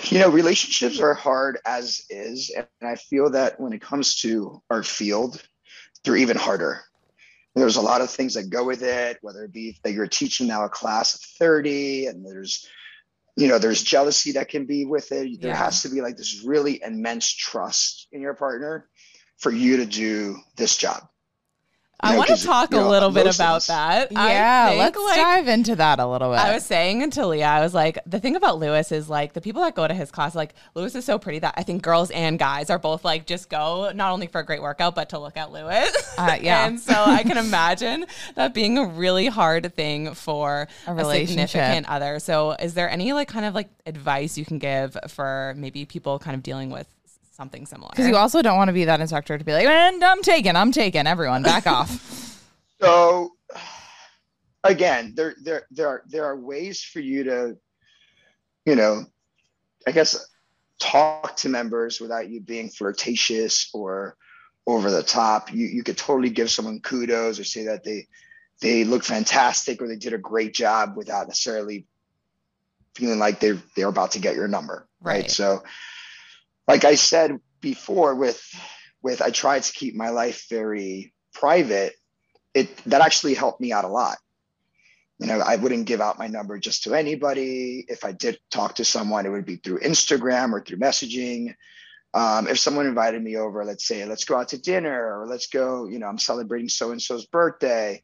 You 0.05 0.19
know, 0.19 0.29
relationships 0.29 1.01
are 1.01 1.15
hard 1.15 1.59
as 1.65 2.03
is, 2.11 2.51
and 2.55 2.67
I 2.83 2.97
feel 2.97 3.31
that 3.31 3.59
when 3.61 3.73
it 3.73 3.81
comes 3.81 4.17
to 4.17 4.61
our 4.69 4.83
field, 4.83 5.41
they're 6.05 6.17
even 6.17 6.37
harder. 6.37 6.81
There's 7.55 7.77
a 7.77 7.83
lot 7.83 8.01
of 8.01 8.11
things 8.11 8.35
that 8.35 8.51
go 8.51 8.65
with 8.65 8.83
it, 8.83 9.19
whether 9.23 9.45
it 9.45 9.53
be 9.53 9.79
that 9.85 9.93
you're 9.93 10.07
teaching 10.07 10.49
now 10.49 10.65
a 10.65 10.69
class 10.69 11.15
of 11.15 11.21
30 11.39 12.07
and 12.07 12.27
there's 12.27 12.67
you 13.37 13.49
know 13.49 13.59
there's 13.59 13.83
jealousy 13.83 14.33
that 14.33 14.49
can 14.49 14.67
be 14.67 14.85
with 14.85 15.13
it 15.13 15.41
there 15.41 15.51
yeah. 15.51 15.57
has 15.57 15.83
to 15.83 15.89
be 15.89 16.01
like 16.01 16.17
this 16.17 16.43
really 16.45 16.81
immense 16.85 17.33
trust 17.33 18.09
in 18.13 18.21
your 18.21 18.35
partner 18.35 18.89
for 19.39 19.51
you 19.51 19.79
to 19.79 19.87
do 19.87 20.37
this 20.57 20.77
job 20.77 21.03
I 22.03 22.17
want 22.17 22.31
to 22.31 22.43
talk 22.43 22.73
a 22.73 22.81
little 22.81 23.11
bit 23.11 23.33
about 23.33 23.63
that. 23.67 24.11
Yeah, 24.11 24.75
let's 24.77 24.99
like, 24.99 25.17
dive 25.17 25.49
into 25.49 25.77
that 25.77 26.01
a 26.01 26.07
little 26.07 26.31
bit. 26.31 26.41
I 26.41 26.55
was 26.55 26.65
saying 26.65 27.11
to 27.11 27.27
Leah, 27.27 27.47
I 27.47 27.61
was 27.61 27.75
like, 27.75 27.99
the 28.07 28.19
thing 28.19 28.37
about 28.37 28.59
Lewis 28.59 28.91
is 28.93 29.09
like 29.09 29.33
the 29.33 29.41
people 29.41 29.63
that 29.63 29.75
go 29.75 29.87
to 29.87 29.95
his 29.95 30.11
class, 30.11 30.35
like 30.35 30.55
Lewis 30.75 30.95
is 30.95 31.05
so 31.05 31.19
pretty 31.19 31.39
that 31.41 31.55
I 31.57 31.63
think 31.63 31.83
girls 31.83 32.11
and 32.11 32.39
guys 32.39 32.71
are 32.71 32.79
both 32.79 33.05
like 33.05 33.27
just 33.27 33.49
go 33.49 33.93
not 33.95 34.13
only 34.13 34.27
for 34.27 34.41
a 34.41 34.45
great 34.45 34.63
workout 34.63 34.95
but 34.95 35.11
to 35.11 35.19
look 35.19 35.37
at 35.37 35.53
Lewis. 35.53 36.15
Uh, 36.19 36.37
yeah, 36.43 36.67
and 36.67 36.81
so 36.81 36.95
I 36.95 37.23
can 37.23 37.39
imagine 37.39 38.07
that 38.35 38.55
being 38.55 38.79
a 38.79 38.85
really 38.85 39.27
hard 39.27 39.75
thing 39.75 40.15
for 40.15 40.69
a, 40.87 40.95
a 40.95 41.27
significant 41.27 41.89
other. 41.89 42.19
So, 42.19 42.53
is 42.53 42.75
there 42.75 42.91
any 42.91 43.13
like 43.13 43.29
kind 43.29 43.47
of 43.47 43.55
like 43.55 43.69
advice 43.87 44.37
you 44.37 44.45
can 44.45 44.59
give 44.59 44.97
for 45.09 45.55
maybe 45.57 45.85
people 45.85 46.19
kind 46.19 46.35
of 46.35 46.43
dealing 46.43 46.71
with 46.71 46.87
something 47.33 47.67
similar. 47.67 47.91
Because 47.91 48.07
you 48.07 48.17
also 48.17 48.43
don't 48.43 48.57
want 48.57 48.69
to 48.69 48.73
be 48.73 48.85
that 48.85 49.01
instructor 49.01 49.37
to 49.37 49.45
be 49.45 49.53
like, 49.53 49.67
and 49.67 50.03
I'm 50.03 50.23
taken, 50.23 50.55
I'm 50.57 50.73
taken, 50.73 51.07
everyone, 51.07 51.43
back 51.43 51.67
off. 51.67 52.09
So 52.83 53.35
again, 54.65 55.13
there 55.15 55.37
there 55.41 55.67
there 55.71 55.87
are 55.87 56.03
there 56.09 56.25
are 56.25 56.37
ways 56.37 56.83
for 56.83 56.99
you 56.99 57.23
to, 57.23 57.57
you 58.67 58.75
know, 58.75 59.05
I 59.87 59.93
guess 59.93 60.27
talk 60.81 61.37
to 61.37 61.49
members 61.49 62.01
without 62.01 62.29
you 62.29 62.41
being 62.41 62.69
flirtatious 62.71 63.71
or 63.73 64.17
over 64.67 64.91
the 64.91 65.05
top. 65.05 65.53
You 65.53 65.67
you 65.67 65.85
could 65.85 65.97
totally 65.97 66.31
give 66.31 66.51
someone 66.51 66.81
kudos 66.81 67.39
or 67.39 67.45
say 67.45 67.67
that 67.67 67.85
they 67.85 68.09
they 68.61 68.83
look 68.83 69.05
fantastic 69.05 69.81
or 69.81 69.87
they 69.87 69.97
did 69.97 70.13
a 70.13 70.19
great 70.19 70.55
job 70.55 70.97
without 70.97 71.29
necessarily 71.29 71.87
feeling 72.97 73.19
like 73.19 73.41
they're 73.41 73.63
they're 73.77 73.89
about 73.89 74.13
to 74.13 74.21
get 74.21 74.35
your 74.35 74.49
number. 74.49 74.89
Right. 75.01 75.23
right? 75.23 75.31
So 75.31 75.63
like 76.73 76.85
I 76.87 76.95
said 76.95 77.39
before, 77.61 78.15
with 78.15 78.43
with 79.03 79.21
I 79.21 79.31
tried 79.31 79.65
to 79.65 79.73
keep 79.73 79.95
my 79.95 80.09
life 80.09 80.47
very 80.49 81.13
private. 81.35 81.93
It 82.55 82.75
that 82.85 83.03
actually 83.03 83.35
helped 83.35 83.61
me 83.61 83.73
out 83.73 83.85
a 83.85 83.89
lot. 83.89 84.17
You 85.19 85.27
know, 85.27 85.39
I 85.39 85.57
wouldn't 85.57 85.85
give 85.87 86.01
out 86.01 86.19
my 86.19 86.29
number 86.29 86.59
just 86.59 86.85
to 86.85 86.95
anybody. 86.95 87.85
If 87.87 88.05
I 88.05 88.13
did 88.13 88.39
talk 88.51 88.77
to 88.77 88.85
someone, 88.85 89.27
it 89.27 89.29
would 89.29 89.45
be 89.45 89.57
through 89.57 89.81
Instagram 89.81 90.53
or 90.53 90.65
through 90.65 90.79
messaging. 90.79 91.55
Um, 92.15 92.49
if 92.49 92.59
someone 92.59 92.87
invited 92.87 93.23
me 93.23 93.37
over, 93.37 93.65
let's 93.65 93.87
say, 93.87 94.05
let's 94.07 94.25
go 94.25 94.37
out 94.37 94.49
to 94.49 94.59
dinner 94.59 95.21
or 95.21 95.27
let's 95.27 95.47
go, 95.47 95.87
you 95.87 95.99
know, 95.99 96.07
I'm 96.07 96.19
celebrating 96.19 96.69
so 96.69 96.91
and 96.91 97.01
so's 97.01 97.27
birthday. 97.27 98.03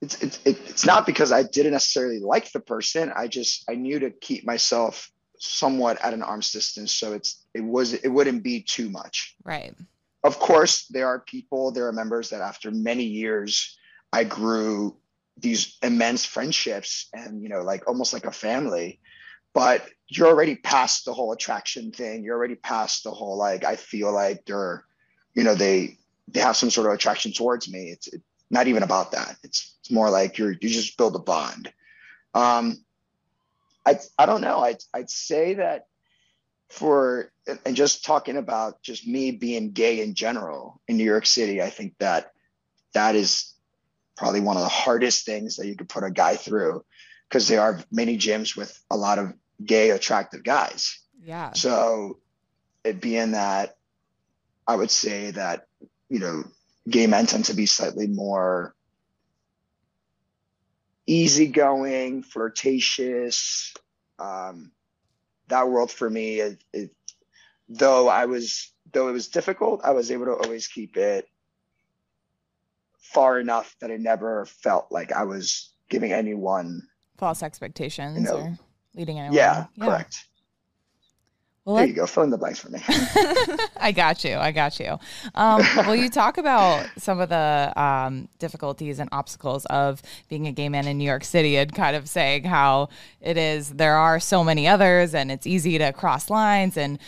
It's, 0.00 0.22
it's, 0.22 0.38
it's 0.44 0.86
not 0.86 1.06
because 1.06 1.32
I 1.32 1.42
didn't 1.42 1.72
necessarily 1.72 2.20
like 2.20 2.52
the 2.52 2.60
person. 2.60 3.12
I 3.14 3.26
just, 3.28 3.64
I 3.68 3.74
knew 3.74 3.98
to 3.98 4.10
keep 4.10 4.46
myself 4.46 5.10
somewhat 5.42 5.98
at 6.02 6.14
an 6.14 6.22
arm's 6.22 6.52
distance 6.52 6.92
so 6.92 7.12
it's 7.12 7.44
it 7.54 7.62
was 7.62 7.92
it 7.94 8.08
wouldn't 8.08 8.42
be 8.42 8.62
too 8.62 8.90
much 8.90 9.34
right 9.44 9.74
of 10.22 10.38
course 10.38 10.86
there 10.88 11.06
are 11.06 11.20
people 11.20 11.72
there 11.72 11.88
are 11.88 11.92
members 11.92 12.30
that 12.30 12.42
after 12.42 12.70
many 12.70 13.04
years 13.04 13.78
i 14.12 14.22
grew 14.22 14.96
these 15.38 15.78
immense 15.82 16.24
friendships 16.26 17.08
and 17.14 17.42
you 17.42 17.48
know 17.48 17.62
like 17.62 17.88
almost 17.88 18.12
like 18.12 18.26
a 18.26 18.32
family 18.32 19.00
but 19.52 19.88
you're 20.08 20.28
already 20.28 20.56
past 20.56 21.04
the 21.04 21.12
whole 21.12 21.32
attraction 21.32 21.92
thing. 21.92 22.22
You're 22.24 22.36
already 22.36 22.54
past 22.54 23.04
the 23.04 23.10
whole 23.10 23.36
like 23.36 23.64
I 23.64 23.76
feel 23.76 24.12
like 24.12 24.44
they're, 24.44 24.84
you 25.34 25.44
know, 25.44 25.54
they 25.54 25.98
they 26.28 26.40
have 26.40 26.56
some 26.56 26.70
sort 26.70 26.86
of 26.86 26.92
attraction 26.92 27.32
towards 27.32 27.70
me. 27.70 27.90
It's, 27.90 28.06
it's 28.08 28.24
not 28.50 28.68
even 28.68 28.82
about 28.82 29.12
that. 29.12 29.36
It's 29.42 29.76
it's 29.80 29.90
more 29.90 30.10
like 30.10 30.38
you're 30.38 30.52
you 30.52 30.68
just 30.68 30.96
build 30.96 31.16
a 31.16 31.20
bond. 31.20 31.72
Um, 32.34 32.84
I 33.86 33.98
I 34.18 34.26
don't 34.26 34.40
know. 34.40 34.60
I'd 34.60 34.82
I'd 34.94 35.10
say 35.10 35.54
that 35.54 35.86
for 36.68 37.32
and 37.64 37.74
just 37.76 38.04
talking 38.04 38.36
about 38.36 38.82
just 38.82 39.06
me 39.06 39.32
being 39.32 39.72
gay 39.72 40.02
in 40.02 40.14
general 40.14 40.80
in 40.86 40.96
New 40.96 41.04
York 41.04 41.26
City, 41.26 41.60
I 41.60 41.70
think 41.70 41.94
that 41.98 42.32
that 42.94 43.16
is 43.16 43.54
probably 44.16 44.40
one 44.40 44.56
of 44.56 44.62
the 44.62 44.68
hardest 44.68 45.24
things 45.24 45.56
that 45.56 45.66
you 45.66 45.76
could 45.76 45.88
put 45.88 46.04
a 46.04 46.10
guy 46.10 46.36
through 46.36 46.84
because 47.28 47.48
there 47.48 47.60
are 47.60 47.80
many 47.90 48.18
gyms 48.18 48.56
with 48.56 48.78
a 48.90 48.96
lot 48.96 49.18
of 49.18 49.32
gay 49.64 49.90
attractive 49.90 50.42
guys. 50.42 50.98
Yeah. 51.22 51.52
So 51.52 52.18
it 52.84 53.00
being 53.00 53.32
that 53.32 53.76
I 54.66 54.76
would 54.76 54.90
say 54.90 55.32
that, 55.32 55.66
you 56.08 56.18
know, 56.18 56.44
gay 56.88 57.06
men 57.06 57.26
tend 57.26 57.46
to 57.46 57.54
be 57.54 57.66
slightly 57.66 58.06
more 58.06 58.74
easygoing, 61.10 62.22
flirtatious. 62.22 63.74
Um, 64.18 64.70
that 65.48 65.68
world 65.68 65.90
for 65.90 66.08
me, 66.08 66.38
it, 66.38 66.62
it, 66.72 66.90
though 67.68 68.08
I 68.08 68.26
was, 68.26 68.72
though 68.92 69.08
it 69.08 69.12
was 69.12 69.28
difficult, 69.28 69.80
I 69.82 69.90
was 69.90 70.12
able 70.12 70.26
to 70.26 70.34
always 70.34 70.68
keep 70.68 70.96
it 70.96 71.26
far 73.00 73.40
enough 73.40 73.74
that 73.80 73.90
I 73.90 73.96
never 73.96 74.46
felt 74.46 74.92
like 74.92 75.10
I 75.10 75.24
was 75.24 75.70
giving 75.88 76.12
anyone 76.12 76.82
false 77.18 77.42
expectations 77.42 78.16
you 78.16 78.22
know, 78.22 78.36
or 78.36 78.58
leading 78.94 79.18
anyone. 79.18 79.36
Yeah, 79.36 79.66
yeah. 79.74 79.84
correct. 79.84 80.26
Well, 81.64 81.76
there 81.76 81.86
you 81.86 81.92
go. 81.92 82.06
Fill 82.06 82.22
in 82.22 82.30
the 82.30 82.38
blanks 82.38 82.58
for 82.58 82.70
me. 82.70 82.80
I 83.76 83.92
got 83.94 84.24
you. 84.24 84.36
I 84.36 84.50
got 84.50 84.80
you. 84.80 84.98
Um, 85.34 85.62
will 85.86 85.94
you 85.94 86.08
talk 86.08 86.38
about 86.38 86.88
some 86.96 87.20
of 87.20 87.28
the 87.28 87.72
um, 87.76 88.28
difficulties 88.38 88.98
and 88.98 89.10
obstacles 89.12 89.66
of 89.66 90.00
being 90.28 90.46
a 90.46 90.52
gay 90.52 90.70
man 90.70 90.88
in 90.88 90.96
New 90.96 91.04
York 91.04 91.22
City 91.22 91.56
and 91.56 91.72
kind 91.74 91.96
of 91.96 92.08
saying 92.08 92.44
how 92.44 92.88
it 93.20 93.36
is, 93.36 93.70
there 93.70 93.96
are 93.96 94.18
so 94.18 94.42
many 94.42 94.66
others 94.66 95.14
and 95.14 95.30
it's 95.30 95.46
easy 95.46 95.76
to 95.76 95.92
cross 95.92 96.30
lines 96.30 96.78
and 96.78 96.98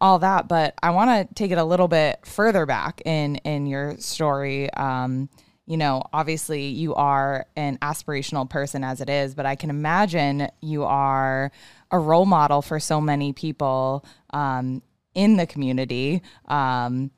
all 0.00 0.20
that. 0.20 0.46
But 0.46 0.74
I 0.84 0.90
want 0.90 1.28
to 1.28 1.34
take 1.34 1.50
it 1.50 1.58
a 1.58 1.64
little 1.64 1.88
bit 1.88 2.24
further 2.24 2.64
back 2.64 3.02
in, 3.04 3.36
in 3.36 3.66
your 3.66 3.96
story. 3.98 4.72
Um, 4.74 5.28
you 5.66 5.76
know, 5.76 6.04
obviously 6.12 6.66
you 6.66 6.94
are 6.94 7.46
an 7.56 7.78
aspirational 7.78 8.48
person 8.48 8.84
as 8.84 9.00
it 9.00 9.10
is, 9.10 9.34
but 9.34 9.46
I 9.46 9.56
can 9.56 9.68
imagine 9.68 10.48
you 10.60 10.84
are 10.84 11.50
a 11.90 11.98
role 11.98 12.26
model 12.26 12.62
for 12.62 12.80
so 12.80 13.00
many 13.00 13.32
people 13.32 14.04
um, 14.30 14.82
in 15.14 15.36
the 15.36 15.46
community. 15.46 16.22
Um, 16.46 17.10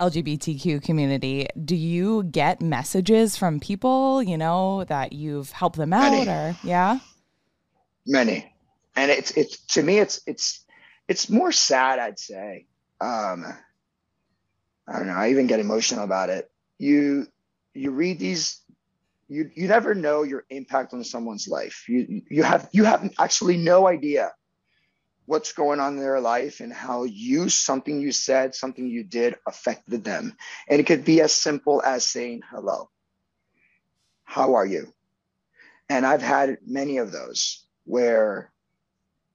LGBTQ 0.00 0.82
community, 0.82 1.48
do 1.64 1.74
you 1.74 2.22
get 2.22 2.62
messages 2.62 3.36
from 3.36 3.58
people, 3.58 4.22
you 4.22 4.38
know, 4.38 4.84
that 4.84 5.12
you've 5.12 5.50
helped 5.50 5.76
them 5.76 5.92
out 5.92 6.12
Many. 6.12 6.30
or 6.30 6.56
yeah? 6.62 7.00
Many. 8.06 8.52
And 8.94 9.10
it's 9.10 9.32
it's 9.32 9.58
to 9.74 9.82
me 9.82 9.98
it's 9.98 10.20
it's 10.26 10.64
it's 11.08 11.28
more 11.28 11.50
sad, 11.50 11.98
I'd 11.98 12.18
say. 12.18 12.66
Um 13.00 13.44
I 14.86 14.92
don't 14.98 15.08
know, 15.08 15.14
I 15.14 15.30
even 15.30 15.48
get 15.48 15.58
emotional 15.60 16.04
about 16.04 16.30
it. 16.30 16.48
You 16.78 17.26
you 17.74 17.90
read 17.90 18.20
these 18.20 18.60
you 19.28 19.50
you 19.54 19.68
never 19.68 19.94
know 19.94 20.22
your 20.22 20.44
impact 20.50 20.94
on 20.94 21.04
someone's 21.04 21.48
life. 21.48 21.84
You 21.88 22.22
you 22.30 22.42
have 22.42 22.68
you 22.72 22.84
have 22.84 23.10
actually 23.18 23.56
no 23.56 23.86
idea 23.86 24.32
what's 25.26 25.52
going 25.52 25.78
on 25.78 25.94
in 25.94 26.00
their 26.00 26.20
life 26.20 26.60
and 26.60 26.72
how 26.72 27.04
you 27.04 27.50
something 27.50 28.00
you 28.00 28.12
said 28.12 28.54
something 28.54 28.86
you 28.86 29.04
did 29.04 29.36
affected 29.46 30.02
them. 30.02 30.36
And 30.68 30.80
it 30.80 30.86
could 30.86 31.04
be 31.04 31.20
as 31.20 31.32
simple 31.34 31.82
as 31.82 32.04
saying 32.04 32.42
hello 32.50 32.88
how 34.28 34.54
are 34.54 34.66
you? 34.66 34.92
And 35.88 36.04
i've 36.04 36.22
had 36.22 36.58
many 36.66 36.98
of 36.98 37.12
those 37.12 37.64
where 37.84 38.52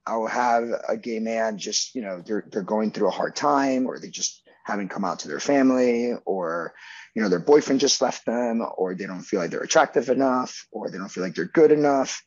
i'll 0.06 0.28
have 0.28 0.68
a 0.88 0.96
gay 0.96 1.18
man 1.18 1.58
just 1.58 1.96
you 1.96 2.02
know 2.02 2.22
they're 2.24 2.44
they're 2.48 2.62
going 2.62 2.92
through 2.92 3.08
a 3.08 3.18
hard 3.18 3.34
time 3.34 3.86
or 3.86 3.98
they 3.98 4.08
just 4.08 4.43
haven't 4.64 4.88
come 4.88 5.04
out 5.04 5.20
to 5.20 5.28
their 5.28 5.40
family 5.40 6.12
or 6.24 6.74
you 7.14 7.22
know 7.22 7.28
their 7.28 7.38
boyfriend 7.38 7.80
just 7.80 8.02
left 8.02 8.26
them 8.26 8.62
or 8.76 8.94
they 8.94 9.06
don't 9.06 9.22
feel 9.22 9.40
like 9.40 9.50
they're 9.50 9.60
attractive 9.60 10.08
enough 10.08 10.66
or 10.72 10.90
they 10.90 10.98
don't 10.98 11.10
feel 11.10 11.22
like 11.22 11.34
they're 11.34 11.44
good 11.44 11.70
enough. 11.70 12.22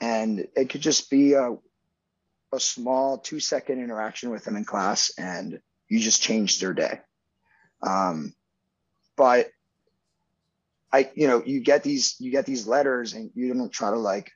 And 0.00 0.46
it 0.56 0.70
could 0.70 0.80
just 0.80 1.10
be 1.10 1.34
a, 1.34 1.56
a 2.52 2.60
small 2.60 3.18
two 3.18 3.40
second 3.40 3.82
interaction 3.82 4.30
with 4.30 4.44
them 4.44 4.56
in 4.56 4.64
class 4.64 5.12
and 5.18 5.60
you 5.88 6.00
just 6.00 6.22
change 6.22 6.60
their 6.60 6.72
day. 6.72 7.00
Um, 7.82 8.32
but 9.16 9.50
i 10.92 11.10
you 11.14 11.26
know 11.26 11.42
you 11.44 11.60
get 11.60 11.82
these 11.82 12.16
you 12.18 12.30
get 12.30 12.46
these 12.46 12.66
letters 12.66 13.14
and 13.14 13.30
you 13.34 13.52
don't 13.52 13.72
try 13.72 13.90
to 13.90 13.96
like 13.96 14.30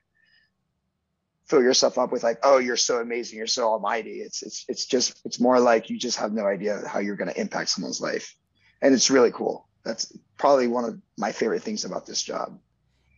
fill 1.47 1.61
yourself 1.61 1.97
up 1.97 2.11
with 2.11 2.23
like, 2.23 2.39
oh, 2.43 2.57
you're 2.57 2.77
so 2.77 2.99
amazing, 2.99 3.37
you're 3.37 3.47
so 3.47 3.67
almighty. 3.67 4.17
It's 4.17 4.43
it's 4.43 4.65
it's 4.67 4.85
just 4.85 5.21
it's 5.25 5.39
more 5.39 5.59
like 5.59 5.89
you 5.89 5.97
just 5.97 6.17
have 6.17 6.33
no 6.33 6.45
idea 6.45 6.81
how 6.87 6.99
you're 6.99 7.15
going 7.15 7.29
to 7.29 7.39
impact 7.39 7.69
someone's 7.69 8.01
life, 8.01 8.35
and 8.81 8.93
it's 8.93 9.09
really 9.09 9.31
cool. 9.31 9.67
That's 9.83 10.11
probably 10.37 10.67
one 10.67 10.83
of 10.83 10.99
my 11.17 11.31
favorite 11.31 11.63
things 11.63 11.85
about 11.85 12.05
this 12.05 12.21
job. 12.21 12.59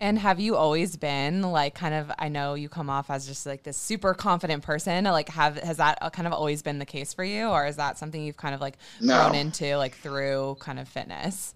And 0.01 0.17
have 0.17 0.39
you 0.39 0.55
always 0.55 0.95
been 0.95 1.41
like 1.41 1.75
kind 1.75 1.93
of 1.93 2.11
I 2.17 2.29
know 2.29 2.53
you 2.53 2.69
come 2.69 2.89
off 2.89 3.09
as 3.09 3.27
just 3.27 3.45
like 3.45 3.63
this 3.63 3.75
super 3.75 4.13
confident 4.13 4.63
person 4.63 5.03
like 5.03 5.27
have 5.29 5.57
has 5.57 5.77
that 5.77 5.97
uh, 6.01 6.09
kind 6.09 6.25
of 6.25 6.31
always 6.31 6.61
been 6.61 6.79
the 6.79 6.85
case 6.85 7.13
for 7.13 7.23
you 7.23 7.47
or 7.47 7.65
is 7.65 7.75
that 7.75 7.97
something 7.97 8.23
you've 8.23 8.37
kind 8.37 8.55
of 8.55 8.61
like 8.61 8.77
no. 9.01 9.23
grown 9.23 9.35
into 9.35 9.75
like 9.75 9.95
through 9.95 10.55
kind 10.61 10.79
of 10.79 10.87
fitness? 10.87 11.53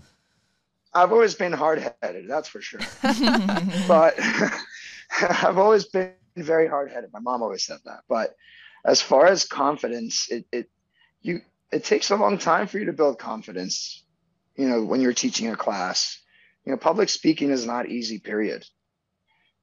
I've 0.94 1.12
always 1.12 1.36
been 1.36 1.54
hard-headed, 1.54 2.28
that's 2.28 2.48
for 2.48 2.62
sure. 2.62 2.82
but 3.88 4.14
I've 5.22 5.58
always 5.58 5.86
been 5.86 6.12
very 6.36 6.68
hard 6.68 6.92
headed. 6.92 7.12
My 7.14 7.20
mom 7.20 7.42
always 7.42 7.64
said 7.64 7.80
that. 7.86 8.02
But 8.08 8.36
as 8.86 9.02
far 9.02 9.28
as 9.28 9.46
confidence, 9.46 10.28
it, 10.30 10.46
it 10.52 10.70
you 11.22 11.42
it 11.72 11.84
takes 11.84 12.12
a 12.12 12.16
long 12.16 12.38
time 12.38 12.68
for 12.68 12.80
you 12.80 12.86
to 12.86 12.94
build 12.94 13.20
confidence. 13.20 14.04
You 14.56 14.70
know, 14.70 14.84
when 14.84 15.02
you're 15.02 15.14
teaching 15.14 15.50
a 15.50 15.56
class, 15.56 16.22
you 16.66 16.72
know, 16.72 16.78
public 16.78 17.10
speaking 17.10 17.50
is 17.50 17.66
not 17.66 17.90
easy. 17.90 18.20
Period. 18.20 18.66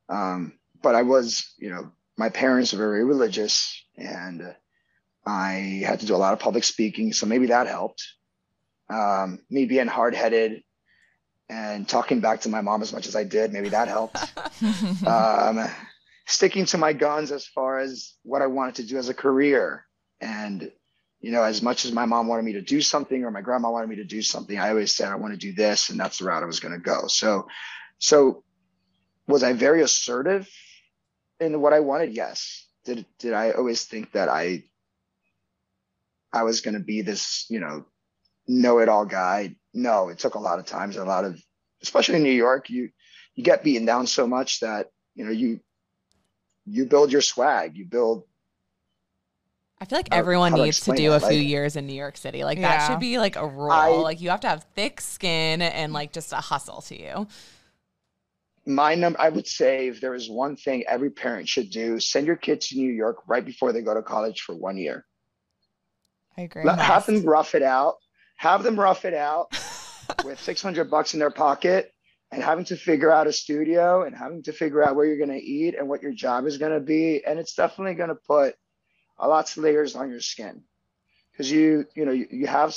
Um, 0.08 0.54
but 0.82 0.94
I 0.94 1.02
was, 1.02 1.54
you 1.58 1.70
know, 1.70 1.92
my 2.16 2.30
parents 2.30 2.74
are 2.74 2.78
very 2.78 3.04
religious, 3.04 3.84
and 3.96 4.54
I 5.26 5.82
had 5.86 6.00
to 6.00 6.06
do 6.06 6.14
a 6.14 6.18
lot 6.18 6.32
of 6.32 6.38
public 6.38 6.64
speaking, 6.64 7.12
so 7.12 7.26
maybe 7.26 7.46
that 7.46 7.66
helped. 7.66 8.06
Um, 8.88 9.38
me 9.48 9.66
being 9.66 9.86
hard 9.86 10.14
headed 10.14 10.64
and 11.48 11.88
talking 11.88 12.20
back 12.20 12.42
to 12.42 12.48
my 12.48 12.60
mom 12.60 12.82
as 12.82 12.92
much 12.92 13.06
as 13.06 13.14
I 13.14 13.24
did, 13.24 13.52
maybe 13.52 13.68
that 13.68 13.88
helped. 13.88 14.16
um, 15.06 15.68
sticking 16.30 16.64
to 16.66 16.78
my 16.78 16.92
guns 16.92 17.32
as 17.32 17.46
far 17.46 17.80
as 17.80 18.14
what 18.22 18.42
I 18.42 18.46
wanted 18.46 18.76
to 18.76 18.84
do 18.84 18.98
as 18.98 19.08
a 19.08 19.14
career. 19.14 19.84
And, 20.20 20.70
you 21.20 21.32
know, 21.32 21.42
as 21.42 21.60
much 21.60 21.84
as 21.84 21.92
my 21.92 22.04
mom 22.04 22.28
wanted 22.28 22.44
me 22.44 22.52
to 22.54 22.62
do 22.62 22.80
something 22.80 23.24
or 23.24 23.30
my 23.30 23.40
grandma 23.40 23.70
wanted 23.70 23.88
me 23.88 23.96
to 23.96 24.04
do 24.04 24.22
something, 24.22 24.58
I 24.58 24.70
always 24.70 24.94
said, 24.94 25.08
I 25.08 25.16
want 25.16 25.34
to 25.34 25.38
do 25.38 25.52
this. 25.52 25.90
And 25.90 25.98
that's 25.98 26.18
the 26.18 26.26
route 26.26 26.42
I 26.42 26.46
was 26.46 26.60
going 26.60 26.74
to 26.74 26.80
go. 26.80 27.06
So, 27.08 27.48
so 27.98 28.44
was 29.26 29.42
I 29.42 29.52
very 29.52 29.82
assertive 29.82 30.48
in 31.40 31.60
what 31.60 31.72
I 31.72 31.80
wanted? 31.80 32.14
Yes. 32.14 32.66
Did, 32.84 33.04
did 33.18 33.32
I 33.32 33.50
always 33.50 33.84
think 33.84 34.12
that 34.12 34.28
I, 34.28 34.64
I 36.32 36.44
was 36.44 36.60
going 36.60 36.74
to 36.74 36.80
be 36.80 37.02
this, 37.02 37.46
you 37.50 37.60
know, 37.60 37.84
know 38.46 38.78
it 38.78 38.88
all 38.88 39.04
guy? 39.04 39.56
No, 39.74 40.08
it 40.08 40.18
took 40.18 40.34
a 40.34 40.40
lot 40.40 40.58
of 40.58 40.66
times, 40.66 40.96
a 40.96 41.04
lot 41.04 41.24
of, 41.24 41.42
especially 41.82 42.16
in 42.16 42.22
New 42.22 42.30
York, 42.30 42.70
you, 42.70 42.90
you 43.34 43.44
get 43.44 43.64
beaten 43.64 43.84
down 43.84 44.06
so 44.06 44.26
much 44.26 44.60
that, 44.60 44.88
you 45.14 45.24
know, 45.24 45.30
you, 45.30 45.60
you 46.66 46.86
build 46.86 47.12
your 47.12 47.22
swag, 47.22 47.76
you 47.76 47.84
build 47.84 48.24
I 49.82 49.86
feel 49.86 49.98
like 49.98 50.08
everyone 50.12 50.52
needs 50.52 50.80
to, 50.80 50.90
to 50.90 50.96
do 50.96 51.12
a 51.12 51.20
few 51.20 51.38
years 51.38 51.74
in 51.74 51.86
New 51.86 51.94
York 51.94 52.18
City. 52.18 52.44
Like 52.44 52.58
yeah. 52.58 52.76
that 52.76 52.86
should 52.86 53.00
be 53.00 53.18
like 53.18 53.36
a 53.36 53.46
rule. 53.46 53.70
I, 53.70 53.88
like 53.88 54.20
you 54.20 54.28
have 54.28 54.40
to 54.40 54.48
have 54.48 54.66
thick 54.74 55.00
skin 55.00 55.62
and 55.62 55.94
like 55.94 56.12
just 56.12 56.32
a 56.34 56.36
hustle 56.36 56.82
to 56.82 57.00
you. 57.00 57.26
My 58.66 58.94
number, 58.94 59.18
I 59.18 59.30
would 59.30 59.46
say, 59.46 59.88
if 59.88 60.02
there 60.02 60.14
is 60.14 60.28
one 60.28 60.54
thing 60.54 60.84
every 60.86 61.08
parent 61.08 61.48
should 61.48 61.70
do, 61.70 61.98
send 61.98 62.26
your 62.26 62.36
kids 62.36 62.68
to 62.68 62.76
New 62.76 62.92
York 62.92 63.26
right 63.26 63.44
before 63.44 63.72
they 63.72 63.80
go 63.80 63.94
to 63.94 64.02
college 64.02 64.42
for 64.42 64.54
one 64.54 64.76
year. 64.76 65.06
I 66.36 66.42
agree. 66.42 66.62
Let, 66.62 66.78
have 66.78 67.06
them 67.06 67.24
rough 67.24 67.54
it 67.54 67.62
out. 67.62 67.96
Have 68.36 68.62
them 68.62 68.78
rough 68.78 69.06
it 69.06 69.14
out 69.14 69.50
with 70.24 70.38
six 70.40 70.60
hundred 70.60 70.90
bucks 70.90 71.14
in 71.14 71.20
their 71.20 71.30
pocket 71.30 71.90
and 72.32 72.42
having 72.42 72.64
to 72.64 72.76
figure 72.76 73.10
out 73.10 73.26
a 73.26 73.32
studio 73.32 74.02
and 74.02 74.16
having 74.16 74.42
to 74.44 74.52
figure 74.52 74.82
out 74.82 74.94
where 74.94 75.06
you're 75.06 75.16
going 75.16 75.30
to 75.30 75.44
eat 75.44 75.74
and 75.74 75.88
what 75.88 76.02
your 76.02 76.12
job 76.12 76.46
is 76.46 76.58
going 76.58 76.72
to 76.72 76.80
be 76.80 77.24
and 77.24 77.38
it's 77.38 77.54
definitely 77.54 77.94
going 77.94 78.08
to 78.08 78.14
put 78.14 78.54
a 79.18 79.28
lot 79.28 79.50
of 79.50 79.62
layers 79.62 79.94
on 79.94 80.10
your 80.10 80.20
skin 80.20 80.62
because 81.32 81.50
you 81.50 81.84
you 81.94 82.04
know 82.04 82.12
you, 82.12 82.26
you 82.30 82.46
have 82.46 82.76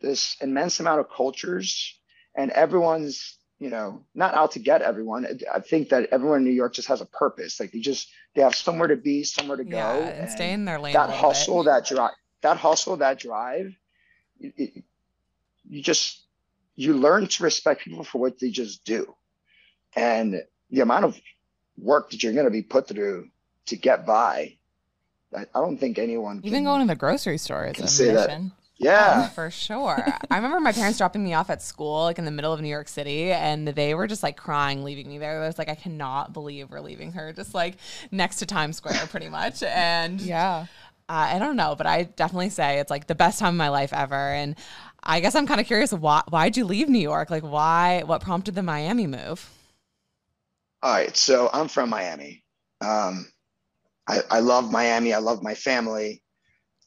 this 0.00 0.36
immense 0.40 0.80
amount 0.80 1.00
of 1.00 1.10
cultures 1.10 1.98
and 2.34 2.50
everyone's 2.50 3.38
you 3.58 3.70
know, 3.70 4.04
not 4.14 4.34
out 4.34 4.52
to 4.52 4.58
get 4.58 4.82
everyone. 4.82 5.26
I 5.52 5.60
think 5.60 5.88
that 5.88 6.10
everyone 6.12 6.38
in 6.38 6.44
New 6.44 6.50
York 6.52 6.74
just 6.74 6.88
has 6.88 7.00
a 7.00 7.06
purpose. 7.06 7.58
Like 7.58 7.72
they 7.72 7.80
just 7.80 8.10
they 8.34 8.42
have 8.42 8.54
somewhere 8.54 8.88
to 8.88 8.96
be, 8.96 9.24
somewhere 9.24 9.56
to 9.56 9.64
go, 9.64 9.76
yeah, 9.76 10.08
and, 10.08 10.30
stay 10.30 10.52
in 10.52 10.66
their 10.66 10.78
lane. 10.78 10.92
That 10.92 11.10
hustle, 11.10 11.64
bit. 11.64 11.70
that 11.70 11.86
drive, 11.86 12.10
that 12.42 12.58
hustle, 12.58 12.96
that 12.98 13.18
drive. 13.18 13.74
It, 14.38 14.54
it, 14.58 14.84
you 15.68 15.82
just 15.82 16.25
you 16.76 16.94
learn 16.94 17.26
to 17.26 17.42
respect 17.42 17.82
people 17.82 18.04
for 18.04 18.18
what 18.18 18.38
they 18.38 18.50
just 18.50 18.84
do, 18.84 19.14
and 19.96 20.42
the 20.70 20.80
amount 20.80 21.04
of 21.04 21.18
work 21.78 22.10
that 22.10 22.22
you're 22.22 22.32
going 22.32 22.44
to 22.44 22.50
be 22.50 22.62
put 22.62 22.86
through 22.88 23.28
to 23.66 23.76
get 23.76 24.06
by. 24.06 24.56
I, 25.34 25.40
I 25.54 25.60
don't 25.60 25.78
think 25.78 25.98
anyone 25.98 26.40
even 26.44 26.64
going 26.64 26.82
to 26.82 26.86
the 26.86 26.94
grocery 26.94 27.38
store 27.38 27.66
is 27.66 27.78
a 27.78 27.82
mission. 27.82 28.14
That. 28.14 28.40
Yeah. 28.78 29.24
Oh, 29.24 29.34
for 29.34 29.50
sure. 29.50 30.06
I 30.30 30.36
remember 30.36 30.60
my 30.60 30.72
parents 30.72 30.98
dropping 30.98 31.24
me 31.24 31.32
off 31.32 31.48
at 31.48 31.62
school, 31.62 32.02
like 32.02 32.18
in 32.18 32.26
the 32.26 32.30
middle 32.30 32.52
of 32.52 32.60
New 32.60 32.68
York 32.68 32.88
City, 32.88 33.32
and 33.32 33.66
they 33.68 33.94
were 33.94 34.06
just 34.06 34.22
like 34.22 34.36
crying 34.36 34.84
leaving 34.84 35.08
me 35.08 35.16
there. 35.16 35.42
I 35.42 35.46
was 35.46 35.56
like, 35.56 35.70
I 35.70 35.74
cannot 35.74 36.34
believe 36.34 36.70
we're 36.70 36.80
leaving 36.80 37.12
her 37.12 37.32
just 37.32 37.54
like 37.54 37.76
next 38.10 38.36
to 38.40 38.46
Times 38.46 38.76
Square, 38.76 39.06
pretty 39.08 39.30
much. 39.30 39.62
And 39.62 40.20
yeah. 40.20 40.66
Uh, 41.08 41.30
I 41.34 41.38
don't 41.38 41.56
know, 41.56 41.74
but 41.76 41.86
I 41.86 42.02
definitely 42.02 42.50
say 42.50 42.80
it's 42.80 42.90
like 42.90 43.06
the 43.06 43.14
best 43.14 43.38
time 43.38 43.54
of 43.54 43.54
my 43.54 43.68
life 43.68 43.92
ever. 43.92 44.14
And 44.14 44.56
I 45.06 45.20
guess 45.20 45.34
I'm 45.34 45.46
kind 45.46 45.60
of 45.60 45.66
curious 45.66 45.92
why 45.92 46.22
why'd 46.28 46.56
you 46.56 46.64
leave 46.64 46.88
New 46.88 46.98
York? 46.98 47.30
Like 47.30 47.44
why 47.44 48.02
what 48.04 48.20
prompted 48.20 48.54
the 48.54 48.62
Miami 48.62 49.06
move? 49.06 49.48
All 50.82 50.92
right, 50.92 51.16
so 51.16 51.48
I'm 51.52 51.68
from 51.68 51.88
Miami. 51.88 52.44
Um, 52.80 53.26
I, 54.06 54.20
I 54.30 54.40
love 54.40 54.70
Miami. 54.70 55.14
I 55.14 55.18
love 55.18 55.42
my 55.42 55.54
family. 55.54 56.22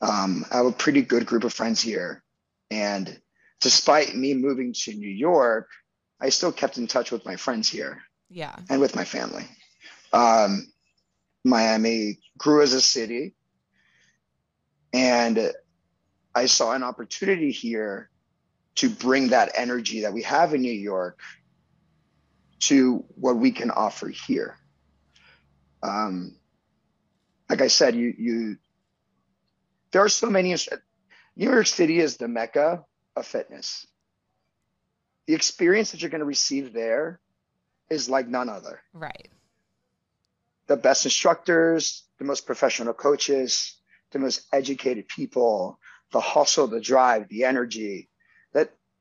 Um, 0.01 0.45
I 0.51 0.57
have 0.57 0.67
a 0.67 0.71
pretty 0.71 1.01
good 1.01 1.25
group 1.25 1.43
of 1.43 1.53
friends 1.53 1.81
here. 1.81 2.23
And 2.71 3.19
despite 3.61 4.15
me 4.15 4.33
moving 4.33 4.73
to 4.83 4.93
New 4.93 5.09
York, 5.09 5.67
I 6.21 6.29
still 6.29 6.51
kept 6.51 6.77
in 6.77 6.87
touch 6.87 7.11
with 7.11 7.25
my 7.25 7.35
friends 7.35 7.69
here. 7.69 8.01
Yeah. 8.29 8.55
And 8.69 8.79
with 8.79 8.95
my 8.95 9.03
family. 9.03 9.45
Um, 10.13 10.71
Miami 11.43 12.19
grew 12.37 12.61
as 12.61 12.73
a 12.73 12.81
city. 12.81 13.33
And 14.93 15.51
I 16.35 16.45
saw 16.45 16.73
an 16.73 16.83
opportunity 16.83 17.51
here 17.51 18.08
to 18.79 18.89
bring 18.89 19.29
that 19.29 19.51
energy 19.55 20.01
that 20.01 20.13
we 20.13 20.23
have 20.23 20.53
in 20.53 20.61
New 20.61 20.71
York 20.71 21.19
to 22.59 23.03
what 23.15 23.35
we 23.35 23.51
can 23.51 23.71
offer 23.71 24.07
here. 24.07 24.57
Um, 25.83 26.35
like 27.49 27.59
I 27.59 27.67
said, 27.67 27.95
you 27.95 28.13
you 28.17 28.57
there 29.91 30.03
are 30.03 30.09
so 30.09 30.29
many. 30.29 30.55
New 31.35 31.49
York 31.49 31.67
City 31.67 31.99
is 31.99 32.15
the 32.17 32.29
mecca 32.29 32.85
of 33.17 33.25
fitness. 33.25 33.85
The 35.27 35.33
experience 35.33 35.91
that 35.91 36.01
you're 36.01 36.09
going 36.09 36.19
to 36.19 36.25
receive 36.25 36.71
there 36.71 37.19
is 37.89 38.09
like 38.09 38.27
none 38.27 38.47
other. 38.47 38.81
Right. 38.93 39.29
The 40.67 40.77
best 40.77 41.05
instructors, 41.05 42.03
the 42.17 42.25
most 42.25 42.45
professional 42.45 42.93
coaches, 42.93 43.75
the 44.11 44.19
most 44.19 44.47
educated 44.53 45.07
people, 45.07 45.79
the 46.11 46.21
hustle, 46.21 46.67
the 46.67 46.79
drive, 46.79 47.27
the 47.27 47.43
energy. 47.43 48.09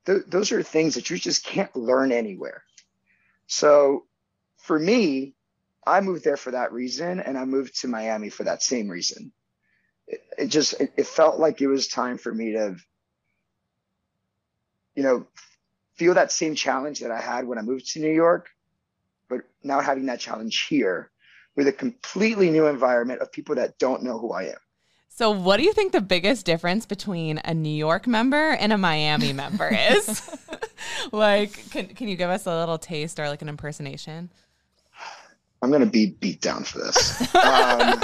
Th- 0.08 0.24
those 0.26 0.52
are 0.52 0.62
things 0.62 0.96
that 0.96 1.10
you 1.10 1.18
just 1.18 1.44
can't 1.44 1.74
learn 1.76 2.12
anywhere. 2.12 2.64
So 3.46 4.06
for 4.56 4.78
me, 4.78 5.34
I 5.86 6.00
moved 6.00 6.24
there 6.24 6.36
for 6.36 6.50
that 6.50 6.72
reason, 6.72 7.20
and 7.20 7.38
I 7.38 7.44
moved 7.44 7.80
to 7.82 7.88
Miami 7.88 8.30
for 8.30 8.44
that 8.44 8.62
same 8.62 8.88
reason 8.88 9.32
it, 10.08 10.22
it 10.38 10.46
just 10.46 10.80
it, 10.80 10.92
it 10.96 11.06
felt 11.06 11.38
like 11.38 11.60
it 11.60 11.68
was 11.68 11.86
time 11.86 12.18
for 12.18 12.32
me 12.32 12.52
to 12.52 12.76
you 14.94 15.02
know 15.02 15.26
feel 15.96 16.14
that 16.14 16.32
same 16.32 16.54
challenge 16.54 17.00
that 17.00 17.10
I 17.10 17.20
had 17.20 17.46
when 17.46 17.58
I 17.58 17.62
moved 17.62 17.92
to 17.92 18.00
New 18.00 18.12
York, 18.12 18.50
but 19.28 19.40
now 19.62 19.80
having 19.80 20.06
that 20.06 20.20
challenge 20.20 20.66
here 20.68 21.10
with 21.56 21.66
a 21.66 21.72
completely 21.72 22.50
new 22.50 22.66
environment 22.66 23.20
of 23.20 23.32
people 23.32 23.56
that 23.56 23.78
don't 23.78 24.04
know 24.04 24.18
who 24.18 24.32
I 24.32 24.44
am. 24.44 24.58
So, 25.08 25.30
what 25.30 25.56
do 25.56 25.64
you 25.64 25.72
think 25.72 25.92
the 25.92 26.00
biggest 26.00 26.46
difference 26.46 26.86
between 26.86 27.38
a 27.44 27.52
New 27.52 27.74
York 27.74 28.06
member 28.06 28.50
and 28.52 28.72
a 28.72 28.78
Miami 28.78 29.32
member 29.32 29.68
is? 29.68 30.30
like, 31.12 31.70
can, 31.70 31.86
can 31.88 32.08
you 32.08 32.16
give 32.16 32.30
us 32.30 32.46
a 32.46 32.56
little 32.56 32.78
taste 32.78 33.18
or 33.18 33.28
like 33.28 33.42
an 33.42 33.48
impersonation? 33.48 34.30
I'm 35.60 35.72
gonna 35.72 35.86
be 35.86 36.06
beat 36.06 36.40
down 36.40 36.64
for 36.64 36.78
this. 36.78 37.34
Um, 37.34 38.00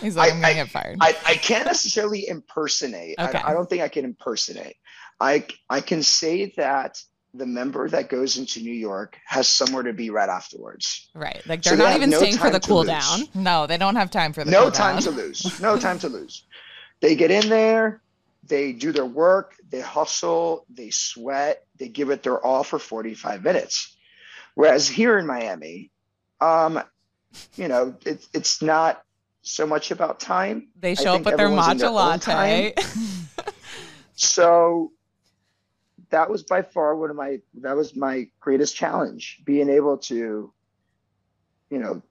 He's 0.00 0.16
like, 0.16 0.32
I, 0.32 0.34
am 0.34 0.40
gonna 0.40 0.54
get 0.54 0.68
fired. 0.68 0.98
I, 1.00 1.16
I 1.26 1.34
can't 1.34 1.66
necessarily 1.66 2.28
impersonate. 2.28 3.16
Okay. 3.18 3.38
I, 3.38 3.50
I 3.50 3.52
don't 3.52 3.68
think 3.68 3.82
I 3.82 3.88
can 3.88 4.04
impersonate. 4.04 4.76
I 5.20 5.46
I 5.68 5.80
can 5.80 6.02
say 6.02 6.52
that 6.56 7.02
the 7.34 7.46
member 7.46 7.88
that 7.88 8.08
goes 8.08 8.38
into 8.38 8.60
New 8.60 8.72
York 8.72 9.18
has 9.26 9.46
somewhere 9.48 9.82
to 9.82 9.92
be 9.92 10.10
right 10.10 10.28
afterwards. 10.28 11.10
Right. 11.14 11.42
Like 11.46 11.62
they're 11.62 11.76
so 11.76 11.82
not 11.82 11.90
they 11.90 11.96
even 11.96 12.10
no 12.10 12.18
staying 12.18 12.38
for 12.38 12.50
the 12.50 12.60
cool 12.60 12.84
down. 12.84 13.20
No, 13.34 13.66
they 13.66 13.76
don't 13.76 13.96
have 13.96 14.10
time 14.10 14.32
for 14.32 14.44
the 14.44 14.50
no 14.50 14.62
cool 14.62 14.70
time 14.70 14.94
down. 14.94 15.02
to 15.02 15.10
lose. 15.10 15.60
No 15.60 15.78
time 15.78 15.98
to 16.00 16.08
lose. 16.08 16.44
They 17.00 17.14
get 17.14 17.30
in 17.30 17.48
there, 17.48 18.00
they 18.44 18.72
do 18.72 18.92
their 18.92 19.04
work, 19.04 19.54
they 19.68 19.80
hustle, 19.80 20.64
they 20.68 20.90
sweat, 20.90 21.64
they 21.78 21.88
give 21.88 22.10
it 22.10 22.22
their 22.22 22.44
all 22.44 22.64
for 22.64 22.78
45 22.78 23.44
minutes. 23.44 23.96
Whereas 24.54 24.88
here 24.88 25.18
in 25.18 25.26
Miami, 25.26 25.90
um, 26.40 26.82
you 27.56 27.68
know, 27.68 27.94
it, 28.04 28.26
it's 28.32 28.62
not 28.62 29.04
so 29.42 29.66
much 29.66 29.90
about 29.90 30.18
time. 30.18 30.68
They 30.78 30.94
show 30.94 31.14
up 31.14 31.24
with 31.24 31.36
their 31.36 31.48
matcha 31.48 31.92
latte. 31.92 32.74
so 34.14 34.92
that 36.10 36.30
was 36.30 36.42
by 36.42 36.62
far 36.62 36.96
one 36.96 37.10
of 37.10 37.16
my 37.16 37.40
that 37.60 37.76
was 37.76 37.94
my 37.94 38.28
greatest 38.40 38.76
challenge, 38.76 39.40
being 39.44 39.68
able 39.68 39.98
to, 39.98 40.52
you 41.70 41.78
know, 41.78 42.02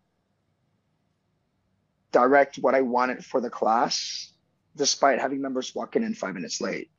direct 2.12 2.58
what 2.58 2.76
I 2.76 2.82
wanted 2.82 3.26
for 3.26 3.42
the 3.42 3.50
class, 3.50 4.32
despite 4.76 5.20
having 5.20 5.42
members 5.42 5.74
walking 5.74 6.04
in 6.04 6.14
five 6.14 6.36
minutes 6.36 6.62
late, 6.62 6.90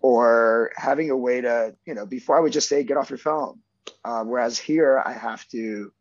or 0.00 0.72
having 0.76 1.10
a 1.10 1.16
way 1.16 1.40
to, 1.40 1.74
you 1.86 1.94
know, 1.94 2.06
before 2.06 2.36
I 2.36 2.40
would 2.40 2.52
just 2.52 2.68
say, 2.68 2.84
get 2.84 2.96
off 2.96 3.10
your 3.10 3.18
phone. 3.18 3.60
Uh, 4.04 4.24
whereas 4.24 4.58
here 4.58 5.02
I 5.04 5.12
have 5.12 5.46
to 5.48 5.92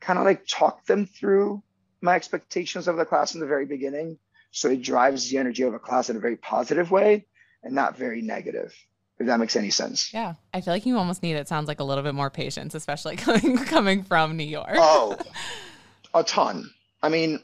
kind 0.00 0.18
of 0.18 0.24
like 0.24 0.46
talk 0.46 0.84
them 0.86 1.06
through 1.06 1.62
my 2.02 2.14
expectations 2.14 2.88
of 2.88 2.96
the 2.96 3.06
class 3.06 3.34
in 3.34 3.40
the 3.40 3.46
very 3.46 3.66
beginning. 3.66 4.18
So 4.50 4.68
it 4.68 4.82
drives 4.82 5.30
the 5.30 5.38
energy 5.38 5.62
of 5.62 5.74
a 5.74 5.78
class 5.78 6.10
in 6.10 6.16
a 6.16 6.20
very 6.20 6.36
positive 6.36 6.90
way 6.90 7.26
and 7.62 7.74
not 7.74 7.96
very 7.96 8.22
negative. 8.22 8.74
If 9.18 9.26
that 9.26 9.38
makes 9.38 9.54
any 9.54 9.70
sense. 9.70 10.12
Yeah. 10.12 10.34
I 10.52 10.60
feel 10.60 10.74
like 10.74 10.86
you 10.86 10.98
almost 10.98 11.22
need 11.22 11.34
it 11.34 11.46
sounds 11.46 11.68
like 11.68 11.80
a 11.80 11.84
little 11.84 12.02
bit 12.02 12.14
more 12.14 12.30
patience, 12.30 12.74
especially 12.74 13.16
coming 13.16 13.58
coming 13.58 14.02
from 14.02 14.36
New 14.36 14.44
York. 14.44 14.76
Oh, 14.76 15.16
a 16.14 16.24
ton. 16.24 16.70
I 17.02 17.08
mean, 17.08 17.40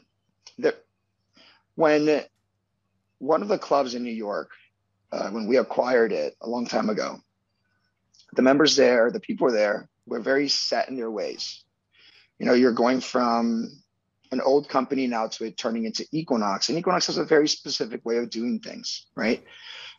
the, 0.57 0.75
when 1.75 2.23
one 3.19 3.41
of 3.41 3.47
the 3.47 3.57
clubs 3.57 3.95
in 3.95 4.03
New 4.03 4.13
York, 4.13 4.49
uh, 5.11 5.29
when 5.29 5.47
we 5.47 5.57
acquired 5.57 6.11
it 6.11 6.35
a 6.41 6.49
long 6.49 6.65
time 6.65 6.89
ago, 6.89 7.19
the 8.33 8.41
members 8.41 8.75
there, 8.75 9.11
the 9.11 9.19
people 9.19 9.51
there, 9.51 9.87
were 10.05 10.19
very 10.19 10.49
set 10.49 10.89
in 10.89 10.95
their 10.95 11.11
ways 11.11 11.63
you 12.41 12.47
know, 12.47 12.53
you're 12.53 12.71
going 12.71 13.01
from 13.01 13.71
an 14.31 14.41
old 14.41 14.67
company 14.67 15.05
now 15.05 15.27
to 15.27 15.45
it 15.45 15.57
turning 15.57 15.85
into 15.85 16.07
Equinox, 16.11 16.69
and 16.69 16.77
Equinox 16.79 17.05
has 17.05 17.19
a 17.19 17.23
very 17.23 17.47
specific 17.47 18.03
way 18.03 18.17
of 18.17 18.31
doing 18.31 18.59
things, 18.59 19.05
right? 19.15 19.43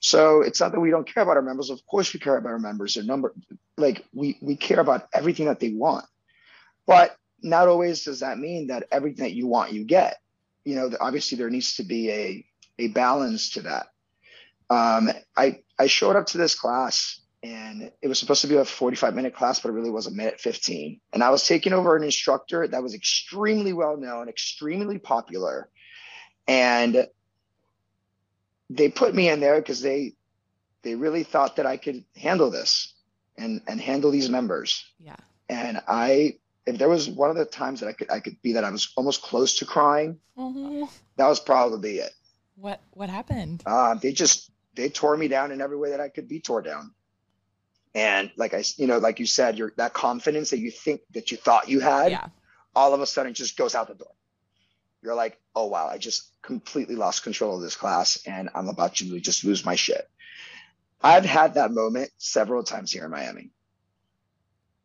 So 0.02 0.42
it's 0.42 0.60
not 0.60 0.72
that 0.72 0.80
we 0.80 0.90
don't 0.90 1.06
care 1.06 1.22
about 1.22 1.36
our 1.36 1.42
members. 1.42 1.70
Of 1.70 1.86
course, 1.86 2.12
we 2.12 2.18
care 2.18 2.36
about 2.36 2.50
our 2.50 2.58
members. 2.58 2.94
Their 2.94 3.04
number, 3.04 3.32
like 3.76 4.04
we 4.12 4.36
we 4.42 4.56
care 4.56 4.80
about 4.80 5.06
everything 5.14 5.46
that 5.46 5.60
they 5.60 5.70
want, 5.70 6.04
but 6.86 7.16
not 7.40 7.68
always 7.68 8.04
does 8.04 8.20
that 8.20 8.36
mean 8.36 8.66
that 8.66 8.88
everything 8.90 9.24
that 9.24 9.32
you 9.32 9.46
want 9.46 9.72
you 9.72 9.84
get. 9.84 10.18
You 10.64 10.74
know, 10.74 10.90
obviously 11.00 11.38
there 11.38 11.50
needs 11.50 11.76
to 11.76 11.84
be 11.84 12.10
a 12.10 12.46
a 12.80 12.88
balance 12.88 13.50
to 13.50 13.62
that. 13.62 13.86
Um, 14.68 15.10
I 15.36 15.60
I 15.78 15.86
showed 15.86 16.16
up 16.16 16.26
to 16.26 16.38
this 16.38 16.56
class 16.56 17.20
and 17.44 17.92
it 18.02 18.08
was 18.08 18.18
supposed 18.18 18.42
to 18.42 18.48
be 18.48 18.56
a 18.56 18.64
45 18.64 19.14
minute 19.14 19.36
class, 19.36 19.60
but 19.60 19.68
it 19.68 19.72
really 19.72 19.90
was 19.90 20.08
a 20.08 20.12
minute 20.12 20.40
15. 20.40 21.00
And 21.12 21.22
I 21.22 21.30
was 21.30 21.46
taking 21.46 21.72
over 21.72 21.96
an 21.96 22.02
instructor 22.02 22.66
that 22.66 22.82
was 22.82 22.94
extremely 22.94 23.72
well 23.72 23.96
known, 23.96 24.28
extremely 24.28 24.98
popular. 24.98 25.68
And 26.48 27.06
they 28.76 28.88
put 28.88 29.14
me 29.14 29.28
in 29.28 29.40
there 29.40 29.60
because 29.60 29.80
they 29.80 30.14
they 30.82 30.94
really 30.94 31.22
thought 31.22 31.56
that 31.56 31.66
I 31.66 31.76
could 31.76 32.04
handle 32.16 32.50
this 32.50 32.94
and 33.36 33.60
and 33.66 33.80
handle 33.80 34.10
these 34.10 34.28
members. 34.28 34.84
Yeah. 34.98 35.16
And 35.48 35.80
I 35.86 36.38
if 36.66 36.78
there 36.78 36.88
was 36.88 37.08
one 37.08 37.30
of 37.30 37.36
the 37.36 37.44
times 37.44 37.80
that 37.80 37.88
I 37.88 37.92
could 37.92 38.10
I 38.10 38.20
could 38.20 38.40
be 38.42 38.54
that 38.54 38.64
I 38.64 38.70
was 38.70 38.92
almost 38.96 39.22
close 39.22 39.56
to 39.56 39.66
crying, 39.66 40.18
mm-hmm. 40.36 40.84
that 41.16 41.28
was 41.28 41.40
probably 41.40 41.98
it. 41.98 42.12
What 42.56 42.80
what 42.90 43.10
happened? 43.10 43.62
Uh, 43.66 43.94
they 43.94 44.12
just 44.12 44.50
they 44.74 44.88
tore 44.88 45.16
me 45.16 45.28
down 45.28 45.52
in 45.52 45.60
every 45.60 45.76
way 45.76 45.90
that 45.90 46.00
I 46.00 46.08
could 46.08 46.28
be 46.28 46.40
tore 46.40 46.62
down 46.62 46.92
and 47.94 48.30
like 48.36 48.54
i 48.54 48.62
you 48.76 48.86
know 48.86 48.98
like 48.98 49.18
you 49.18 49.26
said 49.26 49.58
your 49.58 49.72
that 49.76 49.92
confidence 49.92 50.50
that 50.50 50.58
you 50.58 50.70
think 50.70 51.00
that 51.12 51.30
you 51.30 51.36
thought 51.36 51.68
you 51.68 51.80
had 51.80 52.12
yeah. 52.12 52.26
all 52.74 52.94
of 52.94 53.00
a 53.00 53.06
sudden 53.06 53.34
just 53.34 53.56
goes 53.56 53.74
out 53.74 53.88
the 53.88 53.94
door 53.94 54.12
you're 55.02 55.14
like 55.14 55.38
oh 55.54 55.66
wow 55.66 55.88
i 55.88 55.98
just 55.98 56.30
completely 56.42 56.94
lost 56.96 57.22
control 57.22 57.56
of 57.56 57.62
this 57.62 57.76
class 57.76 58.22
and 58.26 58.48
i'm 58.54 58.68
about 58.68 58.96
to 58.96 59.20
just 59.20 59.44
lose 59.44 59.64
my 59.64 59.74
shit 59.74 60.08
i've 61.02 61.24
had 61.24 61.54
that 61.54 61.72
moment 61.72 62.10
several 62.18 62.62
times 62.62 62.92
here 62.92 63.04
in 63.04 63.10
miami 63.10 63.50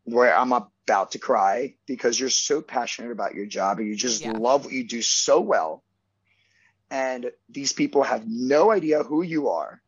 where 0.08 0.34
I'm 0.34 0.53
about 0.53 1.12
to 1.12 1.19
cry 1.19 1.75
because 1.86 2.17
you're 2.17 2.30
so 2.30 2.62
passionate 2.62 3.12
about 3.12 3.36
your 3.36 3.45
job 3.45 3.80
and 3.80 3.88
you 3.89 3.95
just 3.95 4.23
Yeah. 4.23 4.32
love 4.32 4.63
what 4.63 4.73
you 4.73 4.86
do 4.86 5.01
so 5.01 5.41
well. 5.41 5.84
And 6.89 7.30
these 7.49 7.73
people 7.73 8.03
have 8.03 8.25
no 8.25 8.71
idea 8.71 9.03
who 9.03 9.21
you 9.21 9.49
are. 9.49 9.82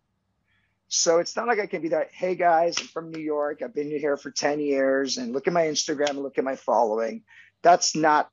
So 0.90 1.20
it's 1.20 1.38
not 1.38 1.48
like 1.48 1.60
I 1.60 1.68
can 1.68 1.82
be 1.82 1.90
that, 1.90 2.12
hey 2.12 2.36
guys, 2.36 2.78
I'm 2.82 2.88
from 2.88 3.12
New 3.12 3.22
York. 3.22 3.62
I've 3.62 3.74
been 3.74 3.90
here 3.90 4.18
for 4.18 4.30
10 4.30 4.60
years 4.60 5.18
and 5.18 5.32
look 5.32 5.48
at 5.48 5.54
my 5.54 5.64
Instagram 5.68 6.10
and 6.10 6.20
look 6.24 6.38
at 6.38 6.44
my 6.44 6.58
following. 6.58 7.24
That's 7.62 7.96
not 7.96 8.30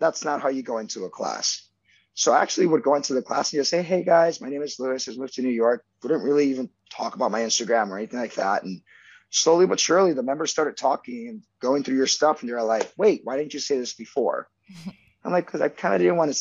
that's 0.00 0.24
not 0.24 0.40
how 0.40 0.48
you 0.48 0.62
go 0.62 0.78
into 0.78 1.04
a 1.04 1.10
class. 1.10 1.68
So 2.14 2.32
I 2.32 2.42
actually 2.42 2.66
would 2.66 2.82
go 2.82 2.96
into 2.96 3.14
the 3.14 3.22
class 3.22 3.52
and 3.52 3.60
just 3.60 3.70
say, 3.70 3.82
hey 3.82 4.02
guys, 4.02 4.40
my 4.40 4.48
name 4.48 4.62
is 4.62 4.80
Lewis. 4.80 5.08
I 5.08 5.12
moved 5.12 5.34
to 5.34 5.42
New 5.42 5.48
York. 5.48 5.84
Wouldn't 6.02 6.24
really 6.24 6.50
even 6.50 6.68
talk 6.90 7.14
about 7.14 7.30
my 7.30 7.40
Instagram 7.40 7.90
or 7.90 7.98
anything 7.98 8.18
like 8.18 8.34
that. 8.34 8.64
And 8.64 8.82
slowly 9.30 9.66
but 9.66 9.78
surely 9.78 10.12
the 10.12 10.22
members 10.22 10.50
started 10.50 10.76
talking 10.76 11.28
and 11.28 11.42
going 11.60 11.84
through 11.84 11.96
your 11.96 12.08
stuff 12.08 12.40
and 12.40 12.50
they're 12.50 12.62
like, 12.62 12.92
wait, 12.96 13.20
why 13.22 13.36
didn't 13.36 13.54
you 13.54 13.60
say 13.60 13.78
this 13.78 13.94
before? 13.94 14.48
I'm 15.24 15.32
like, 15.32 15.46
because 15.46 15.60
I 15.60 15.68
kind 15.68 15.94
of 15.94 16.00
didn't 16.00 16.16
want 16.16 16.32
to 16.32 16.40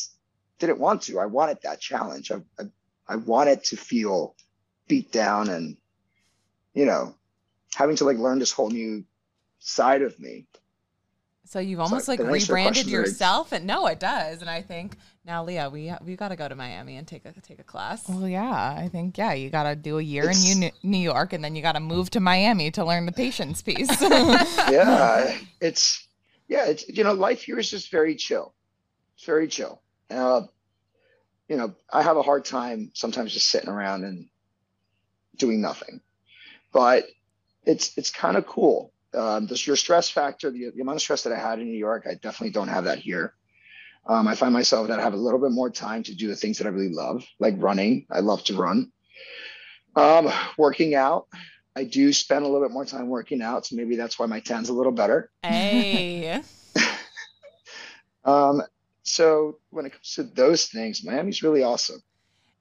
didn't 0.60 0.80
want 0.80 1.04
to. 1.04 1.20
I 1.20 1.26
wanted 1.26 1.60
that 1.64 1.80
challenge. 1.80 2.32
I, 2.32 2.38
I 2.60 2.64
I 3.08 3.16
wanted 3.16 3.64
to 3.66 3.78
feel 3.78 4.36
beat 4.88 5.12
down 5.12 5.50
and 5.50 5.78
you 6.74 6.86
know 6.86 7.16
having 7.76 7.96
to 7.98 8.06
like 8.06 8.18
learn 8.18 8.40
this 8.40 8.52
whole 8.52 8.70
new 8.70 9.06
side 9.60 10.02
of 10.02 10.20
me. 10.20 10.48
So 11.50 11.58
you've 11.58 11.80
almost 11.80 12.06
Sorry, 12.06 12.20
like 12.20 12.28
did 12.28 12.32
I 12.32 12.36
answer 12.36 12.52
your 12.52 12.58
rebranded 12.58 12.88
yourself, 12.88 13.52
and 13.54 13.66
no, 13.66 13.88
it 13.88 14.00
does. 14.00 14.42
And 14.42 14.50
I 14.52 14.62
think 14.62 14.96
now, 15.26 15.44
Leah, 15.44 15.72
we 15.72 15.92
we 16.06 16.16
got 16.16 16.28
to 16.28 16.36
go 16.36 16.48
to 16.48 16.54
Miami 16.54 16.96
and 16.96 17.08
take 17.08 17.26
a 17.26 17.34
take 17.42 17.58
a 17.58 17.64
class. 17.64 18.08
Well, 18.08 18.28
yeah, 18.28 18.76
I 18.78 18.88
think 18.88 19.18
yeah, 19.18 19.34
you 19.34 19.50
got 19.50 19.64
to 19.64 19.76
do 19.76 19.98
a 19.98 20.02
year 20.02 20.26
It's- 20.26 20.54
in 20.54 20.60
New, 20.60 20.72
New 20.84 21.00
York, 21.00 21.34
and 21.34 21.44
then 21.44 21.56
you 21.56 21.64
got 21.64 21.72
to 21.72 21.80
move 21.80 22.12
to 22.12 22.20
Miami 22.20 22.70
to 22.70 22.86
learn 22.86 23.08
the 23.08 23.12
patience 23.12 23.64
piece. 23.64 23.90
yeah, 24.02 25.36
it's 25.60 26.08
yeah, 26.48 26.66
it's 26.66 26.88
you 26.88 27.04
know, 27.04 27.14
life 27.14 27.42
here 27.42 27.58
is 27.58 27.72
just 27.72 27.90
very 27.90 28.14
chill. 28.14 28.54
It's 29.16 29.26
very 29.26 29.48
chill. 29.48 29.82
Uh, 30.12 30.44
you 31.48 31.58
know, 31.58 31.74
I 31.92 32.04
have 32.04 32.18
a 32.18 32.22
hard 32.22 32.46
time 32.46 32.92
sometimes 32.94 33.34
just 33.34 33.50
sitting 33.50 33.70
around 33.70 34.04
and 34.04 34.28
doing 35.36 35.62
nothing, 35.62 36.02
but 36.72 37.08
it's 37.66 37.98
it's 37.98 38.12
kind 38.12 38.38
of 38.38 38.46
cool. 38.46 38.94
Um, 39.14 39.48
this 39.48 39.66
your 39.66 39.76
stress 39.76 40.10
factor, 40.10 40.52
the, 40.52 40.72
the 40.76 40.82
amount 40.82 40.98
of 40.98 41.02
stress 41.02 41.24
that 41.24 41.34
I 41.34 41.40
had 41.40 41.60
in 41.60 41.66
New 41.66 41.78
York, 41.78 42.06
I 42.08 42.14
definitely 42.14 42.52
don't 42.52 42.68
have 42.68 42.86
that 42.86 43.00
here. 43.00 43.34
Um, 44.06 44.28
I 44.28 44.36
find 44.36 44.54
myself 44.54 44.88
that 44.88 45.00
I 45.00 45.04
have 45.04 45.14
a 45.14 45.18
little 45.18 45.40
bit 45.40 45.52
more 45.52 45.70
time 45.70 46.04
to 46.04 46.16
do 46.16 46.28
the 46.28 46.36
things 46.36 46.58
that 46.58 46.68
I 46.68 46.70
really 46.70 46.94
love, 46.94 47.26
like 47.40 47.56
running. 47.58 48.06
I 48.12 48.20
love 48.20 48.44
to 48.46 48.56
run. 48.56 48.92
Um, 49.96 50.32
working 50.58 50.96
out. 50.96 51.28
I 51.76 51.84
do 51.84 52.12
spend 52.14 52.44
a 52.44 52.48
little 52.48 52.66
bit 52.68 52.74
more 52.74 52.86
time 52.86 53.08
working 53.08 53.42
out, 53.42 53.66
so 53.66 53.76
maybe 53.76 53.96
that's 53.96 54.18
why 54.18 54.26
my 54.26 54.40
tan's 54.40 54.70
a 54.70 54.74
little 54.74 54.92
better. 54.92 55.30
Hey, 55.44 56.42
Um, 58.26 58.62
so 59.04 59.58
when 59.70 59.86
it 59.86 59.92
comes 59.92 60.14
to 60.16 60.24
those 60.24 60.66
things, 60.66 61.04
Miami's 61.04 61.42
really 61.42 61.64
awesome. 61.64 62.02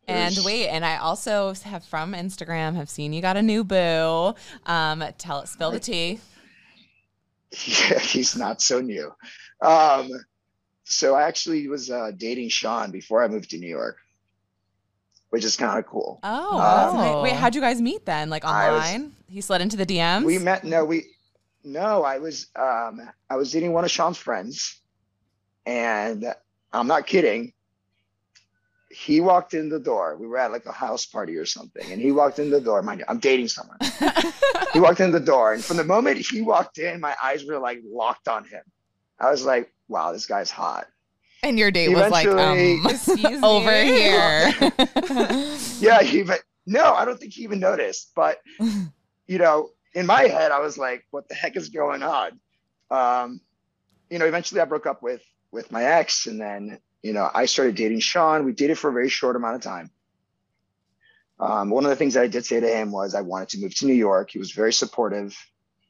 and 0.06 0.36
wait, 0.44 0.68
and 0.68 0.84
I 0.84 0.96
also 0.96 1.52
have 1.64 1.84
from 1.84 2.14
Instagram 2.14 2.76
have 2.76 2.88
seen 2.88 3.12
you 3.12 3.20
got 3.20 3.36
a 3.36 3.42
new 3.42 3.64
boo. 3.64 4.34
Um, 4.66 5.04
tell 5.18 5.40
it, 5.40 5.48
spill 5.48 5.70
the 5.70 5.80
tea. 5.80 6.20
Yeah, 7.52 7.98
he's 8.00 8.36
not 8.36 8.60
so 8.60 8.80
new. 8.80 9.12
Um, 9.60 10.08
so 10.84 11.14
I 11.14 11.22
actually 11.22 11.68
was 11.68 11.90
uh, 11.90 12.12
dating 12.16 12.48
Sean 12.50 12.90
before 12.90 13.22
I 13.22 13.28
moved 13.28 13.50
to 13.50 13.58
New 13.58 13.68
York, 13.68 13.96
which 15.30 15.44
is 15.44 15.56
kind 15.56 15.78
of 15.78 15.86
cool. 15.86 16.20
Oh, 16.22 16.50
Oh. 16.52 16.96
nice. 16.96 17.22
wait, 17.22 17.32
how'd 17.34 17.54
you 17.54 17.60
guys 17.60 17.80
meet 17.80 18.04
then? 18.06 18.30
Like 18.30 18.44
I 18.44 18.70
was- 18.70 18.84
online? 18.86 19.14
he 19.28 19.40
slid 19.40 19.60
into 19.60 19.76
the 19.76 19.86
DMs. 19.86 20.24
We 20.24 20.38
met. 20.38 20.64
No, 20.64 20.84
we. 20.84 21.06
No, 21.64 22.02
I 22.04 22.18
was. 22.18 22.46
Um, 22.56 23.00
I 23.28 23.36
was 23.36 23.50
dating 23.52 23.72
one 23.72 23.84
of 23.84 23.90
Sean's 23.90 24.16
friends, 24.16 24.80
and 25.66 26.24
I'm 26.72 26.86
not 26.86 27.06
kidding. 27.06 27.52
He 28.90 29.20
walked 29.20 29.52
in 29.52 29.68
the 29.68 29.78
door. 29.78 30.16
We 30.16 30.26
were 30.26 30.38
at 30.38 30.50
like 30.50 30.66
a 30.66 30.72
house 30.72 31.04
party 31.04 31.36
or 31.36 31.44
something, 31.44 31.92
and 31.92 32.00
he 32.00 32.10
walked 32.10 32.38
in 32.38 32.50
the 32.50 32.60
door. 32.60 32.82
Mind 32.82 33.00
you, 33.00 33.06
I'm 33.08 33.18
dating 33.18 33.48
someone. 33.48 33.78
he 34.72 34.80
walked 34.80 35.00
in 35.00 35.10
the 35.10 35.20
door, 35.20 35.52
and 35.52 35.62
from 35.62 35.76
the 35.76 35.84
moment 35.84 36.18
he 36.18 36.40
walked 36.40 36.78
in, 36.78 37.00
my 37.00 37.14
eyes 37.22 37.44
were 37.44 37.58
like 37.58 37.80
locked 37.84 38.28
on 38.28 38.44
him. 38.44 38.62
I 39.20 39.30
was 39.30 39.44
like, 39.44 39.72
"Wow, 39.88 40.12
this 40.12 40.26
guy's 40.26 40.50
hot." 40.50 40.86
and 41.42 41.58
your 41.58 41.70
date 41.70 41.88
was 41.88 42.10
like, 42.10 42.26
um, 42.26 42.86
over 43.44 43.82
here. 43.82 44.52
Yeah, 45.80 46.02
he 46.02 46.18
even 46.18 46.36
no, 46.66 46.92
I 46.92 47.04
don't 47.04 47.18
think 47.18 47.32
he 47.32 47.44
even 47.44 47.60
noticed. 47.60 48.10
But 48.16 48.40
you 48.58 49.38
know, 49.38 49.70
in 49.94 50.06
my 50.06 50.22
head, 50.22 50.50
I 50.50 50.58
was 50.58 50.76
like, 50.76 51.04
"What 51.10 51.28
the 51.28 51.34
heck 51.34 51.56
is 51.56 51.68
going 51.68 52.02
on?" 52.02 52.40
Um, 52.90 53.40
you 54.10 54.18
know, 54.18 54.26
eventually 54.26 54.60
I 54.60 54.64
broke 54.64 54.86
up 54.86 55.02
with 55.02 55.22
with 55.52 55.70
my 55.70 55.84
ex, 55.84 56.26
and 56.26 56.40
then 56.40 56.78
you 57.02 57.12
know 57.12 57.28
I 57.32 57.46
started 57.46 57.74
dating 57.76 58.00
Sean. 58.00 58.44
We 58.44 58.52
dated 58.52 58.78
for 58.78 58.90
a 58.90 58.92
very 58.92 59.08
short 59.08 59.36
amount 59.36 59.56
of 59.56 59.62
time. 59.62 59.90
Um, 61.40 61.70
one 61.70 61.84
of 61.84 61.90
the 61.90 61.96
things 61.96 62.14
that 62.14 62.24
I 62.24 62.26
did 62.26 62.44
say 62.44 62.58
to 62.58 62.66
him 62.68 62.90
was 62.90 63.14
I 63.14 63.20
wanted 63.20 63.50
to 63.50 63.60
move 63.60 63.74
to 63.76 63.86
New 63.86 63.94
York. 63.94 64.30
He 64.30 64.38
was 64.38 64.50
very 64.50 64.72
supportive. 64.72 65.36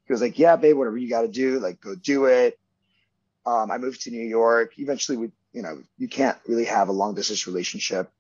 He 0.07 0.12
was 0.12 0.21
like, 0.21 0.38
"Yeah, 0.38 0.57
babe, 0.57 0.77
whatever 0.77 0.99
you 0.99 1.09
got 1.09 1.23
to 1.23 1.29
do, 1.29 1.59
like 1.59 1.81
go 1.81 1.94
do 1.94 2.27
it." 2.27 2.59
Um, 3.47 3.71
I 3.71 3.79
moved 3.79 4.03
to 4.03 4.11
New 4.11 4.25
York. 4.27 4.79
Eventually, 4.79 5.16
we, 5.16 5.31
you 5.53 5.62
know, 5.62 5.83
you 5.97 6.07
can't 6.09 6.37
really 6.47 6.66
have 6.66 6.88
a 6.88 6.92
long 6.92 7.14
distance 7.14 7.47
relationship 7.47 8.11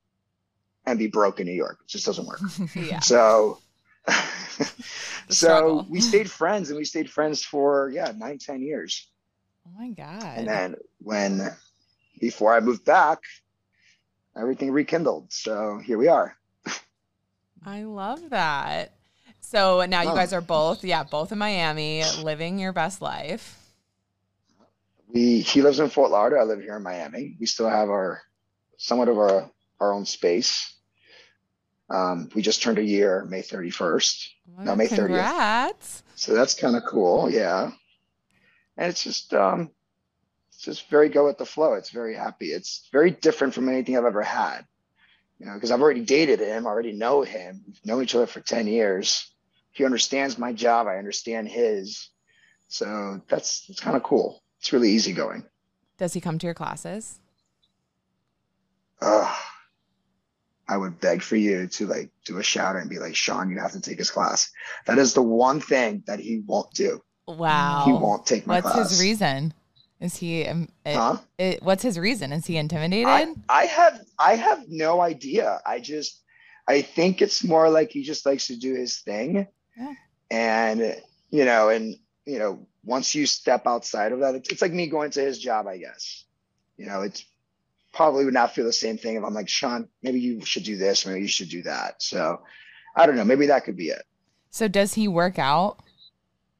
and 0.86 0.98
be 0.98 1.06
broke 1.06 1.38
in 1.38 1.46
New 1.46 1.52
York. 1.52 1.78
It 1.82 1.88
just 1.88 2.06
doesn't 2.06 2.26
work. 2.26 2.40
Yeah. 2.74 3.00
So, 3.00 3.58
so 5.28 5.84
we 5.90 6.00
stayed 6.00 6.30
friends 6.30 6.70
and 6.70 6.78
we 6.78 6.86
stayed 6.86 7.10
friends 7.10 7.44
for, 7.44 7.90
yeah, 7.90 8.12
nine, 8.16 8.38
ten 8.38 8.62
years. 8.62 9.06
oh 9.66 9.70
my 9.78 9.90
god. 9.90 10.22
And 10.38 10.48
then 10.48 10.76
when, 11.00 11.54
before 12.20 12.54
I 12.54 12.60
moved 12.60 12.84
back, 12.84 13.18
everything 14.36 14.70
rekindled. 14.70 15.32
So 15.32 15.78
here 15.84 15.98
we 15.98 16.08
are. 16.08 16.36
I 17.64 17.82
love 17.82 18.30
that. 18.30 18.92
So 19.40 19.84
now 19.86 20.02
you 20.02 20.10
guys 20.10 20.32
are 20.32 20.40
both, 20.40 20.84
yeah, 20.84 21.04
both 21.04 21.32
in 21.32 21.38
Miami, 21.38 22.04
living 22.22 22.58
your 22.58 22.72
best 22.72 23.00
life. 23.00 23.56
We, 25.08 25.40
he 25.40 25.62
lives 25.62 25.80
in 25.80 25.88
Fort 25.88 26.10
Lauderdale. 26.10 26.42
I 26.42 26.44
live 26.44 26.60
here 26.60 26.76
in 26.76 26.82
Miami. 26.82 27.36
We 27.40 27.46
still 27.46 27.68
have 27.68 27.88
our, 27.88 28.20
somewhat 28.76 29.08
of 29.08 29.16
our, 29.16 29.50
our 29.80 29.92
own 29.92 30.04
space. 30.04 30.74
Um, 31.88 32.28
we 32.34 32.42
just 32.42 32.62
turned 32.62 32.78
a 32.78 32.84
year, 32.84 33.24
May 33.24 33.40
31st. 33.40 34.28
No, 34.58 34.76
May 34.76 34.86
30th. 34.86 34.96
Congrats. 34.96 36.02
So 36.14 36.34
that's 36.34 36.52
kind 36.54 36.76
of 36.76 36.82
cool. 36.84 37.30
Yeah. 37.30 37.70
And 38.76 38.90
it's 38.90 39.02
just, 39.02 39.32
um, 39.32 39.70
just 40.68 40.90
very 40.90 41.08
go 41.08 41.24
with 41.24 41.38
the 41.38 41.46
flow. 41.46 41.74
It's 41.74 41.88
very 41.88 42.14
happy. 42.14 42.48
It's 42.48 42.88
very 42.92 43.10
different 43.10 43.54
from 43.54 43.70
anything 43.70 43.96
I've 43.96 44.04
ever 44.04 44.22
had, 44.22 44.66
you 45.38 45.46
know, 45.46 45.54
because 45.54 45.70
I've 45.70 45.80
already 45.80 46.04
dated 46.04 46.40
him, 46.40 46.66
I 46.66 46.70
already 46.70 46.92
know 46.92 47.22
him. 47.22 47.62
We've 47.66 47.86
known 47.86 48.02
each 48.02 48.14
other 48.14 48.26
for 48.26 48.40
10 48.40 48.66
years. 48.66 49.32
He 49.72 49.86
understands 49.86 50.36
my 50.36 50.52
job. 50.52 50.86
I 50.86 50.98
understand 50.98 51.48
his. 51.48 52.10
So 52.68 53.22
that's, 53.28 53.66
that's 53.66 53.80
kind 53.80 53.96
of 53.96 54.02
cool. 54.02 54.42
It's 54.60 54.72
really 54.72 54.90
easygoing. 54.90 55.46
Does 55.96 56.12
he 56.12 56.20
come 56.20 56.38
to 56.38 56.46
your 56.46 56.54
classes? 56.54 57.18
Ugh. 59.00 59.36
I 60.68 60.76
would 60.76 61.00
beg 61.00 61.22
for 61.22 61.36
you 61.36 61.66
to 61.66 61.86
like 61.86 62.10
do 62.26 62.36
a 62.36 62.42
shout 62.42 62.76
out 62.76 62.82
and 62.82 62.90
be 62.90 62.98
like, 62.98 63.16
Sean, 63.16 63.48
you 63.48 63.58
have 63.58 63.72
to 63.72 63.80
take 63.80 63.96
his 63.96 64.10
class. 64.10 64.50
That 64.84 64.98
is 64.98 65.14
the 65.14 65.22
one 65.22 65.60
thing 65.60 66.02
that 66.06 66.20
he 66.20 66.42
won't 66.44 66.74
do. 66.74 67.00
Wow. 67.26 67.84
He 67.86 67.92
won't 67.92 68.26
take 68.26 68.46
my 68.46 68.56
What's 68.56 68.64
class. 68.64 68.76
What's 68.76 68.90
his 68.90 69.00
reason? 69.00 69.54
Is 70.00 70.16
he? 70.16 70.46
Um, 70.46 70.68
it- 70.84 70.94
Huh? 70.94 71.18
it- 71.38 71.62
what's 71.62 71.82
his 71.82 71.98
reason? 71.98 72.32
Is 72.32 72.46
he 72.46 72.56
intimidated? 72.56 73.06
I, 73.06 73.34
I 73.48 73.64
have 73.66 74.00
I 74.18 74.36
have 74.36 74.64
no 74.68 75.00
idea. 75.00 75.60
I 75.66 75.80
just 75.80 76.22
I 76.68 76.82
think 76.82 77.20
it's 77.22 77.42
more 77.44 77.68
like 77.70 77.90
he 77.90 78.02
just 78.02 78.24
likes 78.26 78.46
to 78.48 78.56
do 78.56 78.74
his 78.74 78.98
thing. 79.00 79.46
Yeah. 79.76 79.94
And 80.30 80.96
you 81.30 81.44
know, 81.44 81.68
and 81.70 81.96
you 82.26 82.38
know, 82.38 82.66
once 82.84 83.14
you 83.14 83.26
step 83.26 83.66
outside 83.66 84.12
of 84.12 84.20
that, 84.20 84.34
it's, 84.34 84.48
it's 84.50 84.62
like 84.62 84.72
me 84.72 84.86
going 84.86 85.10
to 85.12 85.20
his 85.20 85.38
job, 85.38 85.66
I 85.66 85.78
guess. 85.78 86.24
You 86.76 86.86
know, 86.86 87.02
it's 87.02 87.24
probably 87.92 88.24
would 88.24 88.34
not 88.34 88.54
feel 88.54 88.64
the 88.66 88.72
same 88.72 88.98
thing 88.98 89.16
if 89.16 89.24
I'm 89.24 89.34
like, 89.34 89.48
Sean, 89.48 89.88
maybe 90.02 90.20
you 90.20 90.44
should 90.44 90.62
do 90.62 90.76
this, 90.76 91.06
maybe 91.06 91.20
you 91.22 91.28
should 91.28 91.48
do 91.48 91.62
that. 91.62 92.02
So 92.02 92.42
I 92.94 93.06
don't 93.06 93.16
know, 93.16 93.24
maybe 93.24 93.46
that 93.46 93.64
could 93.64 93.76
be 93.76 93.88
it. 93.88 94.02
so 94.50 94.68
does 94.68 94.94
he 94.94 95.08
work 95.08 95.38
out 95.38 95.78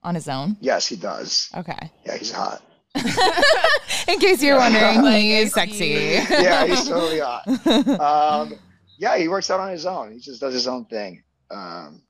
on 0.03 0.15
his 0.15 0.27
own? 0.29 0.57
Yes, 0.61 0.87
he 0.87 0.97
does. 0.97 1.51
Okay. 1.57 1.91
Yeah, 2.07 2.17
he's 2.17 2.33
hot. 2.33 2.63
In 4.09 4.19
case 4.19 4.43
you're 4.43 4.57
wondering, 4.57 5.03
Like, 5.03 5.21
he 5.23 5.35
is 5.35 5.49
is 5.49 5.55
sexy. 5.55 5.87
Yeah, 6.31 6.67
he's 6.67 6.89
totally 6.89 7.21
hot. 7.21 7.43
Um, 8.01 8.55
yeah, 8.99 9.17
he 9.17 9.29
works 9.29 9.51
out 9.51 9.61
on 9.61 9.71
his 9.71 9.87
own. 9.87 10.13
He 10.13 10.19
just 10.19 10.41
does 10.41 10.53
his 10.55 10.67
own 10.67 10.85
thing. 10.87 11.23
Um, 11.51 12.03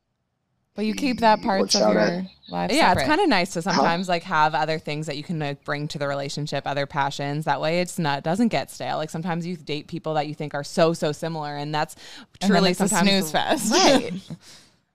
but 0.74 0.86
you 0.86 0.94
keep 0.94 1.18
that 1.20 1.40
He 1.40 1.44
parts 1.44 1.74
of 1.74 1.92
your 1.92 1.98
at- 2.00 2.24
life. 2.48 2.70
Yeah, 2.72 2.88
separate. 2.90 3.02
it's 3.02 3.08
kind 3.08 3.20
of 3.20 3.28
nice 3.28 3.52
to 3.54 3.62
sometimes 3.62 4.08
like 4.08 4.22
have 4.22 4.54
other 4.54 4.78
things 4.78 5.06
that 5.08 5.16
you 5.16 5.24
can 5.24 5.38
like 5.40 5.64
bring 5.64 5.88
to 5.88 5.98
the 5.98 6.06
relationship, 6.06 6.66
other 6.66 6.86
passions. 6.86 7.44
That 7.46 7.60
way, 7.60 7.80
it's 7.80 7.98
not 7.98 8.22
doesn't 8.22 8.48
get 8.48 8.70
stale. 8.70 8.96
Like 8.96 9.10
sometimes 9.10 9.44
you 9.44 9.56
date 9.56 9.88
people 9.88 10.14
that 10.14 10.28
you 10.28 10.34
think 10.34 10.54
are 10.54 10.62
so 10.64 10.92
so 10.92 11.10
similar, 11.10 11.56
and 11.56 11.74
that's 11.74 11.96
And 12.40 12.50
then 12.52 12.58
truly 12.58 12.70
a 12.70 12.74
snooze 12.88 13.32
fest. 13.32 13.72
right? 13.72 14.12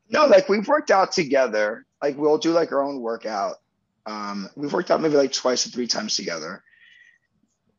No, 0.09 0.25
like 0.25 0.47
we've 0.47 0.67
worked 0.67 0.89
out 0.89 1.11
together. 1.11 1.85
Like 2.01 2.17
we'll 2.17 2.37
do 2.37 2.51
like 2.51 2.71
our 2.71 2.81
own 2.81 3.01
workout. 3.01 3.57
Um, 4.05 4.49
we've 4.55 4.73
worked 4.73 4.91
out 4.91 5.01
maybe 5.01 5.15
like 5.15 5.31
twice 5.31 5.65
or 5.65 5.69
three 5.69 5.87
times 5.87 6.15
together. 6.15 6.63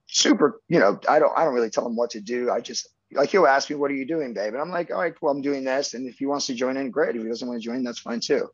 Super, 0.07 0.61
you 0.69 0.79
know, 0.79 0.99
I 1.09 1.19
don't 1.19 1.37
I 1.37 1.45
don't 1.45 1.55
really 1.55 1.71
tell 1.71 1.87
him 1.87 1.97
what 1.97 2.11
to 2.11 2.21
do. 2.21 2.51
I 2.51 2.61
just 2.61 2.89
like 3.13 3.31
he'll 3.31 3.47
ask 3.47 3.69
me, 3.69 3.77
"What 3.77 3.91
are 3.91 3.95
you 3.95 4.07
doing, 4.07 4.33
babe?" 4.33 4.53
And 4.53 4.63
I'm 4.63 4.71
like, 4.71 4.91
"All 4.91 5.01
right, 5.01 5.15
well, 5.21 5.33
I'm 5.33 5.43
doing 5.43 5.65
this." 5.65 5.95
And 5.95 6.09
if 6.09 6.19
he 6.19 6.27
wants 6.27 6.47
to 6.47 6.55
join 6.55 6.77
in, 6.77 6.91
great. 6.91 7.17
If 7.17 7.23
he 7.23 7.29
doesn't 7.29 7.47
want 7.47 7.61
to 7.61 7.65
join, 7.65 7.83
that's 7.83 7.99
fine 7.99 8.21
too. 8.21 8.49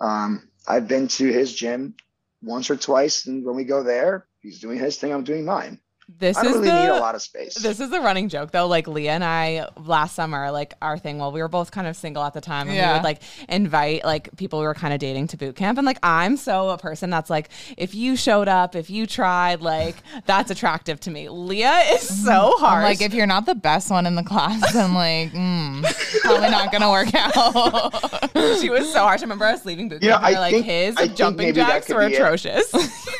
Um, 0.00 0.48
I've 0.66 0.88
been 0.88 1.08
to 1.08 1.26
his 1.26 1.52
gym 1.52 1.94
once 2.42 2.70
or 2.70 2.76
twice, 2.76 3.26
and 3.26 3.44
when 3.44 3.56
we 3.56 3.64
go 3.64 3.82
there, 3.82 4.26
he's 4.40 4.60
doing 4.60 4.78
his 4.78 4.96
thing, 4.96 5.12
I'm 5.12 5.24
doing 5.24 5.44
mine. 5.44 5.80
This 6.06 6.36
I 6.36 6.42
don't 6.42 6.50
is 6.52 6.56
really 6.58 6.68
the, 6.70 6.82
need 6.82 6.88
a 6.90 7.00
lot 7.00 7.14
of 7.14 7.22
space. 7.22 7.54
This 7.54 7.80
is 7.80 7.88
the 7.90 8.00
running 8.00 8.28
joke 8.28 8.50
though. 8.50 8.66
Like 8.66 8.86
Leah 8.86 9.12
and 9.12 9.24
I 9.24 9.68
last 9.78 10.14
summer, 10.14 10.50
like 10.50 10.74
our 10.82 10.98
thing, 10.98 11.18
well, 11.18 11.32
we 11.32 11.40
were 11.40 11.48
both 11.48 11.70
kind 11.70 11.86
of 11.86 11.96
single 11.96 12.22
at 12.22 12.34
the 12.34 12.40
time 12.42 12.68
and 12.68 12.76
we 12.76 12.92
would 12.94 13.02
like 13.04 13.22
invite 13.48 14.04
like 14.04 14.34
people 14.36 14.58
we 14.60 14.66
were 14.66 14.74
kind 14.74 14.92
of 14.92 15.00
dating 15.00 15.28
to 15.28 15.36
boot 15.38 15.56
camp. 15.56 15.78
And 15.78 15.86
like 15.86 15.98
I'm 16.02 16.36
so 16.36 16.68
a 16.70 16.78
person 16.78 17.08
that's 17.08 17.30
like, 17.30 17.48
if 17.78 17.94
you 17.94 18.16
showed 18.16 18.48
up, 18.48 18.76
if 18.76 18.90
you 18.90 19.06
tried, 19.06 19.62
like 19.62 19.96
that's 20.26 20.50
attractive 20.50 21.00
to 21.00 21.10
me. 21.10 21.28
Leah 21.30 21.80
is 21.92 22.24
so 22.24 22.52
hard. 22.58 22.84
like, 22.84 23.00
if 23.00 23.14
you're 23.14 23.26
not 23.26 23.46
the 23.46 23.54
best 23.54 23.90
one 23.90 24.04
in 24.06 24.14
the 24.14 24.22
class, 24.22 24.74
I'm 24.76 24.94
like, 24.94 25.32
mm, 25.32 26.20
probably 26.20 26.50
not 26.50 26.70
gonna 26.70 26.90
work 26.90 27.14
out. 27.14 28.30
she 28.60 28.68
was 28.68 28.92
so 28.92 29.00
harsh. 29.00 29.20
I 29.20 29.24
remember 29.24 29.46
us 29.46 29.64
leaving 29.64 29.88
boot 29.88 30.02
You 30.02 30.10
know, 30.10 30.16
camp 30.16 30.26
and 30.28 30.36
I 30.36 30.40
like 30.40 30.52
think- 30.52 30.66
his 30.66 30.96
I 30.98 31.08
jumping 31.08 31.54
jacks 31.54 31.88
were 31.88 32.06
be 32.06 32.14
it. 32.14 32.18
atrocious. 32.20 32.72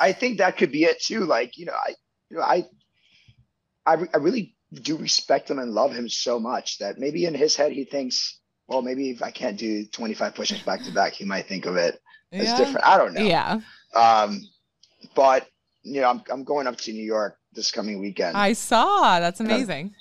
I 0.00 0.12
think 0.12 0.38
that 0.38 0.56
could 0.56 0.72
be 0.72 0.84
it 0.84 1.00
too. 1.00 1.20
Like, 1.26 1.56
you 1.58 1.66
know, 1.66 1.74
I, 1.74 1.94
you 2.30 2.36
know, 2.38 2.42
I, 2.42 2.64
I, 3.86 3.96
I 4.14 4.16
really 4.16 4.56
do 4.72 4.96
respect 4.96 5.50
him 5.50 5.58
and 5.58 5.72
love 5.72 5.92
him 5.92 6.08
so 6.08 6.40
much 6.40 6.78
that 6.78 6.98
maybe 6.98 7.24
in 7.26 7.34
his 7.34 7.54
head 7.54 7.72
he 7.72 7.84
thinks, 7.84 8.38
well, 8.66 8.82
maybe 8.82 9.10
if 9.10 9.22
I 9.22 9.30
can't 9.30 9.58
do 9.58 9.84
25 9.86 10.34
push-ups 10.34 10.62
back 10.62 10.82
to 10.84 10.92
back, 10.92 11.12
he 11.12 11.24
might 11.24 11.46
think 11.46 11.66
of 11.66 11.76
it 11.76 12.00
as 12.32 12.46
Yeah. 12.46 12.56
different. 12.58 12.86
I 12.86 12.96
don't 12.96 13.14
know. 13.14 13.20
yeah. 13.22 13.60
Um, 13.94 14.40
but 15.14 15.46
you 15.82 16.00
know, 16.00 16.08
I'm 16.10 16.22
I'm 16.30 16.44
going 16.44 16.66
up 16.66 16.76
to 16.78 16.92
New 16.92 17.02
York 17.04 17.36
this 17.52 17.70
coming 17.72 18.00
weekend. 18.00 18.36
I 18.36 18.52
saw. 18.52 19.18
That's 19.18 19.40
amazing. 19.40 19.94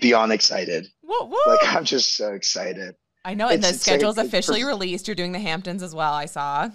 Beyond 0.00 0.32
excited. 0.32 0.86
Whoa, 1.02 1.26
whoa. 1.26 1.50
Like 1.50 1.74
I'm 1.76 1.84
just 1.84 2.16
so 2.16 2.32
excited. 2.32 2.94
I 3.24 3.34
know. 3.34 3.48
And 3.48 3.62
the 3.62 3.68
it's- 3.68 3.74
it's 3.80 3.86
like- 3.86 3.94
schedule's 3.96 4.18
officially 4.18 4.64
released. 4.64 5.06
You're 5.06 5.14
doing 5.14 5.32
the 5.32 5.38
Hamptons 5.38 5.82
as 5.82 5.94
well. 5.94 6.12
I 6.14 6.26
saw. 6.26 6.70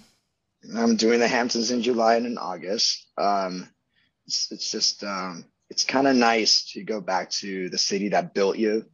I'm 0.75 0.95
doing 0.95 1.19
the 1.19 1.27
Hamptons 1.27 1.71
in 1.71 1.81
July 1.81 2.15
and 2.15 2.25
in 2.25 2.37
August. 2.37 3.07
Um, 3.17 3.69
it's, 4.25 4.51
it's 4.51 4.71
just 4.71 5.03
um, 5.03 5.45
it's 5.69 5.83
kind 5.85 6.07
of 6.07 6.15
nice 6.15 6.71
to 6.73 6.83
go 6.83 6.99
back 7.01 7.29
to 7.41 7.69
the 7.69 7.77
city 7.77 8.09
that 8.09 8.33
built 8.33 8.57
you 8.57 8.85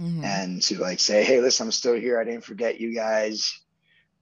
Mhm. 0.00 0.24
and 0.24 0.62
to 0.62 0.78
like 0.78 1.00
say, 1.00 1.24
hey, 1.24 1.40
listen, 1.40 1.66
I'm 1.66 1.72
still 1.72 1.94
here. 1.94 2.20
I 2.20 2.24
didn't 2.24 2.44
forget 2.44 2.80
you 2.80 2.94
guys, 2.94 3.52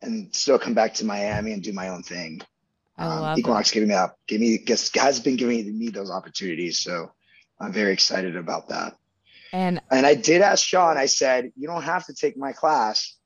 and 0.01 0.35
still 0.35 0.59
come 0.59 0.75
back 0.75 0.95
to 0.95 1.05
Miami 1.05 1.53
and 1.53 1.63
do 1.63 1.73
my 1.73 1.89
own 1.91 2.03
thing. 2.03 2.41
I 2.97 3.05
Um, 3.05 3.21
love 3.21 3.39
Equinox 3.39 3.71
giving 3.73 3.91
me 3.91 3.95
up, 3.95 4.19
give 4.27 4.41
me 4.41 4.57
guess 4.59 4.91
has 4.95 5.21
been 5.21 5.37
giving 5.37 5.79
me 5.79 5.91
those 5.91 6.11
opportunities, 6.11 6.81
so 6.81 7.13
I'm 7.61 7.73
very 7.73 7.93
excited 7.93 8.37
about 8.37 8.69
that. 8.71 8.97
And 9.53 9.81
And 9.91 10.07
I 10.07 10.15
did 10.15 10.41
ask 10.43 10.67
Sean. 10.67 10.97
I 10.97 11.07
said, 11.07 11.53
you 11.57 11.69
don't 11.69 11.83
have 11.83 12.07
to 12.07 12.15
take 12.15 12.37
my 12.37 12.53
class. 12.53 13.17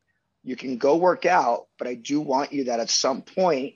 You 0.42 0.56
can 0.56 0.78
go 0.78 0.96
work 0.96 1.26
out, 1.26 1.66
but 1.78 1.86
I 1.86 1.94
do 1.94 2.20
want 2.20 2.52
you 2.52 2.64
that 2.64 2.80
at 2.80 2.90
some 2.90 3.22
point, 3.22 3.74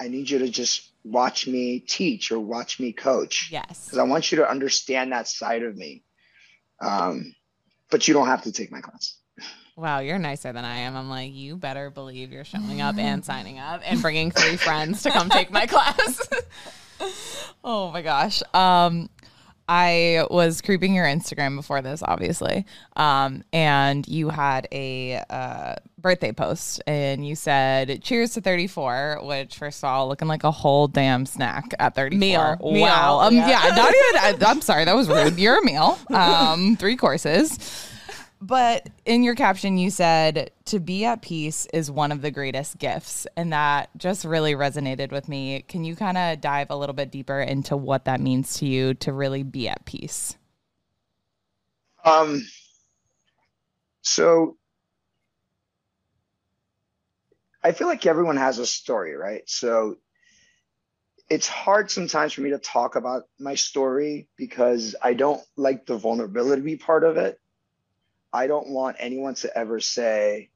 I 0.00 0.08
need 0.08 0.28
you 0.28 0.38
to 0.40 0.48
just 0.48 0.92
watch 1.04 1.46
me 1.46 1.80
teach 1.80 2.32
or 2.32 2.40
watch 2.40 2.80
me 2.80 2.92
coach 2.92 3.48
yes. 3.50 3.84
because 3.84 3.98
I 3.98 4.02
want 4.02 4.32
you 4.32 4.38
to 4.38 4.48
understand 4.48 5.12
that 5.12 5.28
side 5.28 5.62
of 5.62 5.76
me. 5.76 6.02
Um, 6.80 7.34
but 7.90 8.08
you 8.08 8.14
don't 8.14 8.26
have 8.26 8.42
to 8.42 8.52
take 8.52 8.72
my 8.72 8.80
class. 8.80 9.16
Wow, 9.76 9.98
you're 9.98 10.18
nicer 10.18 10.52
than 10.52 10.64
I 10.64 10.78
am. 10.78 10.96
I'm 10.96 11.10
like, 11.10 11.32
you 11.32 11.56
better 11.56 11.90
believe 11.90 12.32
you're 12.32 12.44
showing 12.44 12.80
up 12.80 12.96
and 12.96 13.24
signing 13.24 13.58
up 13.58 13.82
and 13.84 14.00
bringing 14.00 14.30
three 14.30 14.56
friends 14.56 15.02
to 15.02 15.10
come 15.10 15.28
take 15.28 15.50
my 15.50 15.66
class. 15.66 16.28
Oh 17.66 17.90
my 17.90 18.02
gosh. 18.02 18.42
Um 18.52 19.08
I 19.68 20.26
was 20.30 20.60
creeping 20.60 20.94
your 20.94 21.06
Instagram 21.06 21.56
before 21.56 21.80
this, 21.82 22.02
obviously. 22.02 22.66
Um, 22.96 23.44
and 23.52 24.06
you 24.06 24.28
had 24.28 24.68
a 24.72 25.22
uh, 25.30 25.76
birthday 25.98 26.32
post 26.32 26.82
and 26.86 27.26
you 27.26 27.34
said, 27.34 28.02
Cheers 28.02 28.34
to 28.34 28.40
34, 28.40 29.20
which, 29.22 29.56
first 29.56 29.82
of 29.82 29.88
all, 29.88 30.08
looking 30.08 30.28
like 30.28 30.44
a 30.44 30.50
whole 30.50 30.86
damn 30.88 31.24
snack 31.26 31.64
at 31.78 31.94
34. 31.94 32.18
Meal. 32.18 32.58
Wow. 32.60 32.60
Meal. 32.60 33.20
Um, 33.20 33.34
Yeah. 33.34 33.48
yeah. 33.48 33.74
not 33.74 33.88
even, 33.94 34.44
I, 34.46 34.50
I'm 34.50 34.60
sorry, 34.60 34.84
that 34.84 34.94
was 34.94 35.08
rude. 35.08 35.38
You're 35.38 35.58
a 35.60 35.64
meal. 35.64 35.98
Um, 36.10 36.76
three 36.76 36.96
courses. 36.96 37.90
But 38.46 38.90
in 39.06 39.22
your 39.22 39.34
caption, 39.34 39.78
you 39.78 39.88
said 39.88 40.50
to 40.66 40.78
be 40.78 41.06
at 41.06 41.22
peace 41.22 41.66
is 41.72 41.90
one 41.90 42.12
of 42.12 42.20
the 42.20 42.30
greatest 42.30 42.76
gifts. 42.76 43.26
And 43.38 43.54
that 43.54 43.88
just 43.96 44.26
really 44.26 44.52
resonated 44.52 45.12
with 45.12 45.30
me. 45.30 45.62
Can 45.66 45.82
you 45.82 45.96
kind 45.96 46.18
of 46.18 46.42
dive 46.42 46.66
a 46.68 46.76
little 46.76 46.94
bit 46.94 47.10
deeper 47.10 47.40
into 47.40 47.74
what 47.74 48.04
that 48.04 48.20
means 48.20 48.58
to 48.58 48.66
you 48.66 48.92
to 48.94 49.14
really 49.14 49.44
be 49.44 49.66
at 49.66 49.86
peace? 49.86 50.36
Um, 52.04 52.46
so 54.02 54.58
I 57.62 57.72
feel 57.72 57.86
like 57.86 58.04
everyone 58.04 58.36
has 58.36 58.58
a 58.58 58.66
story, 58.66 59.16
right? 59.16 59.48
So 59.48 59.96
it's 61.30 61.48
hard 61.48 61.90
sometimes 61.90 62.34
for 62.34 62.42
me 62.42 62.50
to 62.50 62.58
talk 62.58 62.94
about 62.94 63.22
my 63.40 63.54
story 63.54 64.28
because 64.36 64.94
I 65.02 65.14
don't 65.14 65.42
like 65.56 65.86
the 65.86 65.96
vulnerability 65.96 66.76
part 66.76 67.04
of 67.04 67.16
it. 67.16 67.40
I 68.34 68.48
don't 68.48 68.70
want 68.70 68.96
anyone 68.98 69.36
to 69.36 69.56
ever 69.56 69.78
say, 69.78 70.50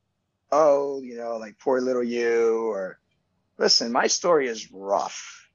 oh, 0.51 1.01
you 1.01 1.17
know, 1.17 1.37
like 1.37 1.61
poor 1.61 1.81
little 1.81 2.03
you, 2.03 2.67
or 2.73 2.99
listen, 3.57 3.93
my 3.93 4.09
story 4.09 4.49
is 4.49 4.73
rough. 4.73 5.49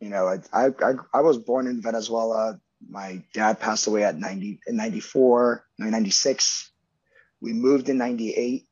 You 0.00 0.08
know, 0.08 0.26
I, 0.26 0.66
I, 0.66 0.94
I, 1.14 1.20
was 1.20 1.38
born 1.38 1.68
in 1.68 1.80
Venezuela. 1.80 2.60
My 2.88 3.22
dad 3.32 3.60
passed 3.60 3.86
away 3.86 4.02
at 4.02 4.18
90, 4.18 4.60
in 4.66 4.76
94, 4.76 5.64
96. 5.78 6.72
We 7.40 7.52
moved 7.52 7.88
in 7.88 7.98
98, 7.98 8.66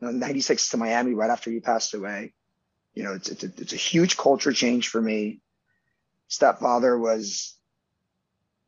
96 0.00 0.68
to 0.70 0.76
Miami 0.76 1.14
right 1.14 1.30
after 1.30 1.50
he 1.50 1.58
passed 1.58 1.94
away. 1.94 2.32
You 2.94 3.02
know, 3.02 3.14
it's, 3.14 3.28
it's, 3.28 3.42
a, 3.42 3.50
it's 3.58 3.72
a 3.72 3.76
huge 3.76 4.16
culture 4.16 4.52
change 4.52 4.88
for 4.88 5.00
me. 5.00 5.40
Stepfather 6.28 6.96
was, 6.96 7.56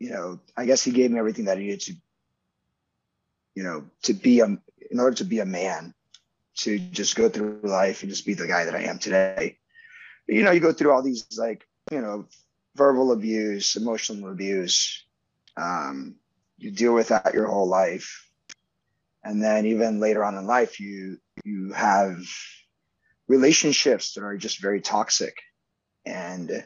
you 0.01 0.11
know, 0.11 0.40
I 0.57 0.66
guess 0.66 0.82
he 0.82 0.90
gave 0.90 1.12
me 1.12 1.18
everything 1.20 1.45
that 1.45 1.59
I 1.59 1.61
needed 1.61 1.80
to, 1.82 1.95
you 3.55 3.62
know, 3.62 3.84
to 4.02 4.14
be 4.14 4.40
a, 4.40 4.46
in 4.46 5.00
order 5.00 5.16
to 5.16 5.24
be 5.24 5.40
a 5.40 5.46
man, 5.46 5.94
to 6.57 6.78
just 6.78 7.16
go 7.16 7.28
through 7.28 7.61
life 7.62 8.02
and 8.02 8.11
just 8.11 8.26
be 8.26 8.34
the 8.34 8.46
guy 8.46 8.64
that 8.64 8.74
I 8.74 8.82
am 8.82 8.98
today. 8.98 9.59
You 10.26 10.42
know, 10.42 10.52
you 10.52 10.61
go 10.61 10.72
through 10.72 10.92
all 10.92 11.02
these 11.02 11.26
like, 11.36 11.66
you 11.90 12.00
know, 12.00 12.26
verbal 12.76 13.12
abuse, 13.12 13.76
emotional 13.76 14.30
abuse. 14.30 15.05
Um, 15.57 16.16
you 16.59 16.70
deal 16.70 16.94
with 16.94 17.09
that 17.09 17.34
your 17.34 17.46
whole 17.46 17.68
life. 17.68 18.28
And 19.22 19.42
then 19.42 19.66
even 19.66 20.00
later 20.00 20.24
on 20.24 20.36
in 20.36 20.46
life, 20.46 20.80
you 20.80 21.18
you 21.44 21.72
have 21.72 22.18
relationships 23.26 24.14
that 24.14 24.22
are 24.22 24.36
just 24.36 24.61
very 24.61 24.80
toxic. 24.80 25.36
And 26.05 26.64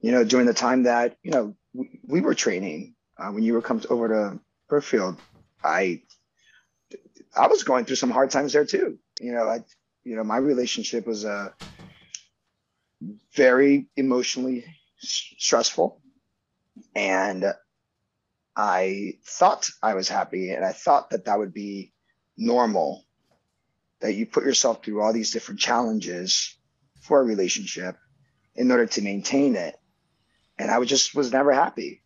you 0.00 0.12
know, 0.12 0.24
during 0.24 0.46
the 0.46 0.54
time 0.54 0.84
that 0.84 1.16
you 1.22 1.30
know 1.30 1.56
we, 1.74 2.00
we 2.06 2.20
were 2.20 2.34
training, 2.34 2.94
uh, 3.18 3.28
when 3.28 3.42
you 3.42 3.52
were 3.54 3.62
come 3.62 3.82
over 3.90 4.08
to 4.08 4.40
Brookfield, 4.68 5.18
I 5.66 6.02
I 7.36 7.48
was 7.48 7.64
going 7.64 7.84
through 7.84 7.96
some 7.96 8.10
hard 8.10 8.30
times 8.30 8.52
there 8.52 8.64
too. 8.64 8.98
You 9.20 9.32
know, 9.32 9.48
I 9.48 9.64
you 10.04 10.16
know 10.16 10.24
my 10.24 10.38
relationship 10.38 11.06
was 11.06 11.24
uh, 11.24 11.50
very 13.34 13.88
emotionally 13.96 14.64
stressful, 14.98 16.00
and 16.94 17.44
I 18.54 19.14
thought 19.24 19.68
I 19.82 19.94
was 19.94 20.08
happy, 20.08 20.52
and 20.52 20.64
I 20.64 20.72
thought 20.72 21.10
that 21.10 21.24
that 21.26 21.38
would 21.38 21.52
be 21.52 21.92
normal. 22.36 23.04
That 24.00 24.12
you 24.14 24.26
put 24.26 24.44
yourself 24.44 24.84
through 24.84 25.00
all 25.00 25.12
these 25.12 25.30
different 25.30 25.58
challenges 25.58 26.54
for 27.00 27.20
a 27.20 27.24
relationship 27.24 27.96
in 28.54 28.70
order 28.70 28.86
to 28.86 29.02
maintain 29.02 29.56
it, 29.56 29.74
and 30.58 30.70
I 30.70 30.78
was 30.78 30.88
just 30.88 31.14
was 31.14 31.32
never 31.32 31.52
happy. 31.52 32.02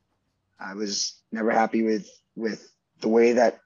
I 0.58 0.74
was 0.74 1.20
never 1.32 1.50
happy 1.50 1.82
with 1.82 2.08
with 2.36 2.69
the 3.00 3.08
way 3.08 3.34
that 3.34 3.60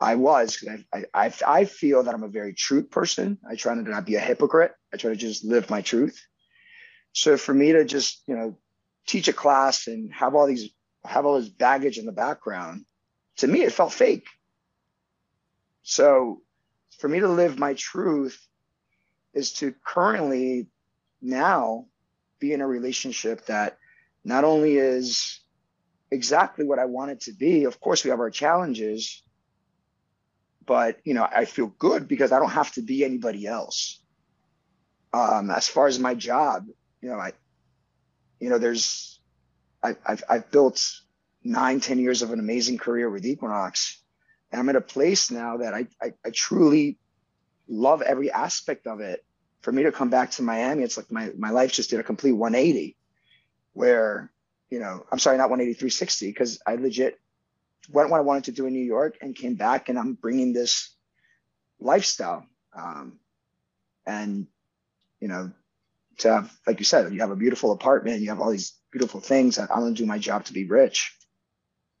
I 0.00 0.14
was 0.14 0.64
I 0.92 1.04
I 1.12 1.32
I 1.46 1.64
feel 1.66 2.02
that 2.02 2.14
I'm 2.14 2.22
a 2.22 2.28
very 2.28 2.54
true 2.54 2.82
person. 2.82 3.38
I 3.48 3.54
try 3.54 3.74
to 3.74 3.82
not 3.82 4.06
be 4.06 4.14
a 4.14 4.20
hypocrite. 4.20 4.72
I 4.92 4.96
try 4.96 5.10
to 5.10 5.16
just 5.16 5.44
live 5.44 5.68
my 5.68 5.82
truth. 5.82 6.24
So 7.12 7.36
for 7.36 7.52
me 7.52 7.72
to 7.72 7.84
just 7.84 8.22
you 8.26 8.34
know 8.34 8.58
teach 9.06 9.28
a 9.28 9.32
class 9.32 9.86
and 9.86 10.12
have 10.12 10.34
all 10.34 10.46
these 10.46 10.70
have 11.04 11.26
all 11.26 11.38
this 11.38 11.48
baggage 11.50 11.98
in 11.98 12.06
the 12.06 12.12
background, 12.12 12.84
to 13.38 13.46
me 13.46 13.62
it 13.62 13.72
felt 13.72 13.92
fake. 13.92 14.26
So 15.82 16.42
for 16.98 17.08
me 17.08 17.20
to 17.20 17.28
live 17.28 17.58
my 17.58 17.74
truth 17.74 18.40
is 19.34 19.52
to 19.54 19.74
currently 19.84 20.68
now 21.20 21.86
be 22.38 22.52
in 22.52 22.60
a 22.60 22.66
relationship 22.66 23.46
that 23.46 23.78
not 24.24 24.44
only 24.44 24.76
is 24.76 25.39
exactly 26.10 26.64
what 26.64 26.78
I 26.78 26.86
want 26.86 27.12
it 27.12 27.20
to 27.22 27.32
be. 27.32 27.64
Of 27.64 27.80
course, 27.80 28.04
we 28.04 28.10
have 28.10 28.20
our 28.20 28.30
challenges, 28.30 29.22
but 30.66 30.98
you 31.04 31.14
know, 31.14 31.24
I 31.30 31.44
feel 31.46 31.68
good 31.68 32.08
because 32.08 32.32
I 32.32 32.38
don't 32.40 32.50
have 32.50 32.72
to 32.74 32.82
be 32.82 33.04
anybody 33.04 33.46
else. 33.46 33.98
um, 35.12 35.50
as 35.50 35.68
far 35.68 35.86
as 35.88 35.98
my 35.98 36.14
job, 36.14 36.66
you 37.02 37.10
know, 37.10 37.16
I, 37.18 37.32
you 38.40 38.50
know, 38.50 38.58
there's, 38.58 39.20
I, 39.82 39.96
I've, 40.06 40.24
I've 40.28 40.50
built 40.50 40.84
nine, 41.44 41.80
ten 41.80 41.98
years 41.98 42.22
of 42.22 42.32
an 42.32 42.40
amazing 42.40 42.78
career 42.78 43.10
with 43.10 43.26
Equinox, 43.26 44.02
and 44.52 44.60
I'm 44.60 44.68
at 44.68 44.76
a 44.76 44.80
place 44.80 45.30
now 45.30 45.58
that 45.58 45.74
I, 45.74 45.86
I, 46.02 46.14
I 46.24 46.30
truly 46.30 46.98
love 47.68 48.02
every 48.02 48.30
aspect 48.30 48.86
of 48.86 49.00
it. 49.00 49.24
For 49.62 49.72
me 49.72 49.84
to 49.84 49.92
come 49.92 50.10
back 50.10 50.32
to 50.32 50.42
Miami, 50.42 50.84
it's 50.84 50.96
like 50.96 51.12
my, 51.12 51.32
my 51.36 51.50
life 51.50 51.72
just 51.72 51.90
did 51.90 52.00
a 52.00 52.04
complete 52.04 52.32
180 52.32 52.96
where, 53.74 54.30
you 54.70 54.78
know, 54.78 55.04
I'm 55.10 55.18
sorry, 55.18 55.36
not 55.36 55.50
180, 55.50 55.74
360, 55.78 56.28
because 56.28 56.60
I 56.66 56.76
legit 56.76 57.18
went 57.92 58.10
what 58.10 58.18
I 58.18 58.22
wanted 58.22 58.44
to 58.44 58.52
do 58.52 58.66
in 58.66 58.72
New 58.72 58.84
York 58.84 59.18
and 59.20 59.34
came 59.34 59.54
back 59.54 59.88
and 59.88 59.98
I'm 59.98 60.14
bringing 60.14 60.52
this 60.52 60.94
lifestyle. 61.80 62.46
Um, 62.76 63.18
and, 64.06 64.46
you 65.18 65.28
know, 65.28 65.50
to 66.18 66.32
have, 66.32 66.56
like 66.66 66.78
you 66.78 66.84
said, 66.84 67.12
you 67.12 67.20
have 67.20 67.30
a 67.30 67.36
beautiful 67.36 67.72
apartment, 67.72 68.20
you 68.20 68.28
have 68.28 68.40
all 68.40 68.50
these 68.50 68.76
beautiful 68.92 69.20
things. 69.20 69.58
I, 69.58 69.66
I'm 69.74 69.94
to 69.94 70.00
do 70.00 70.06
my 70.06 70.18
job 70.18 70.44
to 70.44 70.52
be 70.52 70.66
rich. 70.66 71.16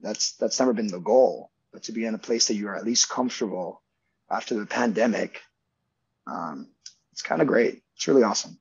That's, 0.00 0.36
that's 0.36 0.60
never 0.60 0.72
been 0.72 0.86
the 0.86 1.00
goal, 1.00 1.50
but 1.72 1.84
to 1.84 1.92
be 1.92 2.04
in 2.04 2.14
a 2.14 2.18
place 2.18 2.48
that 2.48 2.54
you 2.54 2.68
are 2.68 2.76
at 2.76 2.84
least 2.84 3.10
comfortable 3.10 3.82
after 4.30 4.54
the 4.54 4.66
pandemic. 4.66 5.40
Um, 6.26 6.68
it's 7.12 7.22
kind 7.22 7.42
of 7.42 7.48
great. 7.48 7.82
It's 7.96 8.06
really 8.06 8.22
awesome. 8.22 8.59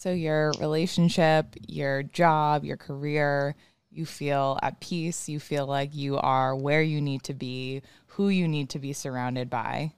So 0.00 0.12
your 0.12 0.52
relationship, 0.58 1.54
your 1.68 2.02
job, 2.02 2.64
your 2.64 2.78
career, 2.78 3.54
you 3.90 4.06
feel 4.06 4.58
at 4.62 4.80
peace, 4.80 5.28
you 5.28 5.38
feel 5.38 5.66
like 5.66 5.94
you 5.94 6.16
are 6.16 6.56
where 6.56 6.80
you 6.80 7.02
need 7.02 7.22
to 7.24 7.34
be, 7.34 7.82
who 8.06 8.30
you 8.30 8.48
need 8.48 8.70
to 8.70 8.78
be 8.78 8.94
surrounded 8.94 9.50
by. 9.50 9.92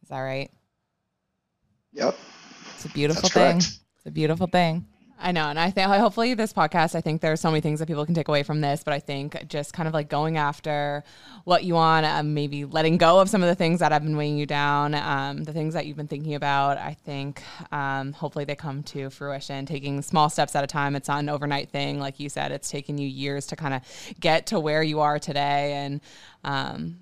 Is 0.00 0.10
that 0.10 0.20
right? 0.20 0.52
Yep. 1.92 2.16
It's 2.76 2.84
a 2.84 2.88
beautiful 2.90 3.22
That's 3.22 3.34
thing. 3.34 3.52
correct. 3.54 3.80
It's 3.96 4.06
a 4.06 4.12
beautiful 4.12 4.46
thing. 4.46 4.86
I 5.20 5.32
know. 5.32 5.48
And 5.48 5.58
I 5.58 5.72
think 5.72 5.88
hopefully 5.88 6.34
this 6.34 6.52
podcast, 6.52 6.94
I 6.94 7.00
think 7.00 7.20
there's 7.20 7.40
so 7.40 7.50
many 7.50 7.60
things 7.60 7.80
that 7.80 7.86
people 7.86 8.06
can 8.06 8.14
take 8.14 8.28
away 8.28 8.44
from 8.44 8.60
this, 8.60 8.84
but 8.84 8.94
I 8.94 9.00
think 9.00 9.48
just 9.48 9.72
kind 9.72 9.88
of 9.88 9.92
like 9.92 10.08
going 10.08 10.36
after 10.36 11.02
what 11.42 11.64
you 11.64 11.74
want, 11.74 12.06
um, 12.06 12.34
maybe 12.34 12.64
letting 12.64 12.98
go 12.98 13.18
of 13.18 13.28
some 13.28 13.42
of 13.42 13.48
the 13.48 13.54
things 13.56 13.80
that 13.80 13.90
have 13.90 14.04
been 14.04 14.16
weighing 14.16 14.38
you 14.38 14.46
down, 14.46 14.94
um, 14.94 15.42
the 15.42 15.52
things 15.52 15.74
that 15.74 15.86
you've 15.86 15.96
been 15.96 16.06
thinking 16.06 16.36
about. 16.36 16.78
I 16.78 16.94
think 16.94 17.42
um, 17.72 18.12
hopefully 18.12 18.44
they 18.44 18.54
come 18.54 18.84
to 18.84 19.10
fruition, 19.10 19.66
taking 19.66 20.02
small 20.02 20.30
steps 20.30 20.54
at 20.54 20.62
a 20.62 20.68
time. 20.68 20.94
It's 20.94 21.08
not 21.08 21.18
an 21.18 21.28
overnight 21.28 21.70
thing. 21.70 21.98
Like 21.98 22.20
you 22.20 22.28
said, 22.28 22.52
it's 22.52 22.70
taken 22.70 22.96
you 22.96 23.08
years 23.08 23.46
to 23.48 23.56
kind 23.56 23.74
of 23.74 23.82
get 24.20 24.46
to 24.46 24.60
where 24.60 24.84
you 24.84 25.00
are 25.00 25.18
today. 25.18 25.72
And 25.72 26.00
um, 26.44 26.98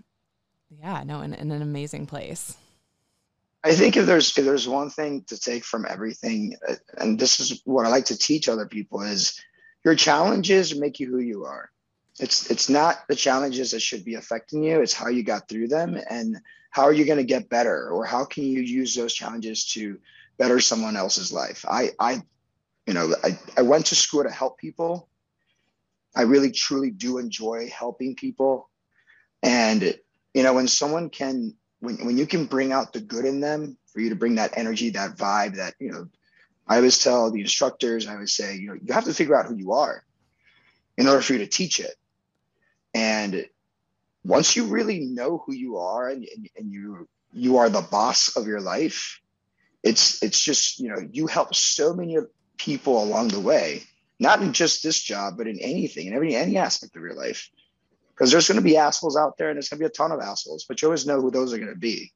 yeah, 0.70 1.02
no, 1.04 1.20
in, 1.20 1.34
in 1.34 1.50
an 1.50 1.60
amazing 1.60 2.06
place. 2.06 2.56
I 3.66 3.74
think 3.74 3.96
if 3.96 4.06
there's 4.06 4.36
if 4.38 4.44
there's 4.44 4.68
one 4.68 4.90
thing 4.90 5.24
to 5.24 5.38
take 5.38 5.64
from 5.64 5.86
everything, 5.88 6.54
uh, 6.68 6.76
and 6.98 7.18
this 7.18 7.40
is 7.40 7.62
what 7.64 7.84
I 7.84 7.88
like 7.88 8.06
to 8.06 8.16
teach 8.16 8.48
other 8.48 8.66
people, 8.66 9.02
is 9.02 9.40
your 9.84 9.96
challenges 9.96 10.78
make 10.78 11.00
you 11.00 11.10
who 11.10 11.18
you 11.18 11.46
are. 11.46 11.68
It's 12.20 12.48
it's 12.48 12.68
not 12.68 13.08
the 13.08 13.16
challenges 13.16 13.72
that 13.72 13.82
should 13.82 14.04
be 14.04 14.14
affecting 14.14 14.62
you. 14.62 14.80
It's 14.80 14.94
how 14.94 15.08
you 15.08 15.24
got 15.24 15.48
through 15.48 15.66
them 15.66 15.98
and 16.08 16.36
how 16.70 16.84
are 16.84 16.92
you 16.92 17.04
going 17.04 17.18
to 17.18 17.24
get 17.24 17.48
better, 17.48 17.90
or 17.90 18.04
how 18.04 18.24
can 18.24 18.44
you 18.44 18.60
use 18.60 18.94
those 18.94 19.12
challenges 19.12 19.64
to 19.72 19.98
better 20.38 20.60
someone 20.60 20.96
else's 20.96 21.32
life. 21.32 21.64
I 21.68 21.90
I 21.98 22.22
you 22.86 22.94
know 22.94 23.16
I, 23.24 23.36
I 23.56 23.62
went 23.62 23.86
to 23.86 23.96
school 23.96 24.22
to 24.22 24.30
help 24.30 24.58
people. 24.58 25.08
I 26.14 26.22
really 26.22 26.52
truly 26.52 26.92
do 26.92 27.18
enjoy 27.18 27.68
helping 27.76 28.14
people, 28.14 28.70
and 29.42 29.82
you 30.34 30.44
know 30.44 30.54
when 30.54 30.68
someone 30.68 31.10
can 31.10 31.56
when, 31.80 32.04
when 32.04 32.18
you 32.18 32.26
can 32.26 32.46
bring 32.46 32.72
out 32.72 32.92
the 32.92 33.00
good 33.00 33.24
in 33.24 33.40
them 33.40 33.76
for 33.92 34.00
you 34.00 34.10
to 34.10 34.16
bring 34.16 34.36
that 34.36 34.56
energy 34.56 34.90
that 34.90 35.16
vibe 35.16 35.56
that 35.56 35.74
you 35.78 35.90
know 35.90 36.08
i 36.66 36.76
always 36.76 36.98
tell 36.98 37.30
the 37.30 37.40
instructors 37.40 38.06
i 38.06 38.14
always 38.14 38.32
say 38.32 38.56
you 38.56 38.68
know 38.68 38.78
you 38.82 38.92
have 38.92 39.04
to 39.04 39.14
figure 39.14 39.36
out 39.36 39.46
who 39.46 39.56
you 39.56 39.72
are 39.72 40.04
in 40.96 41.08
order 41.08 41.22
for 41.22 41.34
you 41.34 41.40
to 41.40 41.46
teach 41.46 41.80
it. 41.80 41.94
And 42.94 43.46
once 44.24 44.56
you 44.56 44.66
really 44.66 45.00
know 45.00 45.42
who 45.44 45.52
you 45.52 45.78
are 45.78 46.08
and, 46.08 46.26
and, 46.34 46.48
and 46.56 46.72
you 46.72 47.08
you 47.32 47.58
are 47.58 47.68
the 47.68 47.82
boss 47.82 48.36
of 48.36 48.46
your 48.46 48.60
life 48.60 49.20
it's 49.82 50.22
it's 50.22 50.40
just 50.40 50.80
you 50.80 50.88
know 50.88 50.96
you 51.12 51.26
help 51.26 51.54
so 51.54 51.92
many 51.92 52.16
people 52.56 53.02
along 53.02 53.28
the 53.28 53.38
way 53.38 53.82
not 54.18 54.42
in 54.42 54.52
just 54.52 54.82
this 54.82 55.00
job 55.00 55.34
but 55.36 55.46
in 55.46 55.60
anything 55.60 56.06
in 56.06 56.14
every 56.14 56.34
any 56.34 56.56
aspect 56.56 56.96
of 56.96 57.02
your 57.02 57.14
life 57.14 57.50
because 58.16 58.30
there's 58.30 58.48
going 58.48 58.56
to 58.56 58.64
be 58.64 58.76
assholes 58.76 59.16
out 59.16 59.36
there 59.36 59.50
and 59.50 59.56
there's 59.56 59.68
going 59.68 59.78
to 59.78 59.82
be 59.82 59.86
a 59.86 59.90
ton 59.90 60.12
of 60.12 60.20
assholes 60.20 60.64
but 60.68 60.80
you 60.80 60.88
always 60.88 61.06
know 61.06 61.20
who 61.20 61.30
those 61.30 61.52
are 61.52 61.58
going 61.58 61.68
to 61.68 61.76
be 61.76 62.12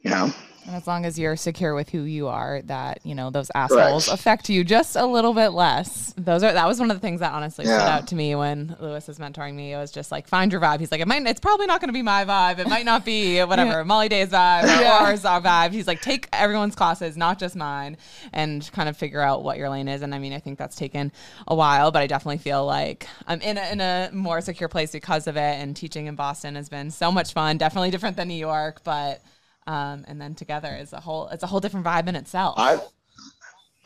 you 0.00 0.10
know 0.10 0.32
And 0.66 0.74
as 0.74 0.86
long 0.86 1.04
as 1.04 1.18
you're 1.18 1.36
secure 1.36 1.74
with 1.74 1.90
who 1.90 2.02
you 2.04 2.28
are, 2.28 2.62
that, 2.62 3.00
you 3.04 3.14
know, 3.14 3.28
those 3.30 3.50
assholes 3.54 4.06
Correct. 4.06 4.20
affect 4.20 4.48
you 4.48 4.64
just 4.64 4.96
a 4.96 5.04
little 5.04 5.34
bit 5.34 5.50
less. 5.50 6.14
Those 6.16 6.42
are 6.42 6.52
that 6.54 6.66
was 6.66 6.80
one 6.80 6.90
of 6.90 6.96
the 6.96 7.00
things 7.02 7.20
that 7.20 7.32
honestly 7.34 7.66
stood 7.66 7.80
out 7.82 8.06
to 8.08 8.14
me 8.14 8.34
when 8.34 8.74
Lewis 8.80 9.06
was 9.06 9.18
mentoring 9.18 9.54
me. 9.54 9.74
It 9.74 9.76
was 9.76 9.90
just 9.92 10.10
like 10.10 10.26
find 10.26 10.50
your 10.50 10.62
vibe. 10.62 10.80
He's 10.80 10.90
like, 10.90 11.02
it 11.02 11.06
might 11.08 11.26
it's 11.26 11.40
probably 11.40 11.66
not 11.66 11.82
gonna 11.82 11.92
be 11.92 12.00
my 12.00 12.24
vibe. 12.24 12.58
It 12.60 12.68
might 12.68 12.86
not 12.86 13.04
be 13.04 13.40
whatever, 13.44 13.84
Molly 13.84 14.08
Day's 14.08 14.30
vibe 14.30 14.64
or 14.64 14.66
Yeah. 14.82 15.00
ours 15.02 15.24
our 15.26 15.42
vibe. 15.42 15.72
He's 15.72 15.86
like, 15.86 16.00
take 16.00 16.28
everyone's 16.32 16.74
classes, 16.74 17.14
not 17.16 17.38
just 17.38 17.56
mine, 17.56 17.98
and 18.32 18.68
kind 18.72 18.88
of 18.88 18.96
figure 18.96 19.20
out 19.20 19.44
what 19.44 19.58
your 19.58 19.68
lane 19.68 19.86
is. 19.88 20.00
And 20.00 20.14
I 20.14 20.18
mean, 20.18 20.32
I 20.32 20.38
think 20.38 20.58
that's 20.58 20.76
taken 20.76 21.12
a 21.46 21.54
while, 21.54 21.90
but 21.90 22.00
I 22.00 22.06
definitely 22.06 22.38
feel 22.38 22.64
like 22.64 23.06
I'm 23.26 23.42
in 23.42 23.58
a 23.58 23.70
in 23.70 23.80
a 23.82 24.08
more 24.14 24.40
secure 24.40 24.70
place 24.70 24.92
because 24.92 25.26
of 25.26 25.36
it. 25.36 25.40
And 25.40 25.76
teaching 25.76 26.06
in 26.06 26.14
Boston 26.14 26.54
has 26.54 26.70
been 26.70 26.90
so 26.90 27.12
much 27.12 27.34
fun. 27.34 27.58
Definitely 27.58 27.90
different 27.90 28.16
than 28.16 28.28
New 28.28 28.34
York, 28.34 28.80
but 28.82 29.20
um, 29.66 30.04
and 30.08 30.20
then 30.20 30.34
together 30.34 30.74
is 30.74 30.92
a 30.92 31.00
whole 31.00 31.28
it's 31.28 31.42
a 31.42 31.46
whole 31.46 31.60
different 31.60 31.86
vibe 31.86 32.06
in 32.08 32.16
itself. 32.16 32.54
i 32.58 32.78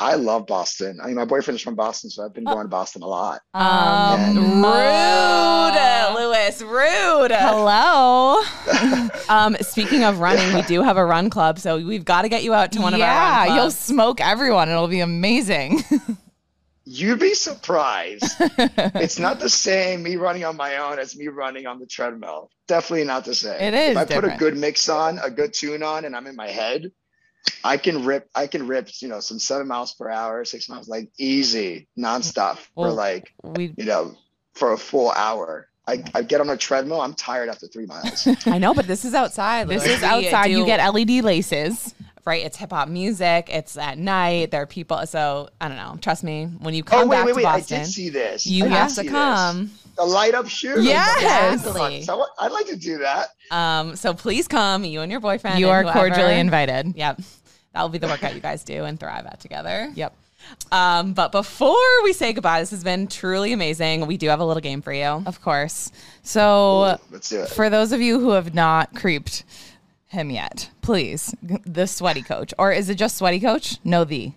i 0.01 0.15
love 0.15 0.47
boston 0.47 0.99
i 1.03 1.07
mean 1.09 1.17
my 1.17 1.25
boyfriend's 1.25 1.61
from 1.63 1.75
boston 1.75 2.09
so 2.09 2.25
i've 2.25 2.33
been 2.35 2.45
going 2.45 2.63
to 2.63 2.69
boston 2.69 3.03
a 3.03 3.07
lot 3.07 3.41
Um, 3.55 4.37
rude, 4.37 6.15
Lewis, 6.17 6.63
rude. 6.63 7.31
hello. 7.33 8.41
Um, 9.29 9.57
speaking 9.61 10.05
of 10.05 10.21
running, 10.21 10.55
we 10.55 10.63
do 10.63 10.83
have 10.83 10.97
a 10.97 11.05
run 11.05 11.29
club, 11.29 11.59
so 11.59 11.77
we've 11.85 12.05
got 12.07 12.23
to 12.23 12.31
get 12.31 12.45
you 12.45 12.55
out 12.55 12.73
to 12.73 12.81
one 12.81 12.95
of 12.95 13.01
our 13.01 13.07
yeah, 13.07 13.57
you'll 13.57 13.71
smoke 13.71 14.23
everyone. 14.23 14.71
It'll 14.71 14.89
be 14.89 15.01
amazing. 15.01 15.85
you'd 16.89 17.21
be 17.21 17.35
surprised 17.35 18.25
it's 18.41 19.19
not 19.19 19.41
the 19.41 19.49
same 19.49 20.03
me 20.03 20.17
running 20.17 20.45
on 20.45 20.57
my 20.57 20.77
own 20.79 20.99
as 20.99 21.17
me 21.17 21.29
running 21.29 21.67
on 21.67 21.79
the 21.79 21.87
treadmill 21.87 22.51
definitely 22.67 23.05
not 23.05 23.25
the 23.25 23.35
same 23.35 23.61
It 23.61 23.75
is 23.75 23.91
if 23.91 23.97
i 23.97 24.05
put 24.05 24.25
a 24.25 24.37
good 24.37 24.57
mix 24.57 24.89
on 24.89 25.19
a 25.19 25.31
good 25.31 25.53
tune 25.53 25.83
on 25.83 26.05
and 26.05 26.17
i'm 26.17 26.27
in 26.27 26.37
my 26.37 26.49
head 26.49 26.91
i 27.63 27.77
can 27.77 28.05
rip 28.05 28.29
i 28.35 28.47
can 28.47 28.67
rip 28.67 28.89
you 29.01 29.09
know 29.09 29.21
some 29.21 29.39
seven 29.39 29.67
miles 29.67 29.95
per 29.95 30.09
hour 30.11 30.45
six 30.45 30.69
miles 30.69 30.89
like 30.89 31.11
easy 31.19 31.89
nonstop 31.99 32.59
for 32.75 32.91
like 32.91 33.33
we 33.43 33.73
you 33.77 33.85
know, 33.85 34.17
for 34.59 34.73
a 34.73 34.79
full 34.79 35.11
hour. 35.11 35.69
I, 35.87 36.05
I 36.15 36.23
get 36.23 36.43
on 36.43 36.51
a 36.51 36.57
treadmill. 36.57 37.01
I'm 37.01 37.15
tired 37.15 37.49
after 37.49 37.67
three 37.67 37.87
miles. 37.87 38.29
I 38.47 38.59
know, 38.59 38.75
but 38.75 38.87
this 38.87 39.07
is 39.07 39.15
outside. 39.15 39.69
this 39.69 39.87
Lewis. 39.87 39.99
is 39.99 40.03
outside. 40.03 40.47
You 40.47 40.67
get 40.67 40.87
LED 40.93 41.25
laces. 41.25 41.95
Right. 42.25 42.45
It's 42.45 42.57
hip 42.57 42.71
hop 42.71 42.89
music. 42.89 43.49
It's 43.51 43.77
at 43.77 43.99
night. 43.99 44.51
There 44.51 44.63
are 44.63 44.67
people. 44.67 45.07
So 45.07 45.49
I 45.61 45.69
don't 45.69 45.77
know. 45.77 45.97
Trust 46.01 46.25
me. 46.25 46.47
When 46.47 46.75
you 46.75 46.83
oh 46.87 46.91
come 46.91 47.09
wait, 47.09 47.17
back 47.17 47.27
wait, 47.27 47.33
to 47.33 47.37
wait! 47.37 47.47
I 47.47 47.59
Boston, 47.61 47.79
did 47.81 47.87
see 47.89 48.09
this. 48.11 48.47
you 48.47 48.65
I 48.65 48.69
have 48.69 48.91
see 48.91 48.97
to 48.97 49.03
this. 49.05 49.11
come. 49.13 49.71
The 49.97 50.05
light 50.05 50.35
up 50.35 50.49
shoes. 50.49 50.85
Yes. 50.85 51.55
Exactly. 51.67 52.03
So 52.03 52.21
I- 52.39 52.47
I'd 52.47 52.53
like 52.53 52.67
to 52.67 52.77
do 52.77 52.99
that. 52.99 53.29
Um, 53.51 53.97
so 53.97 54.15
please 54.15 54.47
come. 54.47 54.85
You 54.85 55.01
and 55.01 55.11
your 55.11 55.21
boyfriend. 55.21 55.59
You 55.59 55.71
are 55.71 55.85
cordially 55.85 56.39
invited. 56.39 56.95
Yep. 56.97 57.21
That 57.75 57.83
will 57.83 57.89
be 57.91 57.99
the 57.99 58.07
workout 58.07 58.35
you 58.35 58.41
guys 58.41 58.65
do 58.65 58.85
and 58.85 58.99
thrive 58.99 59.27
at 59.27 59.41
together. 59.41 59.91
Yep. 59.95 60.15
Um, 60.73 61.13
but 61.13 61.33
before 61.33 61.75
we 62.05 62.13
say 62.13 62.33
goodbye, 62.33 62.61
this 62.61 62.71
has 62.71 62.83
been 62.83 63.07
truly 63.09 63.53
amazing. 63.53 64.07
We 64.07 64.17
do 64.17 64.29
have 64.29 64.41
a 64.41 64.45
little 64.45 64.61
game 64.63 64.81
for 64.83 64.93
you. 64.93 65.05
Of 65.27 65.43
course. 65.43 65.91
So, 66.23 66.99
Let's 67.11 67.29
do 67.29 67.43
it. 67.43 67.49
for 67.51 67.69
those 67.69 67.93
of 67.93 68.01
you 68.01 68.19
who 68.21 68.31
have 68.31 68.55
not 68.55 68.95
creeped 68.95 69.45
him 70.09 70.31
yet, 70.31 70.71
please, 70.83 71.35
the 71.43 71.87
sweaty 71.87 72.23
coach, 72.23 72.53
or 72.59 72.73
is 72.73 72.89
it 72.89 72.97
just 72.97 73.17
sweaty 73.17 73.41
coach? 73.41 73.79
No, 73.85 74.05
the 74.05 74.33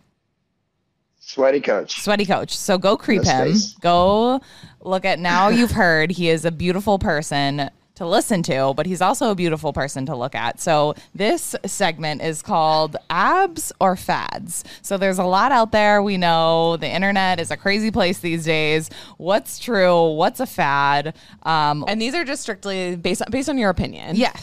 Sweaty 1.24 1.61
coach. 1.61 2.01
sweaty 2.01 2.26
coach. 2.26 2.57
So 2.57 2.78
go 2.78 2.97
creep 2.97 3.24
him. 3.24 3.45
face. 3.53 3.74
Go 3.76 4.41
look 4.82 5.05
at 5.05 5.19
now 5.19 5.47
you've 5.49 5.72
heard 5.72 6.11
he 6.11 6.30
is 6.30 6.43
a 6.45 6.51
beautiful 6.51 6.99
person 6.99 7.69
to 7.95 8.05
listen 8.07 8.41
to, 8.43 8.74
but 8.76 8.86
he's 8.88 9.01
also 9.01 9.30
a 9.30 9.36
beautiful 9.36 9.72
person 9.72 10.05
to 10.07 10.15
look 10.15 10.34
at. 10.34 10.59
So 10.59 10.95
this 11.13 11.55
segment 11.65 12.22
is 12.24 12.41
called 12.41 12.97
abs 13.09 13.72
or 13.80 13.95
fads. 13.95 14.63
So 14.82 14.97
there's 14.97 15.19
a 15.19 15.24
lot 15.24 15.51
out 15.51 15.72
there. 15.72 16.01
We 16.01 16.17
know 16.17 16.76
the 16.78 16.89
internet 16.89 17.39
is 17.39 17.51
a 17.51 17.55
crazy 17.57 17.91
place 17.91 18.19
these 18.19 18.43
days. 18.43 18.89
What's 19.17 19.59
true? 19.59 20.13
What's 20.13 20.39
a 20.39 20.47
fad? 20.47 21.13
Um, 21.43 21.86
And 21.88 22.01
these 22.01 22.15
are 22.15 22.26
just 22.26 22.41
strictly 22.41 22.95
based 22.95 23.22
on, 23.22 23.28
based 23.30 23.47
on 23.47 23.57
your 23.59 23.69
opinion. 23.69 24.15
yeah. 24.15 24.34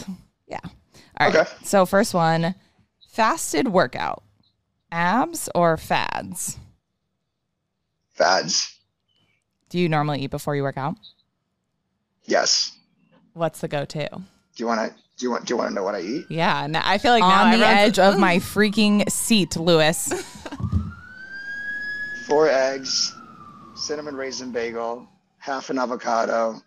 Yeah. 0.46 0.60
All 1.18 1.26
right. 1.28 1.36
Okay. 1.36 1.50
So 1.62 1.84
first 1.86 2.14
one, 2.14 2.54
fasted 3.10 3.68
workout. 3.68 4.22
Abs 4.90 5.48
or 5.54 5.76
fads? 5.76 6.56
Fads. 8.14 8.74
Do 9.68 9.78
you 9.78 9.88
normally 9.88 10.22
eat 10.22 10.30
before 10.30 10.56
you 10.56 10.62
work 10.62 10.78
out? 10.78 10.94
Yes. 12.24 12.72
What's 13.34 13.60
the 13.60 13.68
go-to? 13.68 14.08
Do 14.10 14.22
you 14.56 14.66
want 14.66 14.80
to? 14.90 14.96
Do 15.18 15.26
you 15.26 15.30
want 15.30 15.46
Do 15.46 15.52
you 15.54 15.58
want 15.58 15.70
to 15.70 15.74
know 15.74 15.82
what 15.82 15.94
I 15.94 16.00
eat? 16.00 16.24
Yeah, 16.30 16.66
I 16.84 16.98
feel 16.98 17.12
like 17.12 17.20
now 17.20 17.44
I'm 17.44 17.54
On 17.54 17.58
the 17.60 17.66
edge 17.66 17.98
of 17.98 18.18
my 18.18 18.36
freaking 18.38 19.08
seat, 19.10 19.56
Lewis. 19.56 20.12
Four 22.26 22.48
eggs, 22.48 23.14
cinnamon 23.74 24.16
raisin 24.16 24.52
bagel, 24.52 25.08
half 25.38 25.70
an 25.70 25.78
avocado, 25.78 26.60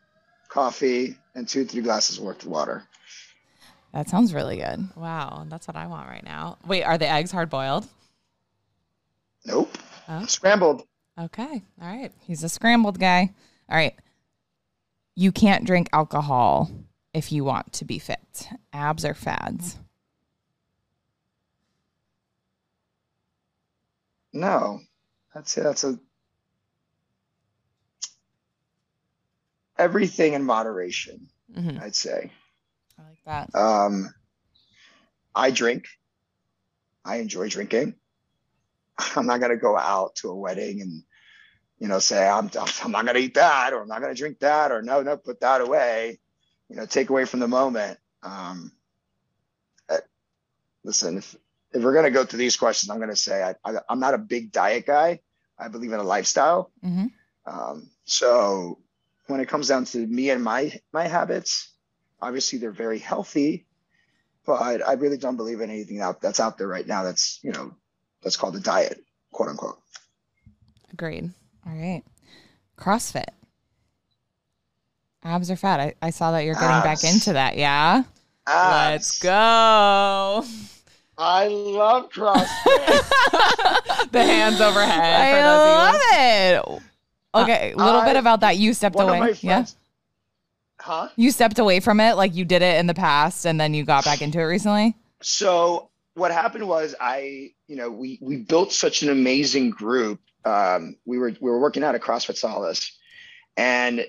coffee, 0.50 1.16
and 1.36 1.48
two 1.48 1.66
three 1.66 1.82
glasses 1.82 2.20
worth 2.20 2.44
of 2.44 2.50
water. 2.50 2.84
That 3.94 4.10
sounds 4.10 4.34
really 4.34 4.58
good. 4.58 4.90
Wow, 4.96 5.46
that's 5.50 5.68
what 5.68 5.76
I 5.76 5.88
want 5.88 6.08
right 6.10 6.24
now. 6.24 6.58
Wait, 6.66 6.84
are 6.84 6.98
the 6.98 7.08
eggs 7.10 7.32
hard 7.32 7.50
boiled? 7.50 7.88
Nope. 9.46 9.78
Oh. 10.08 10.26
Scrambled. 10.26 10.84
Okay, 11.20 11.62
all 11.82 11.88
right. 11.88 12.12
He's 12.22 12.44
a 12.44 12.50
scrambled 12.50 13.00
guy. 13.00 13.34
All 13.70 13.76
right. 13.76 13.96
You 15.16 15.32
can't 15.32 15.66
drink 15.66 15.90
alcohol 15.92 16.72
if 17.14 17.32
you 17.32 17.44
want 17.44 17.74
to 17.74 17.86
be 17.86 18.00
fit. 18.00 18.48
Abs 18.72 19.04
or 19.04 19.14
fads? 19.14 19.78
No, 24.34 24.80
that's 25.34 25.56
that's 25.56 25.84
a 25.84 26.00
everything 29.78 30.34
in 30.34 30.44
moderation. 30.44 31.28
Mhm. 31.54 31.82
I'd 31.82 31.96
say. 31.96 32.32
I 33.02 33.10
like 33.10 33.24
that. 33.26 33.56
Um, 33.58 34.14
I 35.36 35.52
drink. 35.52 35.86
I 37.04 37.18
enjoy 37.18 37.50
drinking. 37.50 37.96
I'm 39.16 39.26
not 39.26 39.40
gonna 39.40 39.58
go 39.58 39.78
out 39.78 40.16
to 40.18 40.30
a 40.30 40.36
wedding 40.36 40.82
and 40.82 41.04
you 41.80 41.88
know 41.88 42.00
say 42.00 42.28
I'm 42.28 42.50
I'm 42.84 42.92
not 42.92 43.06
gonna 43.06 43.20
eat 43.20 43.36
that 43.36 43.74
or 43.74 43.82
I'm 43.82 43.88
not 43.88 44.02
gonna 44.02 44.16
drink 44.16 44.40
that 44.40 44.72
or 44.72 44.82
no 44.82 45.02
no 45.02 45.18
put 45.18 45.40
that 45.42 45.62
away. 45.62 46.20
You 46.70 46.76
know, 46.78 46.86
take 46.86 47.10
away 47.10 47.26
from 47.26 47.40
the 47.40 47.48
moment. 47.48 48.00
Um, 48.24 48.72
uh, 49.90 49.98
listen, 50.84 51.18
if 51.18 51.36
if 51.72 51.84
we're 51.84 51.94
gonna 51.94 52.12
go 52.12 52.26
through 52.26 52.40
these 52.40 52.58
questions, 52.58 52.90
I'm 52.90 53.00
gonna 53.00 53.16
say 53.16 53.42
I, 53.44 53.56
I 53.66 53.80
I'm 53.90 54.00
not 54.00 54.14
a 54.14 54.20
big 54.20 54.52
diet 54.52 54.86
guy. 54.86 55.22
I 55.58 55.68
believe 55.70 55.94
in 55.94 56.00
a 56.00 56.04
lifestyle. 56.04 56.72
hmm 56.82 57.08
Um, 57.46 57.90
so 58.06 58.80
when 59.28 59.40
it 59.42 59.48
comes 59.50 59.68
down 59.68 59.86
to 59.86 60.06
me 60.06 60.30
and 60.30 60.44
my 60.44 60.80
my 60.94 61.08
habits, 61.08 61.71
obviously 62.22 62.60
they're 62.60 62.72
very 62.72 63.00
healthy, 63.00 63.66
but 64.46 64.82
I 64.82 64.94
really 64.94 65.18
don't 65.18 65.38
believe 65.38 65.62
in 65.62 65.70
anything 65.70 66.02
out 66.02 66.22
that's 66.22 66.40
out 66.40 66.58
there 66.58 66.68
right 66.68 66.86
now 66.86 67.04
that's 67.04 67.40
you 67.44 67.52
know 67.52 67.74
that's 68.22 68.38
called 68.38 68.56
a 68.56 68.60
diet, 68.60 69.04
quote 69.32 69.50
unquote. 69.50 69.80
Agreed. 70.94 71.32
All 71.66 71.74
right. 71.74 72.04
CrossFit. 72.78 73.30
Abs 75.24 75.52
are 75.52 75.56
fat? 75.56 75.80
I, 75.80 75.94
I 76.02 76.10
saw 76.10 76.32
that 76.32 76.42
you're 76.42 76.56
getting 76.56 76.82
back 76.82 77.04
into 77.04 77.34
that. 77.34 77.56
Yeah. 77.56 78.04
Let's 78.48 79.20
go. 79.20 80.44
I 81.18 81.48
love 81.48 82.10
CrossFit. 82.12 82.52
the 84.12 84.24
hands 84.24 84.60
overhead. 84.60 85.00
I 85.00 85.46
love 85.46 86.02
it. 86.02 86.82
Okay, 87.34 87.72
a 87.74 87.78
little 87.78 88.02
bit 88.02 88.16
about 88.18 88.40
that. 88.42 88.58
You 88.58 88.74
stepped 88.74 88.96
One 88.96 89.08
away. 89.10 89.18
of 89.18 89.24
my 89.24 89.36
yeah. 89.42 89.66
Huh? 90.82 91.10
You 91.16 91.32
stepped 91.32 91.60
away 91.60 91.80
from 91.80 92.00
it 92.00 92.16
like 92.16 92.36
you 92.36 92.44
did 92.44 92.62
it 92.62 92.80
in 92.80 92.88
the 92.88 92.94
past 92.94 93.46
and 93.46 93.60
then 93.60 93.74
you 93.74 93.84
got 93.84 94.04
back 94.04 94.22
into 94.22 94.40
it 94.40 94.44
recently? 94.44 94.96
So 95.22 95.90
what 96.16 96.32
happened 96.32 96.68
was 96.68 96.96
I, 97.00 97.52
you 97.68 97.76
know, 97.76 97.90
we 97.90 98.20
we 98.22 98.38
built 98.38 98.74
such 98.74 99.04
an 99.04 99.10
amazing 99.10 99.70
group. 99.70 100.20
Um, 100.44 100.96
we 101.06 101.20
were 101.20 101.34
we 101.40 101.50
were 101.52 101.60
working 101.60 101.84
out 101.84 101.96
at 101.96 102.02
CrossFit 102.02 102.36
Solace, 102.36 102.98
and 103.56 104.06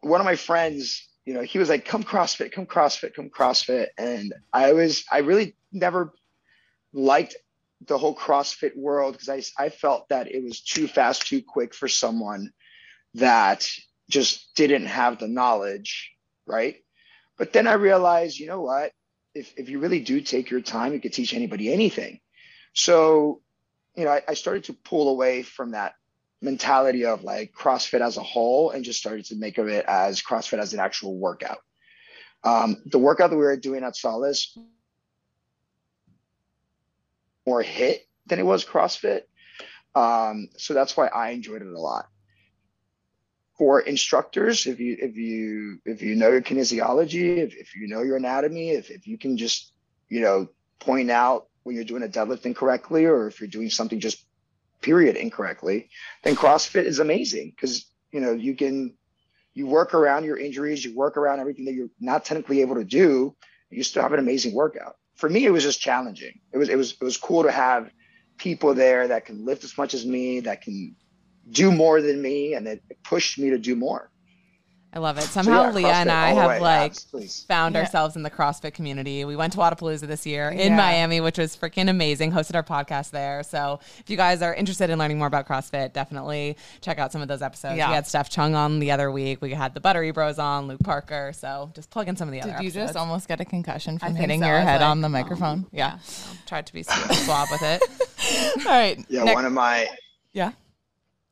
one 0.00 0.20
of 0.20 0.24
my 0.24 0.36
friends, 0.36 1.08
you 1.24 1.34
know, 1.34 1.42
he 1.42 1.58
was 1.58 1.68
like, 1.68 1.84
"Come 1.84 2.02
CrossFit, 2.02 2.52
come 2.52 2.66
CrossFit, 2.66 3.14
come 3.14 3.30
CrossFit," 3.30 3.88
and 3.96 4.34
I 4.52 4.72
was 4.72 5.04
I 5.10 5.18
really 5.18 5.54
never 5.70 6.12
liked 6.92 7.36
the 7.86 7.96
whole 7.96 8.14
CrossFit 8.14 8.76
world 8.76 9.14
because 9.18 9.28
I 9.28 9.64
I 9.64 9.68
felt 9.68 10.08
that 10.08 10.28
it 10.28 10.42
was 10.42 10.60
too 10.60 10.88
fast, 10.88 11.26
too 11.26 11.42
quick 11.42 11.74
for 11.74 11.88
someone 11.88 12.52
that 13.14 13.68
just 14.12 14.54
didn't 14.54 14.86
have 14.86 15.18
the 15.18 15.28
knowledge, 15.28 16.12
right? 16.46 16.76
But 17.38 17.52
then 17.52 17.66
I 17.66 17.72
realized, 17.74 18.38
you 18.38 18.46
know 18.46 18.62
what? 18.62 18.92
if, 19.34 19.52
if 19.56 19.68
you 19.68 19.78
really 19.78 20.00
do 20.00 20.20
take 20.20 20.50
your 20.50 20.60
time, 20.60 20.92
you 20.92 21.00
could 21.00 21.12
teach 21.12 21.34
anybody 21.34 21.72
anything. 21.72 22.20
So, 22.74 23.40
you 23.96 24.04
know, 24.04 24.10
I, 24.10 24.22
I 24.28 24.34
started 24.34 24.64
to 24.64 24.72
pull 24.72 25.08
away 25.08 25.42
from 25.42 25.72
that 25.72 25.94
mentality 26.40 27.04
of 27.04 27.22
like 27.22 27.52
CrossFit 27.52 28.00
as 28.00 28.16
a 28.16 28.22
whole 28.22 28.70
and 28.70 28.84
just 28.84 28.98
started 28.98 29.26
to 29.26 29.36
make 29.36 29.58
of 29.58 29.68
it 29.68 29.84
as 29.86 30.22
CrossFit 30.22 30.58
as 30.58 30.74
an 30.74 30.80
actual 30.80 31.16
workout. 31.16 31.58
Um, 32.44 32.82
the 32.86 32.98
workout 32.98 33.30
that 33.30 33.36
we 33.36 33.44
were 33.44 33.56
doing 33.56 33.84
at 33.84 33.96
Solace 33.96 34.56
more 37.46 37.62
HIIT 37.62 37.98
than 38.26 38.38
it 38.38 38.46
was 38.46 38.64
CrossFit. 38.64 39.22
Um, 39.94 40.48
so 40.56 40.74
that's 40.74 40.96
why 40.96 41.08
I 41.08 41.30
enjoyed 41.30 41.62
it 41.62 41.68
a 41.68 41.80
lot. 41.80 42.08
For 43.62 43.78
instructors, 43.78 44.66
if 44.66 44.80
you 44.80 44.96
if 44.98 45.16
you 45.16 45.78
if 45.84 46.02
you 46.02 46.16
know 46.16 46.30
your 46.30 46.42
kinesiology, 46.42 47.36
if, 47.36 47.54
if 47.54 47.76
you 47.76 47.86
know 47.86 48.02
your 48.02 48.16
anatomy, 48.16 48.70
if, 48.70 48.90
if 48.90 49.06
you 49.06 49.16
can 49.16 49.36
just, 49.36 49.72
you 50.08 50.20
know, 50.20 50.48
point 50.80 51.12
out 51.12 51.46
when 51.62 51.76
you're 51.76 51.84
doing 51.84 52.02
a 52.02 52.08
deadlift 52.08 52.44
incorrectly 52.44 53.04
or 53.04 53.28
if 53.28 53.40
you're 53.40 53.46
doing 53.48 53.70
something 53.70 54.00
just 54.00 54.26
period 54.80 55.14
incorrectly, 55.14 55.90
then 56.24 56.34
CrossFit 56.34 56.86
is 56.86 56.98
amazing 56.98 57.52
because 57.54 57.86
you 58.10 58.18
know 58.18 58.32
you 58.32 58.56
can 58.56 58.94
you 59.54 59.68
work 59.68 59.94
around 59.94 60.24
your 60.24 60.38
injuries, 60.38 60.84
you 60.84 60.96
work 60.96 61.16
around 61.16 61.38
everything 61.38 61.66
that 61.66 61.74
you're 61.74 61.94
not 62.00 62.24
technically 62.24 62.62
able 62.62 62.74
to 62.74 62.84
do, 62.84 63.36
you 63.70 63.84
still 63.84 64.02
have 64.02 64.12
an 64.12 64.18
amazing 64.18 64.54
workout. 64.54 64.96
For 65.14 65.28
me, 65.28 65.44
it 65.44 65.50
was 65.50 65.62
just 65.62 65.80
challenging. 65.80 66.40
It 66.50 66.58
was 66.58 66.68
it 66.68 66.76
was 66.76 66.96
it 67.00 67.04
was 67.04 67.16
cool 67.16 67.44
to 67.44 67.52
have 67.52 67.92
people 68.38 68.74
there 68.74 69.06
that 69.06 69.24
can 69.24 69.44
lift 69.44 69.62
as 69.62 69.78
much 69.78 69.94
as 69.94 70.04
me, 70.04 70.40
that 70.40 70.62
can 70.62 70.96
do 71.50 71.72
more 71.72 72.00
than 72.00 72.20
me, 72.22 72.54
and 72.54 72.66
it 72.66 72.82
pushed 73.04 73.38
me 73.38 73.50
to 73.50 73.58
do 73.58 73.74
more. 73.76 74.08
I 74.94 74.98
love 74.98 75.16
it. 75.16 75.22
So, 75.22 75.40
Somehow 75.42 75.62
yeah, 75.62 75.70
Leah 75.70 75.86
and 75.94 76.10
I 76.10 76.32
have 76.34 76.48
way, 76.50 76.60
like 76.60 76.90
abs, 76.90 77.04
please. 77.04 77.44
found 77.48 77.74
Yeah. 77.74 77.80
ourselves 77.80 78.14
in 78.14 78.22
the 78.22 78.30
CrossFit 78.30 78.74
community. 78.74 79.24
We 79.24 79.36
went 79.36 79.54
to 79.54 79.58
Wodapalooza 79.58 80.06
this 80.06 80.26
year 80.26 80.50
in 80.50 80.72
Yeah. 80.72 80.76
Miami, 80.76 81.22
which 81.22 81.38
was 81.38 81.56
freaking 81.56 81.88
amazing. 81.88 82.30
Hosted 82.30 82.56
our 82.56 82.62
podcast 82.62 83.08
there. 83.10 83.42
So 83.42 83.80
if 84.00 84.10
you 84.10 84.18
guys 84.18 84.42
are 84.42 84.52
interested 84.52 84.90
in 84.90 84.98
learning 84.98 85.16
more 85.16 85.28
about 85.28 85.48
CrossFit, 85.48 85.94
definitely 85.94 86.58
check 86.82 86.98
out 86.98 87.10
some 87.10 87.22
of 87.22 87.28
those 87.28 87.40
episodes. 87.40 87.78
Yeah. 87.78 87.88
We 87.88 87.94
had 87.94 88.06
Steph 88.06 88.28
Chung 88.28 88.54
on 88.54 88.80
the 88.80 88.90
other 88.90 89.10
week. 89.10 89.40
We 89.40 89.52
had 89.54 89.72
the 89.72 89.80
Buttery 89.80 90.10
Bros 90.10 90.38
on, 90.38 90.68
Luke 90.68 90.80
Parker. 90.84 91.32
So 91.34 91.70
just 91.74 91.88
plug 91.88 92.08
in 92.08 92.16
some 92.16 92.28
of 92.28 92.32
the 92.32 92.42
other 92.42 92.52
Did 92.52 92.60
you 92.60 92.68
episodes. 92.68 92.88
just 92.90 92.96
almost 92.98 93.28
get 93.28 93.40
a 93.40 93.46
concussion 93.46 93.98
from 93.98 94.08
think 94.08 94.18
hitting 94.18 94.40
so. 94.42 94.46
your 94.46 94.60
head 94.60 94.82
like, 94.82 94.90
on 94.90 95.00
the 95.00 95.06
oh, 95.08 95.10
microphone? 95.10 95.64
Yeah. 95.72 96.00
so 96.00 96.32
tried 96.46 96.66
to 96.66 96.72
be 96.74 96.82
swab 96.82 97.48
with 97.50 97.62
it. 97.62 97.82
All 98.58 98.64
right. 98.66 99.02
Yeah, 99.08 99.24
next- 99.24 99.36
one 99.36 99.46
of 99.46 99.52
my 99.54 99.88
yeah. 100.34 100.52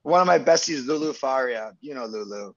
One 0.03 0.21
of 0.21 0.27
my 0.27 0.39
besties, 0.39 0.87
Lulu 0.87 1.13
Faria. 1.13 1.77
You 1.81 1.95
know 1.95 2.07
Lulu. 2.07 2.53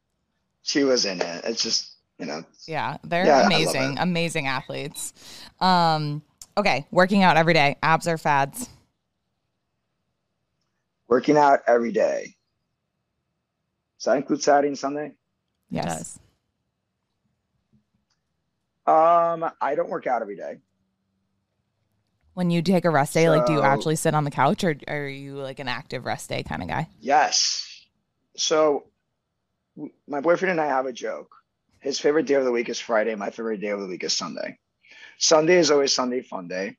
She 0.61 0.83
was 0.83 1.05
in 1.05 1.21
it. 1.21 1.45
It's 1.45 1.61
just 1.61 1.95
you 2.17 2.25
know. 2.25 2.43
Yeah, 2.67 2.97
they're 3.03 3.25
Yeah, 3.25 3.45
amazing, 3.45 3.97
amazing 3.99 4.47
athletes. 4.47 5.13
Um, 5.59 6.21
okay, 6.57 6.85
working 6.91 7.23
out 7.23 7.37
every 7.37 7.53
day, 7.53 7.77
abs 7.83 8.07
or 8.07 8.17
fads? 8.17 8.69
Working 11.07 11.37
out 11.37 11.59
every 11.67 11.91
day. 11.91 12.35
Does 13.99 14.05
that 14.05 14.17
include 14.17 14.41
Saturday 14.41 14.69
and 14.69 14.77
Sunday? 14.77 15.13
Yes. 15.69 16.19
Um, 18.85 19.49
I 19.61 19.75
don't 19.75 19.89
work 19.89 20.07
out 20.07 20.21
every 20.21 20.35
day. 20.35 20.57
When 22.33 22.49
you 22.49 22.61
take 22.61 22.85
a 22.85 22.89
rest 22.89 23.13
day, 23.13 23.29
like, 23.29 23.45
do 23.45 23.53
you 23.53 23.61
actually 23.61 23.95
sit 23.95 24.15
on 24.15 24.23
the 24.23 24.31
couch, 24.31 24.63
or, 24.63 24.75
or 24.87 24.95
are 24.95 25.07
you 25.07 25.35
like 25.35 25.59
an 25.59 25.67
active 25.67 26.05
rest 26.05 26.29
day 26.29 26.43
kind 26.43 26.63
of 26.63 26.67
guy? 26.67 26.89
Yes. 26.99 27.85
So 28.35 28.85
my 30.07 30.21
boyfriend 30.21 30.51
and 30.51 30.61
I 30.61 30.67
have 30.67 30.85
a 30.85 30.93
joke. 30.93 31.35
His 31.79 31.99
favorite 31.99 32.25
day 32.25 32.35
of 32.35 32.45
the 32.45 32.51
week 32.51 32.69
is 32.69 32.79
Friday. 32.79 33.13
My 33.15 33.29
favorite 33.29 33.61
day 33.61 33.69
of 33.69 33.81
the 33.81 33.87
week 33.87 34.03
is 34.03 34.17
Sunday. 34.17 34.57
Sunday 35.17 35.57
is 35.57 35.69
always 35.69 35.93
Sunday 35.93 36.21
fun 36.21 36.47
day. 36.47 36.77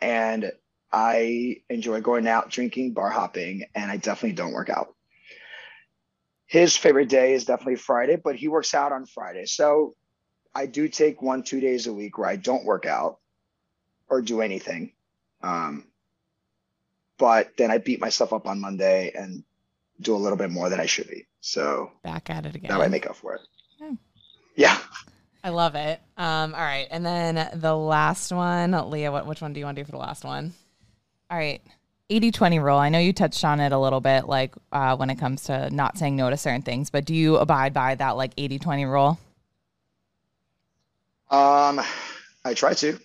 And 0.00 0.52
I 0.92 1.56
enjoy 1.68 2.00
going 2.00 2.28
out, 2.28 2.50
drinking, 2.50 2.92
bar 2.92 3.10
hopping, 3.10 3.64
and 3.74 3.90
I 3.90 3.96
definitely 3.96 4.36
don't 4.36 4.52
work 4.52 4.70
out. 4.70 4.94
His 6.46 6.76
favorite 6.76 7.08
day 7.08 7.32
is 7.32 7.46
definitely 7.46 7.76
Friday, 7.76 8.16
but 8.22 8.36
he 8.36 8.48
works 8.48 8.74
out 8.74 8.92
on 8.92 9.06
Friday. 9.06 9.46
So 9.46 9.96
I 10.54 10.66
do 10.66 10.88
take 10.88 11.20
one, 11.20 11.42
two 11.42 11.58
days 11.58 11.88
a 11.88 11.92
week 11.92 12.16
where 12.16 12.28
I 12.28 12.36
don't 12.36 12.64
work 12.64 12.86
out 12.86 13.18
or 14.08 14.22
do 14.22 14.40
anything. 14.40 14.92
Um, 15.42 15.84
but 17.18 17.56
then 17.56 17.70
I 17.70 17.78
beat 17.78 18.00
myself 18.00 18.32
up 18.32 18.46
on 18.46 18.60
Monday 18.60 19.12
and 19.14 19.44
do 20.00 20.14
a 20.14 20.18
little 20.18 20.38
bit 20.38 20.50
more 20.50 20.68
than 20.68 20.80
I 20.80 20.86
should 20.86 21.08
be. 21.08 21.26
So 21.40 21.92
Back 22.02 22.30
at 22.30 22.46
it 22.46 22.54
again. 22.54 22.76
way 22.78 22.84
I 22.84 22.88
make 22.88 23.06
up 23.06 23.16
for 23.16 23.34
it. 23.34 23.40
Yeah. 23.80 23.92
Yeah. 24.56 24.78
I 25.44 25.50
love 25.50 25.74
it. 25.74 26.00
Um, 26.16 26.54
all 26.54 26.60
right. 26.60 26.88
And 26.90 27.04
then 27.04 27.50
the 27.54 27.76
last 27.76 28.32
one, 28.32 28.70
Leah, 28.90 29.12
what, 29.12 29.26
which 29.26 29.40
one 29.42 29.52
do 29.52 29.60
you 29.60 29.66
want 29.66 29.76
to 29.76 29.82
do 29.82 29.86
for 29.86 29.92
the 29.92 29.98
last 29.98 30.24
one? 30.24 30.54
All 31.30 31.36
right. 31.36 31.60
80 32.10 32.32
20 32.32 32.58
rule. 32.58 32.76
I 32.76 32.88
know 32.90 32.98
you 32.98 33.12
touched 33.12 33.44
on 33.44 33.60
it 33.60 33.72
a 33.72 33.78
little 33.78 34.00
bit, 34.00 34.26
like 34.26 34.54
uh, 34.72 34.96
when 34.96 35.10
it 35.10 35.16
comes 35.18 35.44
to 35.44 35.70
not 35.70 35.96
saying 35.96 36.16
no 36.16 36.28
to 36.30 36.36
certain 36.36 36.62
things, 36.62 36.90
but 36.90 37.04
do 37.04 37.14
you 37.14 37.36
abide 37.36 37.72
by 37.72 37.94
that 37.94 38.10
like 38.10 38.32
80 38.36 38.58
20 38.58 38.84
rule? 38.84 39.18
Um, 41.30 41.80
I 42.44 42.54
try 42.54 42.74
to. 42.74 42.98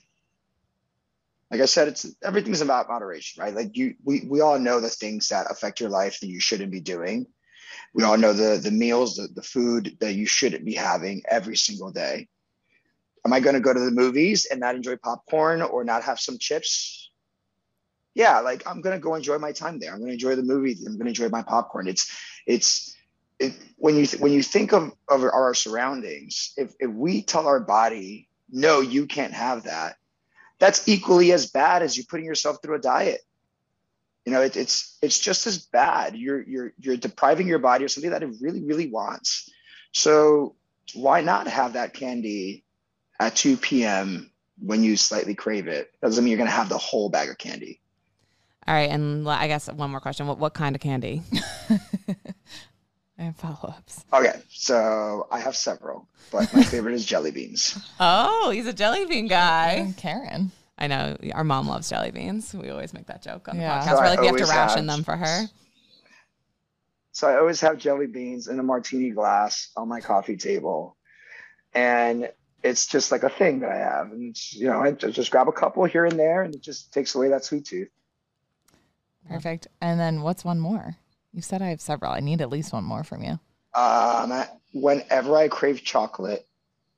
Like 1.52 1.62
I 1.62 1.66
said, 1.66 1.88
it's 1.88 2.06
everything's 2.24 2.62
about 2.62 2.90
moderation, 2.90 3.42
right? 3.42 3.56
Like 3.56 3.76
you, 3.76 3.96
we 4.04 4.26
we 4.28 4.42
all 4.42 4.60
know 4.60 4.80
the 4.80 4.90
things 4.90 5.30
that 5.30 5.50
affect 5.50 5.80
your 5.80 5.90
life 5.90 6.20
that 6.20 6.28
you 6.28 6.40
shouldn't 6.40 6.72
be 6.72 6.82
doing. 6.82 7.26
We 7.94 8.04
all 8.04 8.18
know 8.18 8.34
the 8.34 8.58
the 8.58 8.72
meals, 8.72 9.16
the, 9.16 9.28
the 9.34 9.42
food 9.42 9.98
that 10.00 10.14
you 10.14 10.26
shouldn't 10.26 10.66
be 10.66 10.76
having 10.76 11.24
every 11.28 11.58
single 11.58 11.92
day. 11.92 12.28
Am 13.26 13.34
I 13.34 13.40
going 13.40 13.56
to 13.56 13.60
go 13.62 13.74
to 13.74 13.80
the 13.80 13.92
movies 13.92 14.46
and 14.46 14.60
not 14.60 14.76
enjoy 14.76 14.96
popcorn 14.96 15.62
or 15.62 15.84
not 15.84 16.04
have 16.04 16.20
some 16.20 16.38
chips? 16.38 17.12
Yeah, 18.14 18.40
like 18.40 18.68
I'm 18.68 18.82
going 18.82 18.96
to 18.96 19.02
go 19.02 19.16
enjoy 19.16 19.38
my 19.40 19.52
time 19.52 19.80
there. 19.80 19.92
I'm 19.92 20.00
going 20.00 20.10
to 20.10 20.14
enjoy 20.14 20.36
the 20.36 20.44
movie. 20.44 20.78
I'm 20.86 20.94
going 20.94 21.06
to 21.06 21.08
enjoy 21.10 21.30
my 21.30 21.42
popcorn. 21.42 21.88
It's 21.88 22.16
it's 22.46 22.96
it, 23.40 23.54
when 23.78 23.96
you 23.96 24.06
th- 24.06 24.22
when 24.22 24.34
you 24.34 24.44
think 24.44 24.74
of, 24.74 24.92
of 25.08 25.24
our 25.24 25.54
surroundings, 25.54 26.54
if, 26.58 26.74
if 26.80 26.92
we 26.92 27.22
tell 27.22 27.48
our 27.48 27.60
body, 27.60 28.30
no, 28.50 28.82
you 28.82 29.06
can't 29.06 29.34
have 29.34 29.64
that, 29.64 29.96
that's 30.60 30.88
equally 30.88 31.32
as 31.32 31.50
bad 31.50 31.82
as 31.82 31.98
you 31.98 32.04
putting 32.06 32.26
yourself 32.26 32.58
through 32.62 32.76
a 32.76 32.80
diet. 32.80 33.22
You 34.26 34.34
know, 34.34 34.42
it, 34.42 34.58
it's 34.58 34.98
it's 35.02 35.18
just 35.18 35.48
as 35.48 35.58
bad. 35.58 36.16
You're 36.16 36.42
you're 36.42 36.74
you're 36.78 36.98
depriving 36.98 37.48
your 37.48 37.60
body 37.60 37.86
of 37.86 37.92
something 37.92 38.12
that 38.12 38.22
it 38.22 38.30
really 38.42 38.64
really 38.64 38.90
wants. 38.90 39.50
So 39.94 40.56
why 40.94 41.22
not 41.22 41.48
have 41.48 41.74
that 41.74 41.94
candy 41.94 42.64
at 43.20 43.36
2 43.36 43.58
p.m. 43.58 44.32
when 44.60 44.84
you 44.84 44.98
slightly 44.98 45.36
crave 45.36 45.68
it? 45.68 45.92
Doesn't 46.02 46.24
mean 46.24 46.32
you're 46.32 46.38
going 46.38 46.50
to 46.50 46.56
have 46.56 46.70
the 46.70 46.78
whole 46.78 47.10
bag 47.10 47.30
of 47.30 47.38
candy. 47.38 47.82
All 48.68 48.76
right, 48.76 48.90
and 48.90 49.28
I 49.28 49.48
guess 49.48 49.68
one 49.68 49.90
more 49.90 50.00
question: 50.00 50.28
What 50.28 50.38
what 50.38 50.54
kind 50.54 50.76
of 50.76 50.82
candy? 50.82 51.24
I 53.20 53.24
have 53.24 53.36
follow 53.36 53.58
ups. 53.78 54.06
Okay, 54.14 54.34
so 54.50 55.28
I 55.30 55.40
have 55.42 55.56
several, 55.56 56.08
but 56.32 56.52
my 56.54 56.64
favorite 56.72 56.94
is 56.94 57.06
jelly 57.06 57.32
beans. 57.32 57.78
Oh, 58.00 58.50
he's 58.52 58.66
a 58.66 58.74
jelly 58.74 59.06
bean 59.06 59.28
guy. 59.28 59.94
Karen. 59.98 60.52
I 60.78 60.88
know 60.88 61.18
our 61.34 61.44
mom 61.44 61.68
loves 61.68 61.90
jelly 61.90 62.12
beans. 62.12 62.54
We 62.54 62.70
always 62.70 62.94
make 62.94 63.08
that 63.08 63.22
joke 63.22 63.50
on 63.50 63.58
the 63.58 63.64
Yeah. 63.64 63.82
podcast. 63.82 63.90
So 63.90 63.96
We're 63.98 64.04
I 64.06 64.10
like, 64.12 64.22
we 64.22 64.28
have 64.28 64.36
to 64.38 64.44
ration 64.46 64.56
have- 64.56 64.86
them 64.88 65.04
for 65.04 65.18
her. 65.18 65.48
So 67.12 67.28
I 67.28 67.38
always 67.38 67.60
have 67.60 67.78
jelly 67.78 68.08
beans 68.08 68.48
in 68.48 68.58
a 68.60 68.64
martini 68.64 69.10
glass 69.10 69.72
on 69.76 69.90
my 69.90 70.00
coffee 70.00 70.38
table, 70.38 70.96
and 71.74 72.32
it's 72.64 72.88
just 72.88 73.12
like 73.12 73.24
a 73.24 73.30
thing 73.30 73.60
that 73.60 73.72
I 73.72 73.78
have. 73.78 74.12
And 74.14 74.30
it's, 74.30 74.54
you 74.56 74.68
know, 74.68 74.80
I 74.82 74.92
just 74.92 75.30
grab 75.30 75.50
a 75.50 75.52
couple 75.52 75.84
here 75.84 76.06
and 76.06 76.18
there, 76.18 76.44
and 76.44 76.56
it 76.56 76.62
just 76.62 76.94
takes 76.94 77.16
away 77.16 77.28
that 77.30 77.44
sweet 77.44 77.66
tooth. 77.66 77.90
Perfect. 79.28 79.68
And 79.82 80.00
then 80.00 80.22
what's 80.22 80.46
one 80.46 80.60
more? 80.62 80.96
You 81.34 81.42
said 81.42 81.62
I 81.62 81.68
have 81.70 81.82
several. 81.82 82.12
I 82.12 82.20
need 82.22 82.42
at 82.42 82.50
least 82.50 82.74
one 82.74 82.84
more 82.84 83.04
from 83.04 83.24
you. 83.24 83.40
Um, 83.74 84.44
whenever 84.74 85.36
I 85.38 85.48
crave 85.48 85.84
chocolate, 85.84 86.46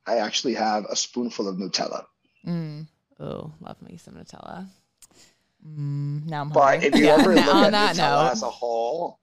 I 0.06 0.18
actually 0.18 0.54
have 0.54 0.84
a 0.88 0.96
spoonful 0.96 1.48
of 1.48 1.56
Nutella. 1.56 2.04
Mm. 2.46 2.86
Oh, 3.20 3.52
love 3.60 3.80
me 3.82 3.98
some 3.98 4.14
Nutella. 4.14 4.66
Mm, 5.66 6.26
now 6.26 6.40
I'm 6.42 6.48
But 6.48 6.82
hungry. 6.82 6.88
if 6.88 6.96
you 6.96 7.06
Yeah, 7.06 7.14
ever 7.20 7.34
look 7.34 7.46
at 7.46 7.72
Nutella 7.72 7.96
note. 8.24 8.30
as 8.32 8.42
a 8.42 8.50
whole, 8.50 9.20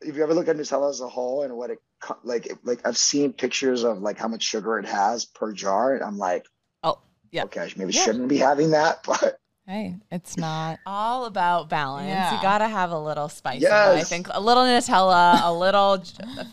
if 0.00 0.16
you 0.16 0.22
ever 0.22 0.34
look 0.34 0.48
at 0.48 0.56
Nutella 0.56 0.90
as 0.90 1.00
a 1.00 1.08
whole 1.08 1.42
and 1.42 1.56
what 1.56 1.70
it 1.70 1.78
like, 2.22 2.48
like 2.64 2.86
I've 2.86 2.96
seen 2.98 3.32
pictures 3.32 3.84
of 3.84 3.98
like 3.98 4.18
how 4.18 4.28
much 4.28 4.42
sugar 4.42 4.78
it 4.78 4.86
has 4.86 5.24
per 5.26 5.52
jar, 5.52 5.94
and 5.94 6.02
I'm 6.02 6.18
like, 6.18 6.46
Oh, 6.82 6.98
yeah. 7.30 7.44
okay, 7.44 7.70
maybe 7.76 7.92
Yeah. 7.92 8.02
shouldn't 8.04 8.28
be 8.28 8.38
having 8.38 8.70
that, 8.72 9.02
but 9.06 9.38
hey, 9.66 9.96
it's 10.10 10.36
not. 10.36 10.78
All 10.86 11.24
about 11.26 11.68
balance. 11.68 12.08
Yeah. 12.08 12.34
You 12.36 12.42
gotta 12.42 12.68
have 12.68 12.90
a 12.90 12.98
little 12.98 13.28
spice. 13.28 13.60
in 13.62 13.66
it, 13.66 13.72
I 13.72 14.02
think 14.02 14.28
a 14.30 14.40
little 14.40 14.62
Nutella, 14.64 15.40
a 15.42 15.52
little, 15.52 16.02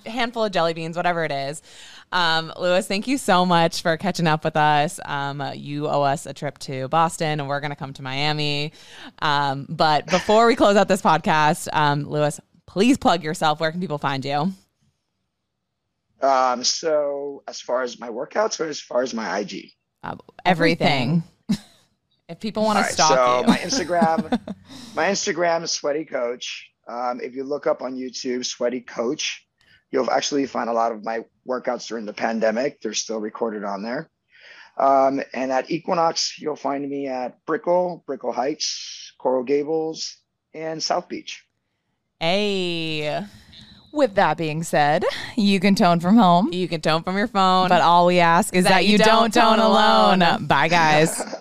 a 0.06 0.10
handful 0.10 0.46
of 0.46 0.52
jelly 0.52 0.74
beans, 0.74 0.96
whatever 0.98 1.24
it 1.24 1.32
is. 1.32 1.62
Um, 2.14 2.52
Lewis, 2.60 2.88
thank 2.88 3.08
you 3.08 3.18
so 3.18 3.46
much 3.46 3.82
for 3.82 3.96
catching 3.96 4.28
up 4.28 4.44
with 4.44 4.58
us. 4.58 5.00
Um, 5.06 5.42
you 5.56 5.88
owe 5.88 6.02
us 6.02 6.26
a 6.26 6.34
trip 6.34 6.58
to 6.60 6.88
Boston, 6.90 7.40
and 7.40 7.48
we're 7.48 7.62
gonna 7.62 7.76
come 7.76 7.94
to 7.94 8.02
Miami. 8.02 8.74
Um, 9.22 9.66
but 9.70 10.06
before 10.08 10.46
we 10.48 10.56
close 10.56 10.76
out 10.76 10.88
this 10.90 11.02
podcast, 11.02 11.70
um, 11.74 12.04
Lewis, 12.10 12.40
please 12.66 12.98
plug 12.98 13.24
yourself. 13.24 13.60
Where 13.60 13.72
can 13.72 13.80
people 13.80 13.98
find 13.98 14.24
you? 14.26 14.52
um, 16.22 16.64
so 16.64 17.42
as 17.48 17.60
far 17.60 17.82
as 17.82 18.00
my 18.00 18.08
workouts 18.10 18.60
or 18.60 18.68
as 18.68 18.80
far 18.80 19.02
as 19.02 19.12
my 19.14 19.40
IG, 19.40 19.72
Uh, 20.04 20.16
everything. 20.46 21.24
If 22.32 22.40
people 22.40 22.64
want 22.64 22.78
to 22.78 22.80
All 22.80 22.84
right, 22.86 22.94
stalk 22.94 23.10
so 23.12 23.42
you, 23.42 23.48
my 23.48 23.58
Instagram, 23.58 24.56
my 24.96 25.06
Instagram 25.08 25.64
is 25.64 25.72
Sweaty 25.72 26.06
Coach. 26.06 26.70
Um, 26.88 27.20
if 27.22 27.36
you 27.36 27.44
look 27.44 27.68
up 27.68 27.82
on 27.82 27.96
YouTube, 27.96 28.46
Sweaty 28.46 28.82
Coach, 28.82 29.46
you'll 29.92 30.10
actually 30.10 30.46
find 30.48 30.70
a 30.70 30.74
lot 30.74 30.92
of 30.92 31.04
my 31.04 31.20
workouts 31.48 31.88
during 31.88 32.06
the 32.06 32.14
pandemic. 32.14 32.82
They're 32.82 32.94
still 32.94 33.20
recorded 33.20 33.64
on 33.64 33.84
there. 33.84 34.10
Um, 34.78 35.22
and 35.34 35.52
at 35.52 35.70
Equinox, 35.70 36.40
you'll 36.40 36.56
find 36.56 36.90
me 36.90 37.08
at 37.08 37.38
Brickell, 37.46 38.04
Brickell 38.08 38.32
Heights, 38.32 39.14
Coral 39.20 39.44
Gables, 39.44 40.18
and 40.54 40.82
South 40.82 41.08
Beach. 41.08 41.44
hey, 42.20 43.24
With 43.92 44.16
that 44.16 44.38
being 44.38 44.64
said, 44.64 45.04
you 45.36 45.60
can 45.60 45.76
tone 45.76 46.00
from 46.00 46.16
home. 46.16 46.52
you 46.54 46.68
can 46.68 46.80
tone 46.82 47.04
from 47.04 47.18
your 47.18 47.28
phone. 47.28 47.68
But 47.68 47.82
all 47.82 48.06
we 48.06 48.20
ask 48.20 48.56
is 48.56 48.64
that, 48.64 48.86
you 48.86 48.98
don't 48.98 49.34
tone 49.34 49.60
alone. 49.60 50.48
Bye, 50.48 50.70
guys. 50.70 51.22